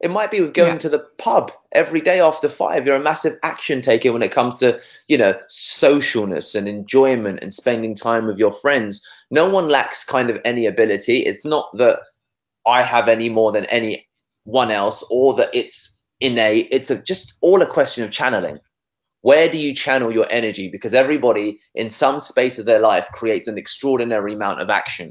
It 0.00 0.10
might 0.10 0.32
be 0.32 0.40
with 0.40 0.52
going 0.52 0.72
Yeah. 0.74 0.78
to 0.78 0.88
the 0.88 0.98
pub 0.98 1.52
every 1.70 2.00
day 2.00 2.18
after 2.18 2.48
five. 2.48 2.86
You're 2.86 2.96
a 2.96 3.00
massive 3.00 3.38
action 3.40 3.82
taker 3.82 4.12
when 4.12 4.22
it 4.24 4.32
comes 4.32 4.56
to, 4.56 4.80
you 5.06 5.16
know, 5.16 5.34
socialness 5.48 6.56
and 6.56 6.66
enjoyment 6.66 7.38
and 7.40 7.54
spending 7.54 7.94
time 7.94 8.26
with 8.26 8.36
your 8.36 8.50
friends. 8.50 9.06
No 9.30 9.48
one 9.48 9.68
lacks 9.68 10.02
kind 10.02 10.28
of 10.30 10.40
any 10.44 10.66
ability. 10.66 11.18
It's 11.20 11.44
not 11.44 11.70
that 11.76 12.00
I 12.66 12.82
have 12.82 13.08
any 13.08 13.28
more 13.28 13.52
than 13.52 13.66
anyone 13.66 14.72
else 14.72 15.04
or 15.08 15.34
that 15.34 15.50
it's 15.54 16.00
innate. 16.18 16.68
It's 16.72 16.90
a, 16.90 16.96
just 16.96 17.34
all 17.40 17.62
a 17.62 17.66
question 17.66 18.02
of 18.02 18.10
channeling. 18.10 18.58
Where 19.22 19.50
do 19.50 19.58
you 19.58 19.74
channel 19.74 20.12
your 20.12 20.28
energy? 20.30 20.70
Because 20.70 20.94
everybody 20.94 21.60
in 21.74 21.90
some 21.90 22.20
space 22.20 22.60
of 22.60 22.66
their 22.66 22.80
life 22.80 23.08
creates 23.12 23.48
an 23.48 23.58
extraordinary 23.58 24.34
amount 24.34 24.62
of 24.62 24.70
action 24.70 25.08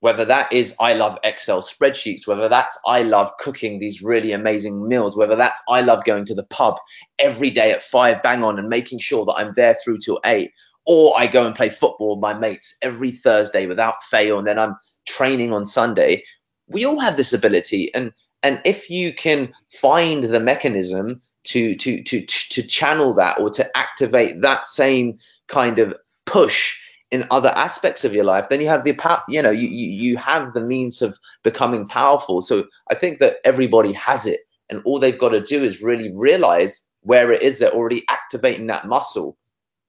whether 0.00 0.26
that 0.26 0.54
is 0.54 0.76
I 0.80 0.94
love 0.94 1.18
Excel 1.24 1.62
spreadsheets, 1.62 2.28
whether 2.28 2.48
that's 2.50 2.78
I 2.86 3.02
love 3.02 3.32
cooking 3.40 3.80
these 3.80 4.02
really 4.02 4.32
amazing 4.32 4.88
meals, 4.88 5.16
whether 5.16 5.36
that's 5.36 5.60
I 5.68 5.82
love 5.82 6.04
going 6.04 6.26
to 6.26 6.36
the 6.36 6.44
pub 6.44 6.76
every 7.18 7.50
day 7.50 7.72
at 7.72 7.84
five 7.84 8.22
bang 8.22 8.44
on 8.44 8.60
and 8.60 8.68
making 8.68 9.00
sure 9.00 9.26
that 9.26 9.34
I'm 9.38 9.54
there 9.56 9.76
through 9.84 9.98
till 10.04 10.20
eight, 10.24 10.52
or 10.86 11.20
I 11.20 11.28
go 11.28 11.46
and 11.46 11.56
play 11.56 11.70
football 11.70 12.16
with 12.16 12.22
my 12.22 12.34
mates 12.34 12.76
every 12.82 13.12
Thursday 13.12 13.66
without 13.66 14.04
fail, 14.04 14.38
and 14.38 14.48
then 14.48 14.60
I'm 14.60 14.76
training 15.08 15.52
on 15.52 15.66
Sunday. 15.66 16.24
We 16.68 16.86
all 16.86 17.00
have 17.00 17.18
this 17.18 17.34
ability, 17.34 17.92
and 17.94 18.12
and 18.42 18.62
if 18.66 18.90
you 18.90 19.14
can 19.14 19.52
find 19.80 20.24
the 20.24 20.40
mechanism 20.40 21.20
to 21.46 21.76
to 21.76 22.04
to 22.04 22.26
to 22.26 22.64
channel 22.64 23.14
that 23.16 23.40
or 23.40 23.50
to 23.50 23.78
activate 23.78 24.42
that 24.42 24.66
same 24.68 25.18
kind 25.48 25.80
of 25.80 25.96
push 26.26 26.76
in 27.10 27.26
other 27.32 27.50
aspects 27.50 28.04
of 28.04 28.14
your 28.14 28.24
life, 28.24 28.48
then 28.50 28.60
you 28.62 28.68
have 28.68 28.84
the 28.84 28.94
power. 28.94 29.22
You 29.28 29.42
know, 29.42 29.50
you, 29.50 29.68
you 29.68 30.18
have 30.18 30.54
the 30.54 30.62
means 30.62 31.02
of 31.02 31.18
becoming 31.44 31.88
powerful. 31.88 32.42
So 32.42 32.66
I 32.88 32.94
think 32.96 33.20
that 33.20 33.38
everybody 33.44 33.92
has 33.94 34.26
it, 34.26 34.40
and 34.70 34.82
all 34.86 35.00
they've 35.00 35.18
got 35.18 35.30
to 35.30 35.42
do 35.42 35.64
is 35.64 35.82
really 35.82 36.12
realize 36.16 36.86
where 37.02 37.32
it 37.32 37.42
is 37.42 37.60
they're 37.60 37.72
already 37.72 38.04
activating 38.08 38.68
that 38.68 38.86
muscle, 38.86 39.36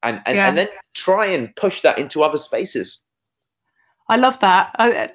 and 0.04 0.22
and, 0.26 0.38
Yeah. 0.38 0.50
and 0.50 0.58
then 0.58 0.70
try 0.96 1.28
and 1.28 1.56
push 1.56 1.82
that 1.84 2.00
into 2.00 2.24
other 2.24 2.40
spaces. 2.40 3.04
I 4.10 4.18
love 4.18 4.40
that. 4.42 4.76
I, 4.80 4.92
I- 4.94 5.14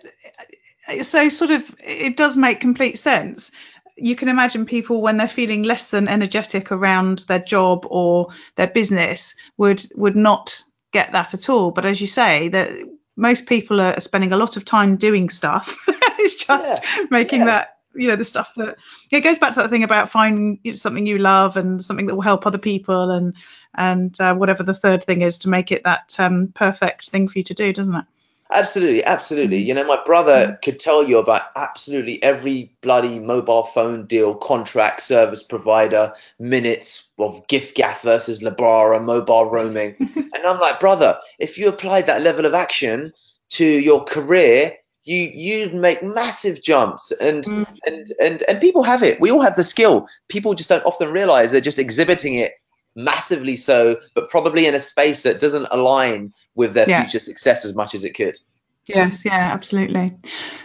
so 1.02 1.28
sort 1.28 1.50
of 1.50 1.74
it 1.78 2.16
does 2.16 2.36
make 2.36 2.60
complete 2.60 2.98
sense. 2.98 3.50
You 3.96 4.16
can 4.16 4.28
imagine 4.28 4.66
people 4.66 5.00
when 5.00 5.16
they're 5.16 5.28
feeling 5.28 5.62
less 5.62 5.86
than 5.86 6.08
energetic 6.08 6.72
around 6.72 7.20
their 7.28 7.38
job 7.38 7.86
or 7.88 8.28
their 8.56 8.66
business 8.66 9.34
would 9.56 9.84
would 9.94 10.16
not 10.16 10.62
get 10.92 11.12
that 11.12 11.34
at 11.34 11.48
all. 11.48 11.70
But 11.70 11.86
as 11.86 12.00
you 12.00 12.06
say, 12.06 12.48
that 12.48 12.70
most 13.16 13.46
people 13.46 13.80
are 13.80 14.00
spending 14.00 14.32
a 14.32 14.36
lot 14.36 14.56
of 14.56 14.64
time 14.64 14.96
doing 14.96 15.30
stuff. 15.30 15.76
it's 16.18 16.36
just 16.36 16.82
making 17.10 17.40
yeah. 17.40 17.46
that 17.46 17.76
you 17.94 18.08
know 18.08 18.16
the 18.16 18.24
stuff 18.24 18.52
that 18.56 18.76
it 19.10 19.20
goes 19.20 19.38
back 19.38 19.54
to 19.54 19.60
that 19.60 19.70
thing 19.70 19.84
about 19.84 20.10
finding 20.10 20.58
something 20.74 21.06
you 21.06 21.18
love 21.18 21.56
and 21.56 21.84
something 21.84 22.06
that 22.06 22.14
will 22.14 22.22
help 22.22 22.46
other 22.46 22.58
people 22.58 23.12
and 23.12 23.34
and 23.74 24.20
uh, 24.20 24.34
whatever 24.34 24.62
the 24.62 24.74
third 24.74 25.04
thing 25.04 25.22
is 25.22 25.38
to 25.38 25.48
make 25.48 25.72
it 25.72 25.84
that 25.84 26.14
um, 26.18 26.52
perfect 26.54 27.10
thing 27.10 27.28
for 27.28 27.38
you 27.38 27.44
to 27.44 27.54
do, 27.54 27.72
doesn't 27.72 27.94
it? 27.94 28.04
Absolutely, 28.52 29.04
absolutely. 29.04 29.60
Mm-hmm. 29.60 29.68
You 29.68 29.74
know, 29.74 29.84
my 29.84 29.98
brother 30.04 30.32
mm-hmm. 30.32 30.54
could 30.62 30.78
tell 30.78 31.06
you 31.08 31.18
about 31.18 31.42
absolutely 31.56 32.22
every 32.22 32.72
bloody 32.82 33.18
mobile 33.18 33.64
phone 33.64 34.06
deal, 34.06 34.34
contract, 34.34 35.02
service 35.02 35.42
provider, 35.42 36.12
minutes 36.38 37.10
of 37.18 37.46
giffgaff 37.46 38.02
versus 38.02 38.40
Lebara, 38.40 39.02
mobile 39.02 39.50
roaming. 39.50 39.96
and 40.16 40.46
I'm 40.46 40.60
like, 40.60 40.80
brother, 40.80 41.18
if 41.38 41.58
you 41.58 41.68
applied 41.68 42.06
that 42.06 42.22
level 42.22 42.44
of 42.44 42.54
action 42.54 43.12
to 43.50 43.64
your 43.64 44.04
career, 44.04 44.76
you 45.04 45.30
you'd 45.34 45.74
make 45.74 46.02
massive 46.02 46.62
jumps. 46.62 47.12
And 47.12 47.44
mm. 47.44 47.66
and 47.86 48.06
and 48.22 48.42
and 48.42 48.60
people 48.60 48.82
have 48.82 49.02
it. 49.02 49.20
We 49.20 49.30
all 49.30 49.42
have 49.42 49.56
the 49.56 49.64
skill. 49.64 50.08
People 50.28 50.54
just 50.54 50.68
don't 50.68 50.84
often 50.84 51.12
realize 51.12 51.50
they're 51.50 51.60
just 51.60 51.78
exhibiting 51.78 52.34
it 52.34 52.52
massively 52.96 53.56
so, 53.56 53.98
but 54.14 54.28
probably 54.30 54.66
in 54.66 54.74
a 54.74 54.80
space 54.80 55.24
that 55.24 55.40
doesn't 55.40 55.68
align 55.70 56.32
with 56.54 56.74
their 56.74 56.88
Yeah. 56.88 57.02
future 57.02 57.18
success 57.18 57.64
as 57.64 57.74
much 57.74 57.94
as 57.94 58.04
it 58.04 58.14
could. 58.14 58.38
Yes, 58.86 59.24
yeah, 59.24 59.50
absolutely. 59.52 60.14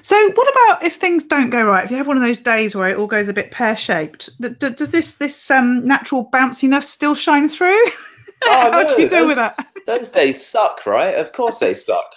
So, 0.02 0.30
what 0.32 0.50
about 0.50 0.84
if 0.84 0.98
things 0.98 1.24
don't 1.24 1.52
go 1.52 1.64
right? 1.64 1.86
If 1.86 1.92
you 1.92 1.98
have 1.98 2.08
one 2.08 2.18
of 2.18 2.24
those 2.24 2.40
days 2.40 2.76
where 2.76 2.90
it 2.90 2.98
all 2.98 3.08
goes 3.08 3.30
a 3.30 3.34
bit 3.34 3.52
pear 3.52 3.78
shaped, 3.78 4.30
does 4.60 4.92
this 4.92 5.14
this 5.16 5.50
um, 5.50 5.88
natural 5.88 6.30
bounciness 6.30 6.84
still 6.84 7.16
shine 7.16 7.48
through? 7.48 7.82
How 8.44 8.70
no, 8.72 8.96
do 8.96 9.02
you 9.02 9.10
deal 9.10 9.26
with 9.28 9.38
those- 9.38 9.52
that? 9.56 9.68
those 9.86 10.10
days 10.12 10.46
suck, 10.46 10.86
right? 10.86 11.16
Of 11.16 11.32
course 11.32 11.60
they 11.60 11.74
suck. 11.74 12.12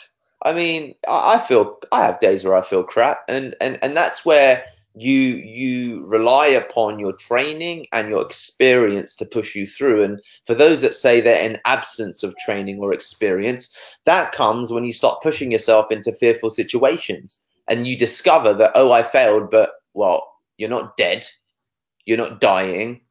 I 0.44 0.52
mean, 0.54 0.96
I, 1.08 1.34
I 1.36 1.38
feel 1.38 1.78
I 1.92 2.02
have 2.06 2.18
days 2.18 2.44
where 2.44 2.56
I 2.56 2.62
feel 2.62 2.82
crap, 2.82 3.20
and 3.28 3.54
and 3.60 3.78
and 3.80 3.96
that's 3.96 4.24
where 4.24 4.64
you 4.94 5.12
you 5.12 6.06
rely 6.06 6.48
upon 6.48 6.98
your 6.98 7.12
training 7.12 7.86
and 7.92 8.08
your 8.08 8.22
experience 8.22 9.16
to 9.16 9.24
push 9.24 9.54
you 9.54 9.66
through. 9.66 10.04
And 10.04 10.20
for 10.46 10.54
those 10.54 10.82
that 10.82 10.94
say 10.94 11.20
they're 11.20 11.44
in 11.44 11.60
absence 11.64 12.22
of 12.22 12.36
training 12.36 12.78
or 12.80 12.92
experience, 12.92 13.76
that 14.04 14.32
comes 14.32 14.70
when 14.70 14.84
you 14.84 14.92
start 14.92 15.22
pushing 15.22 15.50
yourself 15.50 15.90
into 15.90 16.12
fearful 16.12 16.50
situations, 16.50 17.42
and 17.68 17.86
you 17.86 17.96
discover 17.96 18.54
that 18.54 18.72
oh, 18.74 18.92
I 18.92 19.02
failed, 19.02 19.50
but 19.50 19.72
well, 19.94 20.30
you're 20.56 20.70
not 20.70 20.96
dead, 20.96 21.26
you're 22.04 22.18
not 22.18 22.40
dying. 22.40 23.02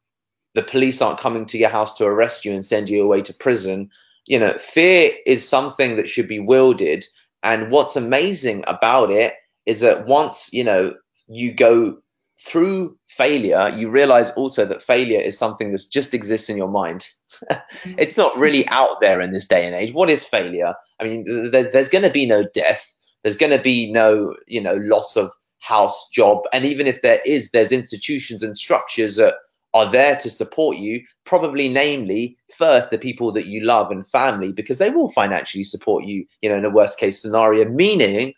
The 0.54 0.64
police 0.64 1.02
aren't 1.02 1.20
coming 1.20 1.46
to 1.48 1.58
your 1.58 1.70
house 1.70 1.96
to 1.96 2.06
arrest 2.06 2.44
you 2.44 2.54
and 2.54 2.66
send 2.66 2.90
you 2.90 3.04
away 3.04 3.22
to 3.22 3.34
prison 3.34 3.90
you 4.26 4.40
know, 4.40 4.52
fear 4.52 5.12
is 5.26 5.48
something 5.48 5.98
that 5.98 6.10
should 6.10 6.28
be 6.28 6.40
wielded. 6.40 7.06
And 7.44 7.72
what's 7.72 7.96
amazing 7.96 8.64
about 8.68 9.12
it 9.12 9.34
is 9.66 9.82
that 9.82 10.06
once, 10.06 10.54
you 10.54 10.64
know, 10.64 10.94
you 11.32 11.54
go 11.54 11.98
through 12.46 12.98
failure, 13.08 13.74
you 13.78 13.90
realize 13.90 14.32
also 14.32 14.66
that 14.66 14.82
failure 14.82 15.20
is 15.20 15.38
something 15.38 15.72
that 15.72 15.82
just 15.92 16.14
exists 16.14 16.50
in 16.50 16.58
your 16.58 16.70
mind. 16.70 17.08
Mm-hmm. 17.42 17.96
it's 17.98 18.18
not 18.18 18.38
really 18.38 18.68
out 18.68 19.00
there 19.00 19.22
in 19.22 19.32
this 19.32 19.48
day 19.48 19.66
and 19.66 19.76
age. 19.76 19.94
What 19.94 20.10
is 20.10 20.26
failure? 20.26 20.74
I 21.00 21.04
mean, 21.04 21.50
there, 21.52 21.70
there's 21.72 21.90
going 21.90 22.04
to 22.04 22.10
be 22.10 22.26
no 22.26 22.44
death. 22.44 22.94
There's 23.24 23.38
going 23.38 23.56
to 23.56 23.62
be 23.62 23.92
no, 23.92 24.36
you 24.48 24.62
know, 24.62 24.76
loss 24.76 25.16
of 25.16 25.32
house, 25.60 26.10
job. 26.12 26.44
And 26.52 26.66
even 26.66 26.88
if 26.88 27.02
there 27.02 27.22
is, 27.26 27.52
there's 27.52 27.72
institutions 27.72 28.44
and 28.44 28.58
structures 28.58 29.16
that 29.18 29.36
are 29.74 29.90
there 29.90 30.18
to 30.18 30.30
support 30.30 30.78
you, 30.78 31.04
probably 31.26 31.70
namely 31.70 32.38
first 32.58 32.90
the 32.90 32.98
people 32.98 33.32
that 33.34 33.46
you 33.46 33.64
love 33.64 33.92
and 33.92 34.06
family, 34.06 34.52
because 34.52 34.80
they 34.80 34.90
will 34.90 35.12
financially 35.12 35.64
support 35.64 36.04
you, 36.04 36.26
you 36.42 36.50
know, 36.50 36.58
in 36.58 36.66
a 36.66 36.70
worst 36.70 37.00
case 37.00 37.22
scenario, 37.22 37.70
meaning 37.70 38.34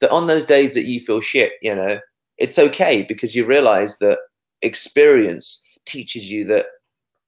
that 0.00 0.10
on 0.10 0.26
those 0.26 0.44
days 0.44 0.74
that 0.74 0.84
you 0.84 1.00
feel 1.00 1.20
shit, 1.20 1.52
you 1.62 1.74
know, 1.74 1.98
it's 2.38 2.58
okay 2.58 3.02
because 3.02 3.34
you 3.34 3.46
realize 3.46 3.98
that 3.98 4.18
experience 4.62 5.62
teaches 5.86 6.28
you 6.28 6.46
that 6.46 6.66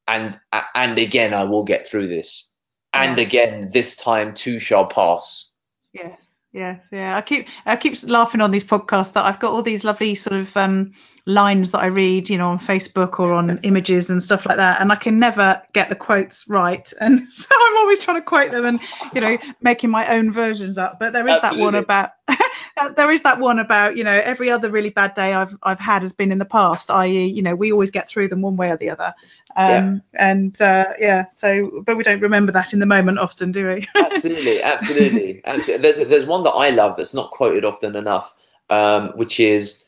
and 0.09 0.39
and 0.75 0.99
again 0.99 1.35
I 1.35 1.45
will 1.45 1.65
get 1.65 1.87
through 1.87 2.09
this. 2.09 2.53
And 2.93 3.19
Yeah. 3.19 3.25
again 3.25 3.71
this 3.73 3.97
time 3.97 4.35
too 4.35 4.59
shall 4.59 4.87
pass. 4.87 5.53
Yes, 5.93 6.19
yes, 6.53 6.87
yeah. 6.93 7.17
I 7.17 7.21
keep 7.23 7.47
I 7.65 7.77
keep 7.77 8.03
laughing 8.05 8.41
on 8.41 8.51
these 8.51 8.65
podcasts 8.65 9.13
that 9.15 9.25
I've 9.25 9.41
got 9.41 9.53
all 9.53 9.63
these 9.63 9.85
lovely 9.85 10.15
sort 10.15 10.41
of 10.41 10.57
um, 10.57 10.93
lines 11.27 11.73
that 11.73 11.81
I 11.81 11.87
read, 11.87 12.29
you 12.31 12.39
know, 12.39 12.51
on 12.51 12.59
Facebook 12.59 13.19
or 13.19 13.33
on 13.35 13.59
images 13.63 14.11
and 14.11 14.23
stuff 14.23 14.47
like 14.47 14.57
that, 14.57 14.81
and 14.81 14.93
I 14.93 14.97
can 14.97 15.19
never 15.19 15.63
get 15.73 15.89
the 15.89 15.95
quotes 15.97 16.49
right, 16.49 16.91
and 17.01 17.29
so 17.29 17.55
I'm 17.55 17.77
always 17.79 18.01
trying 18.01 18.19
to 18.19 18.23
quote 18.23 18.51
them 18.51 18.65
and 18.65 18.81
you 19.15 19.21
know 19.21 19.39
making 19.61 19.91
my 19.91 20.07
own 20.15 20.31
versions 20.31 20.79
up. 20.79 20.99
But 20.99 21.13
there 21.13 21.27
is 21.29 21.41
that 21.41 21.57
one 21.57 21.75
about. 21.75 22.11
There 22.95 23.11
is 23.11 23.23
that 23.23 23.39
one 23.41 23.59
about 23.59 23.97
you 23.97 24.05
know 24.05 24.13
every 24.13 24.51
other 24.51 24.71
really 24.71 24.91
bad 24.91 25.15
day 25.15 25.33
I've 25.33 25.57
I've 25.63 25.81
had 25.81 26.03
has 26.03 26.13
been 26.13 26.31
in 26.31 26.39
the 26.39 26.45
past, 26.45 26.91
i.e. 26.91 27.27
you 27.27 27.43
know 27.43 27.55
we 27.55 27.73
always 27.73 27.91
get 27.91 28.09
through 28.09 28.29
them 28.29 28.43
one 28.43 28.57
way 28.57 28.71
or 28.71 28.77
the 28.77 28.91
other, 28.91 29.15
um, 29.57 30.03
and 30.13 30.61
uh, 30.61 30.93
yeah 30.99 31.27
so 31.29 31.83
but 31.87 31.97
we 31.97 32.05
don't 32.05 32.21
remember 32.21 32.53
that 32.53 32.75
in 32.75 32.79
the 32.81 32.87
moment 32.87 33.19
often, 33.19 33.53
do 33.53 33.67
we? 33.67 33.89
absolutely, 33.97 34.63
absolutely. 34.63 35.41
absolutely. 35.45 35.83
There's 35.83 36.09
there's 36.09 36.27
one 36.27 36.43
that 36.43 36.51
I 36.51 36.71
love 36.71 36.97
that's 36.97 37.15
not 37.15 37.31
quoted 37.31 37.65
often 37.65 37.97
enough, 37.97 38.35
um, 38.69 39.13
which 39.17 39.41
is 39.41 39.85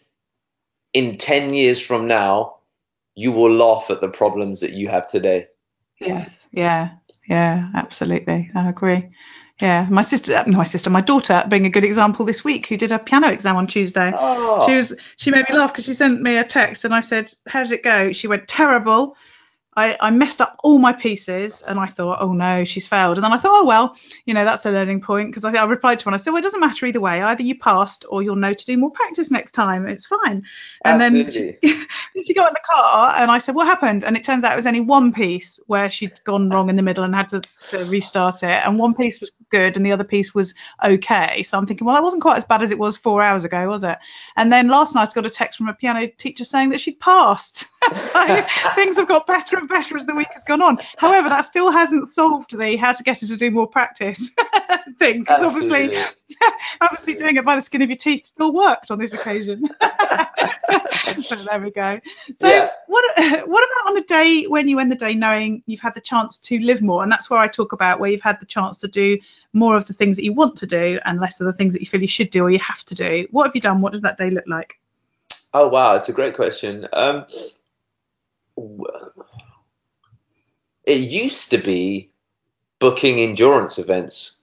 in 0.95 1.19
ten 1.19 1.53
years 1.53 1.81
from 1.81 2.09
now, 2.09 2.57
you 3.15 3.33
will 3.33 3.53
laugh 3.53 3.91
at 3.91 4.01
the 4.01 4.09
problems 4.09 4.61
that 4.61 4.73
you 4.73 4.89
have 4.89 5.09
today. 5.09 5.49
Yes, 6.01 6.49
yeah, 6.53 6.91
yeah, 7.29 7.69
absolutely. 7.75 8.51
I 8.55 8.69
agree. 8.69 9.11
Yeah, 9.61 9.89
my 9.91 10.03
sister, 10.03 10.37
uh, 10.37 10.45
my 10.47 10.63
sister, 10.63 10.89
my 10.89 11.01
daughter, 11.01 11.45
being 11.49 11.67
a 11.67 11.71
good 11.71 11.85
example 11.85 12.25
this 12.25 12.45
week, 12.45 12.69
who 12.69 12.77
did 12.77 12.93
a 12.93 12.99
piano 12.99 13.29
exam 13.29 13.57
on 13.57 13.67
Tuesday. 13.67 14.13
Oh. 14.17 14.65
She 14.67 14.77
was, 14.77 14.95
she 15.17 15.33
made 15.33 15.47
me 15.49 15.57
laugh 15.57 15.73
because 15.73 15.85
she 15.85 15.95
sent 15.95 16.23
me 16.23 16.37
a 16.37 16.45
text 16.45 16.85
and 16.85 16.95
I 16.95 17.01
said, 17.01 17.33
"How 17.47 17.65
did 17.65 17.73
it 17.73 17.83
go?" 17.83 18.13
She 18.13 18.29
went, 18.29 18.47
"Terrible. 18.47 19.17
I, 19.79 19.97
I 20.01 20.11
messed 20.11 20.41
up 20.41 20.59
all 20.65 20.79
my 20.79 20.93
pieces 20.93 21.63
and 21.63 21.79
I 21.79 21.87
thought, 21.87 22.19
oh 22.21 22.33
no, 22.33 22.65
she's 22.65 22.89
failed. 22.89 23.17
And 23.17 23.25
then 23.25 23.33
I 23.33 23.39
thought, 23.39 23.63
oh 23.63 23.65
well, 23.65 23.97
you 24.25 24.35
know, 24.35 24.45
that's 24.45 24.67
a 24.67 24.73
learning 24.73 25.01
point 25.03 25.29
because 25.31 25.45
I, 25.45 25.53
I 25.53 25.65
replied 25.65 26.01
to 26.01 26.07
her 26.07 26.09
and 26.09 26.15
I 26.15 26.19
said, 26.19 26.33
well, 26.33 26.41
it 26.41 26.43
doesn't 26.43 26.61
matter 26.61 26.85
either 26.87 27.01
way. 27.01 27.23
Either 27.23 27.45
you 27.45 27.57
passed 27.57 28.05
or 28.09 28.23
you'll 28.23 28.37
know 28.37 28.53
to 28.53 28.67
do 28.67 28.77
more 28.77 28.91
practice 28.91 29.31
next 29.31 29.53
time. 29.53 29.87
It's 29.87 30.07
fine. 30.07 30.45
And 30.85 31.01
Absolutely. 31.01 31.59
then 31.63 31.87
she, 32.15 32.25
she 32.25 32.35
got 32.35 32.49
in 32.49 32.55
the 32.55 32.61
car 32.69 33.15
and 33.17 33.31
I 33.31 33.39
said, 33.39 33.55
what 33.55 33.69
happened? 33.69 34.03
And 34.03 34.17
it 34.17 34.25
turns 34.25 34.43
out 34.43 34.53
it 34.53 34.57
was 34.57 34.67
only 34.67 34.81
one 34.81 35.13
piece 35.13 35.61
where 35.69 35.89
she'd 35.89 36.23
gone 36.25 36.51
wrong 36.51 36.71
in 36.71 36.77
the 36.77 36.83
middle 36.83 37.05
and 37.05 37.15
had 37.15 37.29
to, 37.29 37.43
to 37.69 37.85
restart 37.85 38.43
it. 38.43 38.65
And 38.65 38.81
one 38.81 38.95
piece 38.95 39.21
was 39.21 39.31
good 39.49 39.77
and 39.77 39.87
the 39.87 39.93
other 39.93 40.05
piece 40.05 40.35
was 40.35 40.55
okay. 40.83 41.45
So 41.45 41.57
I'm 41.57 41.67
thinking, 41.67 41.87
well, 41.87 41.95
that 41.95 42.03
wasn't 42.03 42.23
quite 42.23 42.39
as 42.39 42.45
bad 42.45 42.63
as 42.63 42.73
it 42.73 42.79
was 42.79 42.97
four 42.97 43.23
hours 43.23 43.45
ago, 43.45 43.69
was 43.69 43.85
it? 43.85 43.99
And 44.37 44.53
then 44.53 44.67
last 44.67 44.97
night 44.97 45.09
I 45.09 45.13
got 45.13 45.27
a 45.27 45.31
text 45.31 45.59
from 45.59 45.69
a 45.69 45.75
piano 45.75 46.09
teacher 46.09 46.45
saying 46.45 46.71
that 46.71 46.81
she'd 46.81 46.99
passed. 46.99 47.67
so 47.95 48.43
things 48.75 48.97
have 48.97 49.09
got 49.09 49.27
better 49.27 49.59
and 49.59 49.69
better 49.69 49.97
as 49.97 50.07
the 50.07 50.15
week 50.15 50.29
has 50.33 50.45
gone 50.45 50.63
on. 50.63 50.79
However, 50.97 51.29
that 51.29 51.43
still 51.43 51.71
hasn't 51.71 52.11
solved 52.11 52.59
the 52.59 52.77
how 52.77 52.93
to 52.93 53.03
get 53.03 53.21
her 53.21 53.27
to 53.27 53.37
do 53.37 53.51
more 53.51 53.67
practice 53.67 54.31
thing 54.99 55.21
because 55.21 55.43
obviously, 55.43 55.97
obviously 56.81 57.15
doing 57.15 57.37
it 57.37 57.45
by 57.45 57.57
the 57.57 57.63
skin 57.63 57.83
of 57.83 57.89
your 57.89 57.97
teeth 57.97 58.27
still 58.27 58.53
worked 58.53 58.91
on 58.91 58.99
this 58.99 59.13
occasion. 59.13 59.69
so 61.23 61.37
there 61.37 61.61
we 61.61 61.71
go. 61.71 62.01
So 62.39 62.49
Yeah. 62.49 62.71
what 62.87 63.05
what 63.49 63.69
about 63.71 63.91
on 63.93 63.97
a 63.99 64.05
day 64.05 64.45
when 64.45 64.69
you 64.69 64.79
end 64.79 64.91
the 64.91 64.97
day 64.97 65.15
knowing 65.15 65.63
you've 65.67 65.81
had 65.81 65.95
the 65.95 66.01
chance 66.01 66.39
to 66.41 66.59
live 66.59 66.83
more, 66.83 67.03
and 67.03 67.11
that's 67.11 67.31
where 67.31 67.41
I 67.41 67.49
talk 67.49 67.73
about 67.73 68.01
where 68.01 68.11
you've 68.11 68.21
had 68.21 68.41
the 68.41 68.47
chance 68.47 68.79
to 68.79 68.89
do 68.89 69.19
more 69.53 69.77
of 69.77 69.87
the 69.87 69.93
things 69.95 70.17
that 70.17 70.25
you 70.25 70.33
want 70.33 70.57
to 70.57 70.67
do 70.67 70.99
and 71.05 71.21
less 71.21 71.41
of 71.41 71.47
the 71.47 71.53
things 71.53 71.73
that 71.75 71.81
you 71.81 71.87
feel 71.87 72.01
you 72.01 72.07
should 72.07 72.31
do 72.31 72.45
or 72.45 72.51
you 72.51 72.59
have 72.59 72.85
to 72.85 72.95
do. 72.95 73.27
What 73.31 73.47
have 73.47 73.55
you 73.55 73.61
done? 73.61 73.81
What 73.81 73.93
does 73.93 74.03
that 74.03 74.19
day 74.19 74.31
look 74.31 74.45
like? 74.47 74.79
Oh 75.55 75.69
wow, 75.69 75.95
it's 75.97 76.09
a 76.09 76.13
great 76.13 76.35
question. 76.35 76.87
Um, 76.93 77.25
it 80.85 81.01
used 81.01 81.51
to 81.51 81.59
be 81.59 82.11
booking 82.79 83.19
endurance 83.21 83.79
events. 83.79 84.39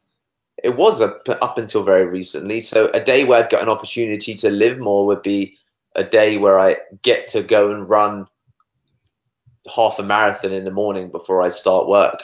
It 0.64 0.76
was 0.76 1.02
up, 1.02 1.28
up 1.30 1.58
until 1.58 1.84
very 1.84 2.06
recently. 2.06 2.62
So 2.62 2.90
a 2.94 3.04
day 3.04 3.26
where 3.26 3.44
I'd 3.44 3.50
got 3.50 3.64
an 3.64 3.70
opportunity 3.70 4.36
to 4.36 4.50
live 4.50 4.78
more 4.78 5.08
would 5.08 5.22
be 5.22 5.58
a 5.96 6.04
day 6.04 6.38
where 6.38 6.60
I 6.60 6.78
get 7.02 7.30
to 7.30 7.44
go 7.44 7.72
and 7.72 7.90
run 7.90 8.28
half 9.74 10.00
a 10.00 10.04
marathon 10.04 10.52
in 10.52 10.66
the 10.66 10.72
morning 10.72 11.10
before 11.10 11.42
I 11.42 11.50
start 11.50 11.88
work 11.88 12.22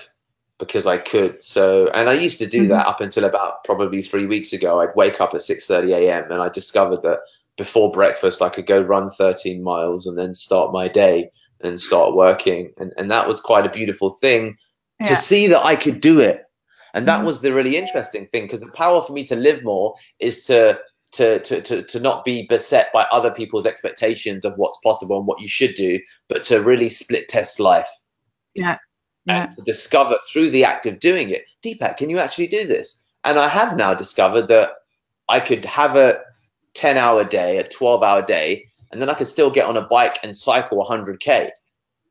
because 0.60 0.86
I 0.86 0.98
could. 0.98 1.42
So, 1.42 1.88
and 1.88 2.08
I 2.08 2.14
used 2.14 2.40
to 2.40 2.48
do 2.48 2.68
that 2.68 2.88
up 2.88 3.02
until 3.02 3.24
about 3.24 3.64
probably 3.64 4.04
three 4.04 4.28
weeks 4.28 4.54
ago. 4.54 4.80
I'd 4.80 4.96
wake 4.96 5.20
up 5.20 5.34
at 5.34 5.42
6:30 5.42 5.94
a.m. 5.96 6.32
and 6.32 6.42
I 6.42 6.50
discovered 6.50 7.04
that 7.04 7.22
before 7.58 7.92
breakfast 7.92 8.42
I 8.42 8.50
could 8.50 8.68
go 8.68 8.80
run 8.82 9.10
13 9.10 9.64
miles 9.64 10.08
and 10.08 10.18
then 10.18 10.34
start 10.36 10.72
my 10.72 10.88
day 10.88 11.32
and 11.64 11.80
start 11.80 12.16
working. 12.16 12.74
And 12.78 12.94
and 12.98 13.12
that 13.12 13.28
was 13.28 13.42
quite 13.42 13.66
a 13.66 13.70
beautiful 13.70 14.10
thing 14.10 14.58
Yeah. 15.00 15.10
to 15.10 15.16
see 15.16 15.48
that 15.48 15.64
I 15.66 15.76
could 15.76 16.02
do 16.02 16.20
it. 16.20 16.46
And 16.94 17.08
that 17.08 17.22
Mhm. 17.22 17.26
was 17.26 17.42
the 17.42 17.54
really 17.54 17.78
interesting 17.78 18.28
thing 18.28 18.44
because 18.44 18.60
the 18.60 18.72
power 18.72 19.02
for 19.02 19.14
me 19.14 19.26
to 19.28 19.36
live 19.36 19.64
more 19.64 19.96
is 20.20 20.46
to 20.48 20.80
to, 21.14 21.40
to, 21.40 21.62
to, 21.62 21.84
to 21.84 22.00
not 22.00 22.24
be 22.24 22.46
beset 22.48 22.94
by 22.94 23.04
other 23.04 23.32
people's 23.32 23.66
expectations 23.66 24.46
of 24.46 24.54
what's 24.56 24.78
possible 24.82 25.18
and 25.18 25.28
what 25.28 25.42
you 25.42 25.48
should 25.50 25.74
do, 25.76 26.00
but 26.30 26.44
to 26.44 26.62
really 26.62 26.88
split 26.88 27.28
test 27.28 27.60
life 27.60 27.90
Yeah. 28.56 28.78
Yeah. 29.26 29.44
and 29.44 29.52
to 29.54 29.62
discover 29.64 30.20
through 30.32 30.52
the 30.52 30.64
act 30.64 30.86
of 30.86 31.00
doing 31.00 31.30
it, 31.32 31.44
Deepak, 31.64 31.98
can 31.98 32.10
you 32.10 32.20
actually 32.20 32.48
do 32.48 32.66
this? 32.66 33.04
And 33.26 33.38
I 33.38 33.50
have 33.50 33.76
now 33.76 33.94
discovered 33.94 34.48
that 34.48 34.70
I 35.28 35.42
could 35.42 35.66
have 35.66 35.98
a 35.98 36.22
10 36.76 36.98
hour 36.98 37.26
day, 37.26 37.58
a 37.58 37.68
12 37.68 38.04
hour 38.04 38.22
day, 38.22 38.71
and 38.92 39.02
then 39.02 39.10
I 39.10 39.14
could 39.14 39.28
still 39.28 39.50
get 39.52 39.66
on 39.66 39.78
a 39.78 39.82
bike 39.88 40.18
and 40.24 40.36
cycle 40.36 40.86
100K 40.86 41.50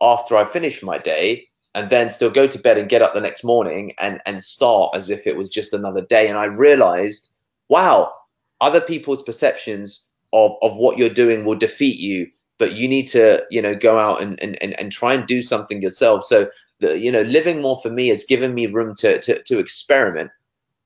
after 0.01 0.37
I 0.37 0.45
finish 0.45 0.83
my 0.83 0.99
day 0.99 1.49
and 1.75 1.89
then 1.89 2.11
still 2.11 2.31
go 2.31 2.47
to 2.47 2.59
bed 2.59 2.79
and 2.79 2.89
get 2.89 3.03
up 3.03 3.15
the 3.15 3.21
next 3.21 3.45
morning 3.45 3.95
and, 3.99 4.21
and 4.27 4.43
start 4.43 4.93
as 4.95 5.11
if 5.11 5.27
it 5.27 5.37
was 5.37 5.51
just 5.51 5.73
another 5.73 6.01
day. 6.01 6.29
And 6.29 6.39
I 6.39 6.47
realized, 6.47 7.31
wow, 7.69 8.13
other 8.61 8.81
people's 8.81 9.23
perceptions 9.23 10.07
of, 10.33 10.53
of 10.63 10.75
what 10.77 10.99
you're 10.99 11.11
doing 11.11 11.45
will 11.45 11.57
defeat 11.57 11.99
you, 11.99 12.29
but 12.59 12.73
you 12.73 12.89
need 12.89 13.09
to, 13.09 13.45
you 13.51 13.63
know, 13.63 13.75
go 13.75 13.99
out 13.99 14.23
and, 14.23 14.43
and, 14.43 14.61
and, 14.63 14.79
and 14.81 14.91
try 14.91 15.15
and 15.15 15.27
do 15.27 15.43
something 15.43 15.81
yourself. 15.81 16.25
So 16.25 16.49
the 16.81 16.99
you 16.99 17.13
know 17.13 17.23
living 17.23 17.61
more 17.61 17.79
for 17.79 17.91
me 17.91 18.09
has 18.09 18.25
given 18.25 18.53
me 18.53 18.67
room 18.67 18.95
to 18.97 19.21
to, 19.21 19.43
to 19.45 19.59
experiment 19.59 20.31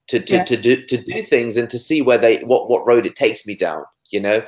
to 0.09 0.21
to, 0.21 0.35
Yes. 0.35 0.49
to 0.49 0.57
do 0.57 0.85
to 0.87 0.99
do 0.99 1.23
things 1.23 1.57
and 1.57 1.71
to 1.71 1.79
see 1.79 2.03
where 2.03 2.19
they 2.19 2.39
what 2.41 2.69
what 2.69 2.87
road 2.87 3.07
it 3.07 3.17
takes 3.17 3.47
me 3.47 3.55
down 3.55 3.85
you 4.11 4.21
know 4.21 4.45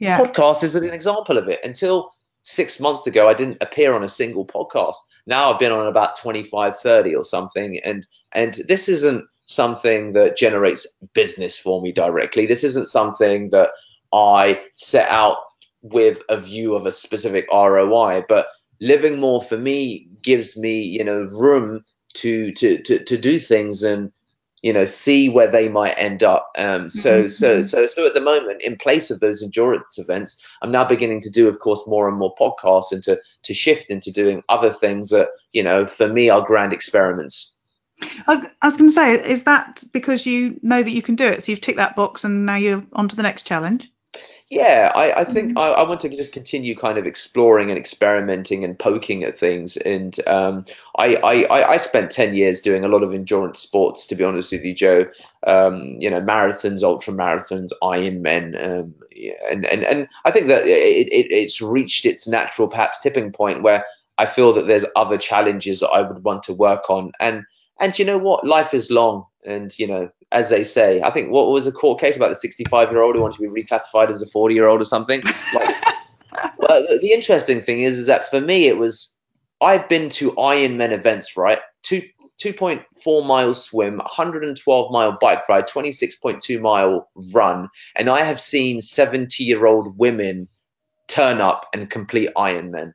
Yeah. 0.00 0.18
podcast 0.18 0.64
is 0.64 0.74
an 0.74 0.90
example 0.90 1.38
of 1.38 1.48
it. 1.48 1.60
Until 1.64 2.10
six 2.42 2.80
months 2.80 3.06
ago 3.06 3.28
i 3.28 3.34
didn't 3.34 3.58
appear 3.60 3.92
on 3.94 4.02
a 4.02 4.08
single 4.08 4.46
podcast. 4.46 4.96
Now 5.26 5.52
i've 5.52 5.60
been 5.60 5.72
on 5.72 5.86
about 5.86 6.18
25 6.18 6.78
30 6.78 7.14
or 7.14 7.24
something. 7.24 7.78
And 7.84 8.06
and 8.32 8.54
this 8.54 8.88
isn't 8.88 9.26
something 9.44 10.12
that 10.14 10.36
generates 10.36 10.86
business 11.14 11.58
for 11.58 11.80
me 11.82 11.92
directly. 11.92 12.46
This 12.46 12.64
isn't 12.64 12.88
something 12.88 13.50
that 13.50 13.70
i 14.12 14.60
set 14.74 15.08
out 15.08 15.36
with 15.82 16.22
a 16.28 16.36
view 16.36 16.74
of 16.74 16.86
a 16.86 16.92
specific 16.92 17.46
roi 17.52 18.22
but 18.28 18.48
living 18.80 19.20
more 19.20 19.40
for 19.42 19.56
me 19.56 20.08
gives 20.22 20.56
me 20.56 20.82
you 20.82 21.04
know 21.04 21.22
room 21.22 21.82
to 22.14 22.52
to 22.52 22.82
to, 22.82 23.04
to 23.04 23.16
do 23.16 23.38
things 23.38 23.82
and 23.82 24.12
you 24.62 24.72
know 24.72 24.84
see 24.84 25.28
where 25.28 25.48
they 25.48 25.68
might 25.68 25.94
end 25.98 26.22
up 26.22 26.50
um 26.58 26.90
so 26.90 27.24
Mhm, 27.24 27.30
so 27.30 27.58
mhm. 27.58 27.64
so 27.64 27.86
so 27.86 28.06
at 28.06 28.14
the 28.14 28.20
moment 28.20 28.62
in 28.62 28.76
place 28.76 29.10
of 29.10 29.20
those 29.20 29.42
endurance 29.42 29.98
events 29.98 30.42
i'm 30.62 30.70
now 30.70 30.84
beginning 30.84 31.20
to 31.20 31.30
do 31.30 31.48
of 31.48 31.58
course 31.58 31.86
more 31.86 32.08
and 32.08 32.18
more 32.18 32.34
podcasts 32.34 32.92
and 32.92 33.02
to 33.02 33.20
to 33.42 33.54
shift 33.54 33.90
into 33.90 34.12
doing 34.12 34.42
other 34.48 34.70
things 34.70 35.10
that 35.10 35.28
you 35.52 35.62
know 35.62 35.86
for 35.86 36.08
me 36.08 36.30
are 36.30 36.44
grand 36.44 36.72
experiments 36.72 37.54
I 38.26 38.50
I 38.62 38.66
was 38.66 38.76
going 38.76 38.88
to 38.88 38.94
say, 38.94 39.14
is 39.30 39.44
that 39.44 39.82
because 39.92 40.24
you 40.24 40.58
know 40.62 40.82
that 40.82 40.90
you 40.90 41.02
can 41.02 41.16
do 41.16 41.26
it? 41.26 41.42
So 41.42 41.52
you've 41.52 41.60
ticked 41.60 41.76
that 41.76 41.96
box 41.96 42.24
and 42.24 42.46
now 42.46 42.56
you're 42.56 42.82
on 42.94 43.08
to 43.08 43.16
the 43.16 43.22
next 43.22 43.46
challenge? 43.46 43.90
Yeah 44.48 44.90
i 44.94 45.20
i 45.20 45.24
think 45.24 45.52
I, 45.56 45.68
I 45.68 45.88
want 45.88 46.00
to 46.00 46.08
just 46.08 46.32
continue 46.32 46.76
kind 46.76 46.98
of 46.98 47.06
exploring 47.06 47.70
and 47.70 47.78
experimenting 47.78 48.64
and 48.64 48.78
poking 48.78 49.22
at 49.24 49.36
things. 49.38 49.76
And 49.76 50.16
um 50.26 50.64
I, 50.96 51.16
I 51.16 51.34
i 51.44 51.70
I 51.72 51.76
spent 51.76 52.10
10 52.10 52.34
years 52.34 52.60
doing 52.60 52.84
a 52.84 52.88
lot 52.88 53.02
of 53.02 53.14
endurance 53.14 53.60
sports 53.60 54.06
to 54.08 54.16
be 54.16 54.24
honest 54.24 54.52
with 54.52 54.64
you 54.64 54.74
Jo. 54.74 55.06
Um 55.46 55.96
you 56.00 56.10
know 56.10 56.20
marathons 56.20 56.82
ultra 56.82 57.14
marathons 57.14 57.70
ironmen 57.82 58.54
um 58.62 58.94
yeah, 59.12 59.34
and 59.50 59.64
and 59.66 59.84
and 59.84 60.08
i 60.24 60.30
think 60.30 60.46
that 60.48 60.66
it, 60.66 61.08
it 61.12 61.32
it's 61.32 61.60
reached 61.60 62.06
its 62.06 62.26
natural 62.26 62.68
perhaps 62.68 63.00
tipping 63.00 63.32
point 63.32 63.62
where 63.62 63.84
i 64.18 64.26
feel 64.26 64.52
that 64.54 64.66
there's 64.66 64.84
other 64.96 65.18
challenges 65.18 65.80
that 65.80 65.90
i 65.90 66.02
would 66.02 66.24
want 66.24 66.44
to 66.44 66.54
work 66.54 66.90
on. 66.90 67.12
And 67.20 67.44
and 67.78 67.98
you 67.98 68.04
know 68.04 68.18
what? 68.18 68.46
Life 68.46 68.74
is 68.74 68.90
long 68.90 69.24
and 69.44 69.76
you 69.78 69.86
know 69.86 70.10
as 70.32 70.50
they 70.50 70.64
say 70.64 71.00
i 71.02 71.10
think 71.10 71.30
what 71.30 71.50
was 71.50 71.66
a 71.66 71.72
court 71.72 72.00
case 72.00 72.16
about 72.16 72.28
the 72.28 72.36
65 72.36 72.90
year 72.90 73.00
old 73.00 73.14
who 73.14 73.22
wanted 73.22 73.36
to 73.36 73.50
be 73.50 73.62
reclassified 73.62 74.10
as 74.10 74.22
a 74.22 74.26
40 74.26 74.54
year 74.54 74.66
old 74.66 74.80
or 74.80 74.84
something? 74.84 75.22
Like, 75.54 75.76
well 76.58 76.86
the, 77.00 77.12
interesting 77.12 77.60
thing 77.60 77.80
is 77.80 77.98
is 77.98 78.06
that 78.06 78.30
for 78.30 78.40
me 78.40 78.66
it 78.66 78.78
was 78.78 79.14
i've 79.60 79.88
been 79.88 80.08
to 80.10 80.32
ironman 80.32 80.92
events 80.92 81.36
right? 81.36 81.60
Two 81.82 82.02
2.4 82.42 83.26
mile 83.26 83.52
swim 83.52 83.98
112 83.98 84.92
mile 84.92 85.18
bike 85.20 85.46
ride 85.48 85.68
26.2 85.68 86.60
mile 86.60 87.08
run 87.34 87.68
and 87.94 88.08
i 88.08 88.20
have 88.22 88.40
seen 88.40 88.80
70 88.80 89.44
year 89.44 89.66
old 89.66 89.98
women 89.98 90.48
turn 91.06 91.40
up 91.40 91.66
and 91.74 91.90
complete 91.90 92.30
ironman 92.36 92.94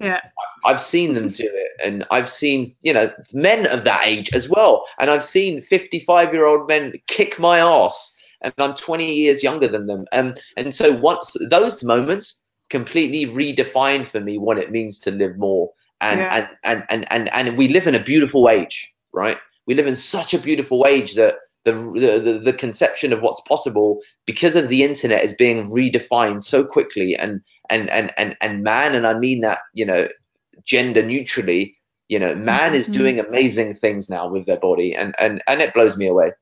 Yeah. 0.00 0.20
I've 0.64 0.80
seen 0.80 1.14
them 1.14 1.28
do 1.28 1.44
it, 1.44 1.70
and 1.84 2.04
I've 2.10 2.28
seen 2.30 2.66
you 2.82 2.92
know 2.92 3.12
men 3.32 3.66
of 3.66 3.84
that 3.84 4.06
age 4.06 4.34
as 4.34 4.48
well, 4.48 4.86
and 4.98 5.10
I've 5.10 5.24
seen 5.24 5.60
55 5.62 6.32
year 6.32 6.46
old 6.46 6.68
men 6.68 6.94
kick 7.06 7.38
my 7.38 7.58
ass, 7.60 8.14
and 8.40 8.52
I'm 8.58 8.74
20 8.74 9.14
years 9.14 9.42
younger 9.42 9.68
than 9.68 9.86
them, 9.86 10.06
and 10.12 10.40
and 10.56 10.74
so 10.74 10.92
once 10.92 11.36
those 11.50 11.82
moments 11.84 12.42
completely 12.68 13.26
redefined 13.32 14.06
for 14.06 14.20
me 14.20 14.38
what 14.38 14.58
it 14.58 14.70
means 14.70 15.00
to 15.00 15.10
live 15.10 15.36
more, 15.38 15.70
and 16.00 16.20
Yeah. 16.20 16.48
and, 16.64 16.84
and 16.90 17.06
and 17.10 17.12
and 17.12 17.48
and 17.48 17.58
we 17.58 17.68
live 17.68 17.86
in 17.86 17.94
a 17.94 18.02
beautiful 18.02 18.48
age, 18.48 18.94
right? 19.12 19.38
We 19.66 19.74
live 19.74 19.86
in 19.86 19.96
such 19.96 20.34
a 20.34 20.38
beautiful 20.38 20.86
age 20.86 21.14
that. 21.14 21.36
The, 21.64 21.72
the, 21.72 22.40
the, 22.42 22.52
conception 22.54 23.12
of 23.12 23.20
what's 23.20 23.42
possible 23.42 24.00
because 24.24 24.56
of 24.56 24.68
the 24.68 24.82
internet 24.82 25.22
is 25.22 25.34
being 25.34 25.64
redefined 25.64 26.42
so 26.42 26.64
quickly 26.64 27.16
and 27.16 27.42
and 27.68 27.90
and 27.90 28.10
and, 28.16 28.34
and 28.40 28.62
man 28.62 28.94
and 28.94 29.06
i 29.06 29.18
mean 29.18 29.42
that 29.42 29.58
you 29.74 29.84
know 29.84 30.08
gender 30.64 31.02
neutrally 31.02 31.76
you 32.08 32.18
know 32.18 32.34
man 32.34 32.74
is 32.74 32.88
Mhm. 32.88 32.92
doing 32.94 33.20
amazing 33.20 33.74
things 33.74 34.08
now 34.08 34.30
with 34.30 34.46
their 34.46 34.58
body 34.58 34.94
and 34.94 35.14
and 35.18 35.42
and 35.46 35.60
it 35.60 35.74
blows 35.74 35.98
me 35.98 36.06
away 36.06 36.32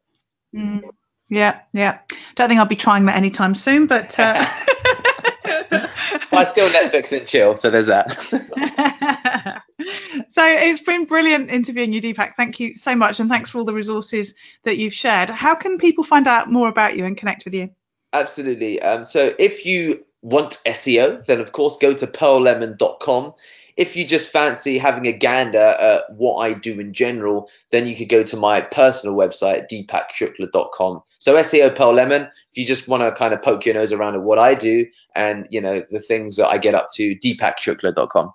Mm. 0.54 0.82
Yeah, 1.28 1.60
yeah. 1.72 1.98
Don't 2.36 2.48
think 2.48 2.58
I'll 2.58 2.66
be 2.66 2.76
trying 2.76 3.06
that 3.06 3.16
anytime 3.16 3.54
soon, 3.54 3.86
but. 3.86 4.18
Uh... 4.18 4.44
i 6.32 6.44
still 6.44 6.68
netflix 6.70 7.16
and 7.16 7.26
chill 7.26 7.56
so 7.56 7.70
there's 7.70 7.86
that 7.86 9.62
so 10.28 10.42
it's 10.44 10.80
been 10.80 11.04
brilliant 11.04 11.50
interviewing 11.50 11.92
you, 11.92 12.00
Deepak. 12.00 12.34
Thank 12.36 12.60
you 12.60 12.74
so 12.74 12.94
much, 12.94 13.20
and 13.20 13.28
thanks 13.28 13.50
for 13.50 13.58
all 13.58 13.64
the 13.64 13.74
resources 13.74 14.34
that 14.64 14.76
you've 14.76 14.92
shared. 14.92 15.30
How 15.30 15.54
can 15.54 15.78
people 15.78 16.04
find 16.04 16.26
out 16.26 16.50
more 16.50 16.68
about 16.68 16.96
you 16.96 17.04
and 17.04 17.16
connect 17.16 17.44
with 17.44 17.54
you? 17.54 17.70
Absolutely. 18.12 18.80
Um, 18.80 19.04
so 19.04 19.32
if 19.38 19.66
you 19.66 20.04
want 20.22 20.58
SEO, 20.66 21.24
then 21.26 21.40
of 21.40 21.52
course 21.52 21.76
go 21.80 21.94
to 21.94 22.06
pearllemon.com. 22.06 23.34
if 23.78 23.94
you 23.94 24.04
just 24.04 24.30
fancy 24.30 24.76
having 24.76 25.06
a 25.06 25.12
gander 25.12 25.56
at 25.56 26.12
what 26.12 26.38
I 26.38 26.52
do 26.52 26.80
in 26.80 26.92
general, 26.92 27.48
then 27.70 27.86
you 27.86 27.94
could 27.94 28.08
go 28.08 28.24
to 28.24 28.36
my 28.36 28.60
personal 28.60 29.14
website, 29.14 29.68
deepakshukla.com. 29.70 31.02
So 31.18 31.36
SEO 31.36 31.76
Pearl 31.76 31.94
Lemon, 31.94 32.22
if 32.22 32.58
you 32.58 32.66
just 32.66 32.88
want 32.88 33.04
to 33.04 33.12
kind 33.12 33.32
of 33.32 33.40
poke 33.40 33.64
your 33.64 33.76
nose 33.76 33.92
around 33.92 34.16
at 34.16 34.22
what 34.22 34.40
I 34.40 34.54
do 34.54 34.86
and, 35.14 35.46
you 35.50 35.60
know, 35.60 35.84
the 35.90 36.00
things 36.00 36.36
that 36.36 36.48
I 36.48 36.58
get 36.58 36.74
up 36.74 36.88
to, 36.94 37.14
deepakshukla.com. 37.14 38.32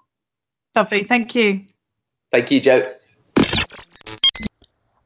Lovely. 0.77 1.03
Thank 1.03 1.35
you. 1.35 1.65
Thank 2.31 2.49
you, 2.49 2.61
Jo. 2.61 2.93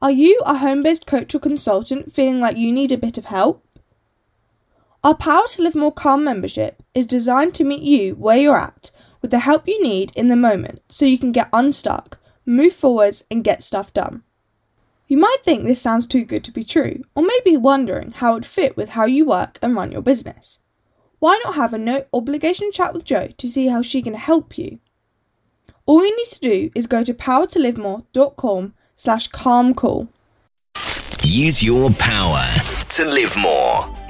Are 0.03 0.11
you 0.11 0.39
a 0.45 0.55
home 0.59 0.83
based 0.83 1.07
coach 1.07 1.33
or 1.33 1.39
consultant 1.39 2.13
feeling 2.13 2.39
like 2.39 2.57
you 2.57 2.71
need 2.71 2.91
a 2.91 2.97
bit 2.99 3.17
of 3.17 3.25
help? 3.25 3.65
Our 5.03 5.15
Power 5.15 5.47
to 5.47 5.63
Live 5.63 5.73
More 5.73 5.91
Calm 5.91 6.23
membership 6.23 6.83
is 6.93 7.07
designed 7.07 7.55
to 7.55 7.63
meet 7.63 7.81
you 7.81 8.13
where 8.13 8.37
you're 8.37 8.55
at 8.55 8.91
with 9.21 9.31
the 9.31 9.39
help 9.39 9.67
you 9.67 9.81
need 9.81 10.11
in 10.15 10.27
the 10.27 10.35
moment 10.35 10.81
so 10.89 11.05
you 11.05 11.17
can 11.17 11.31
get 11.31 11.49
unstuck, 11.53 12.19
move 12.45 12.73
forwards, 12.73 13.23
and 13.29 13.43
get 13.43 13.63
stuff 13.63 13.93
done. 13.93 14.23
You 15.07 15.17
might 15.17 15.37
think 15.43 15.63
this 15.63 15.81
sounds 15.81 16.05
too 16.05 16.25
good 16.25 16.43
to 16.43 16.51
be 16.51 16.63
true, 16.63 17.03
or 17.15 17.23
maybe 17.23 17.55
wondering 17.55 18.11
how 18.11 18.31
it 18.31 18.35
would 18.35 18.45
fit 18.45 18.75
with 18.75 18.89
how 18.89 19.05
you 19.05 19.25
work 19.25 19.57
and 19.61 19.75
run 19.75 19.91
your 19.91 20.01
business. 20.01 20.59
Why 21.19 21.39
not 21.43 21.55
have 21.55 21.73
a 21.73 21.77
no 21.77 22.05
obligation 22.13 22.71
chat 22.71 22.93
with 22.93 23.05
Jo 23.05 23.27
to 23.37 23.49
see 23.49 23.67
how 23.67 23.81
she 23.81 24.01
can 24.01 24.13
help 24.13 24.57
you? 24.57 24.79
All 25.85 26.05
you 26.05 26.15
need 26.15 26.27
to 26.27 26.39
do 26.39 26.69
is 26.75 26.85
go 26.87 27.03
to 27.03 27.13
powertolivemore.com 27.13 28.73
slash 28.97 29.27
calm 29.27 29.73
call. 29.73 30.09
Use 31.23 31.63
your 31.63 31.89
power 31.91 32.43
to 32.89 33.05
live 33.05 33.35
more. 33.37 34.06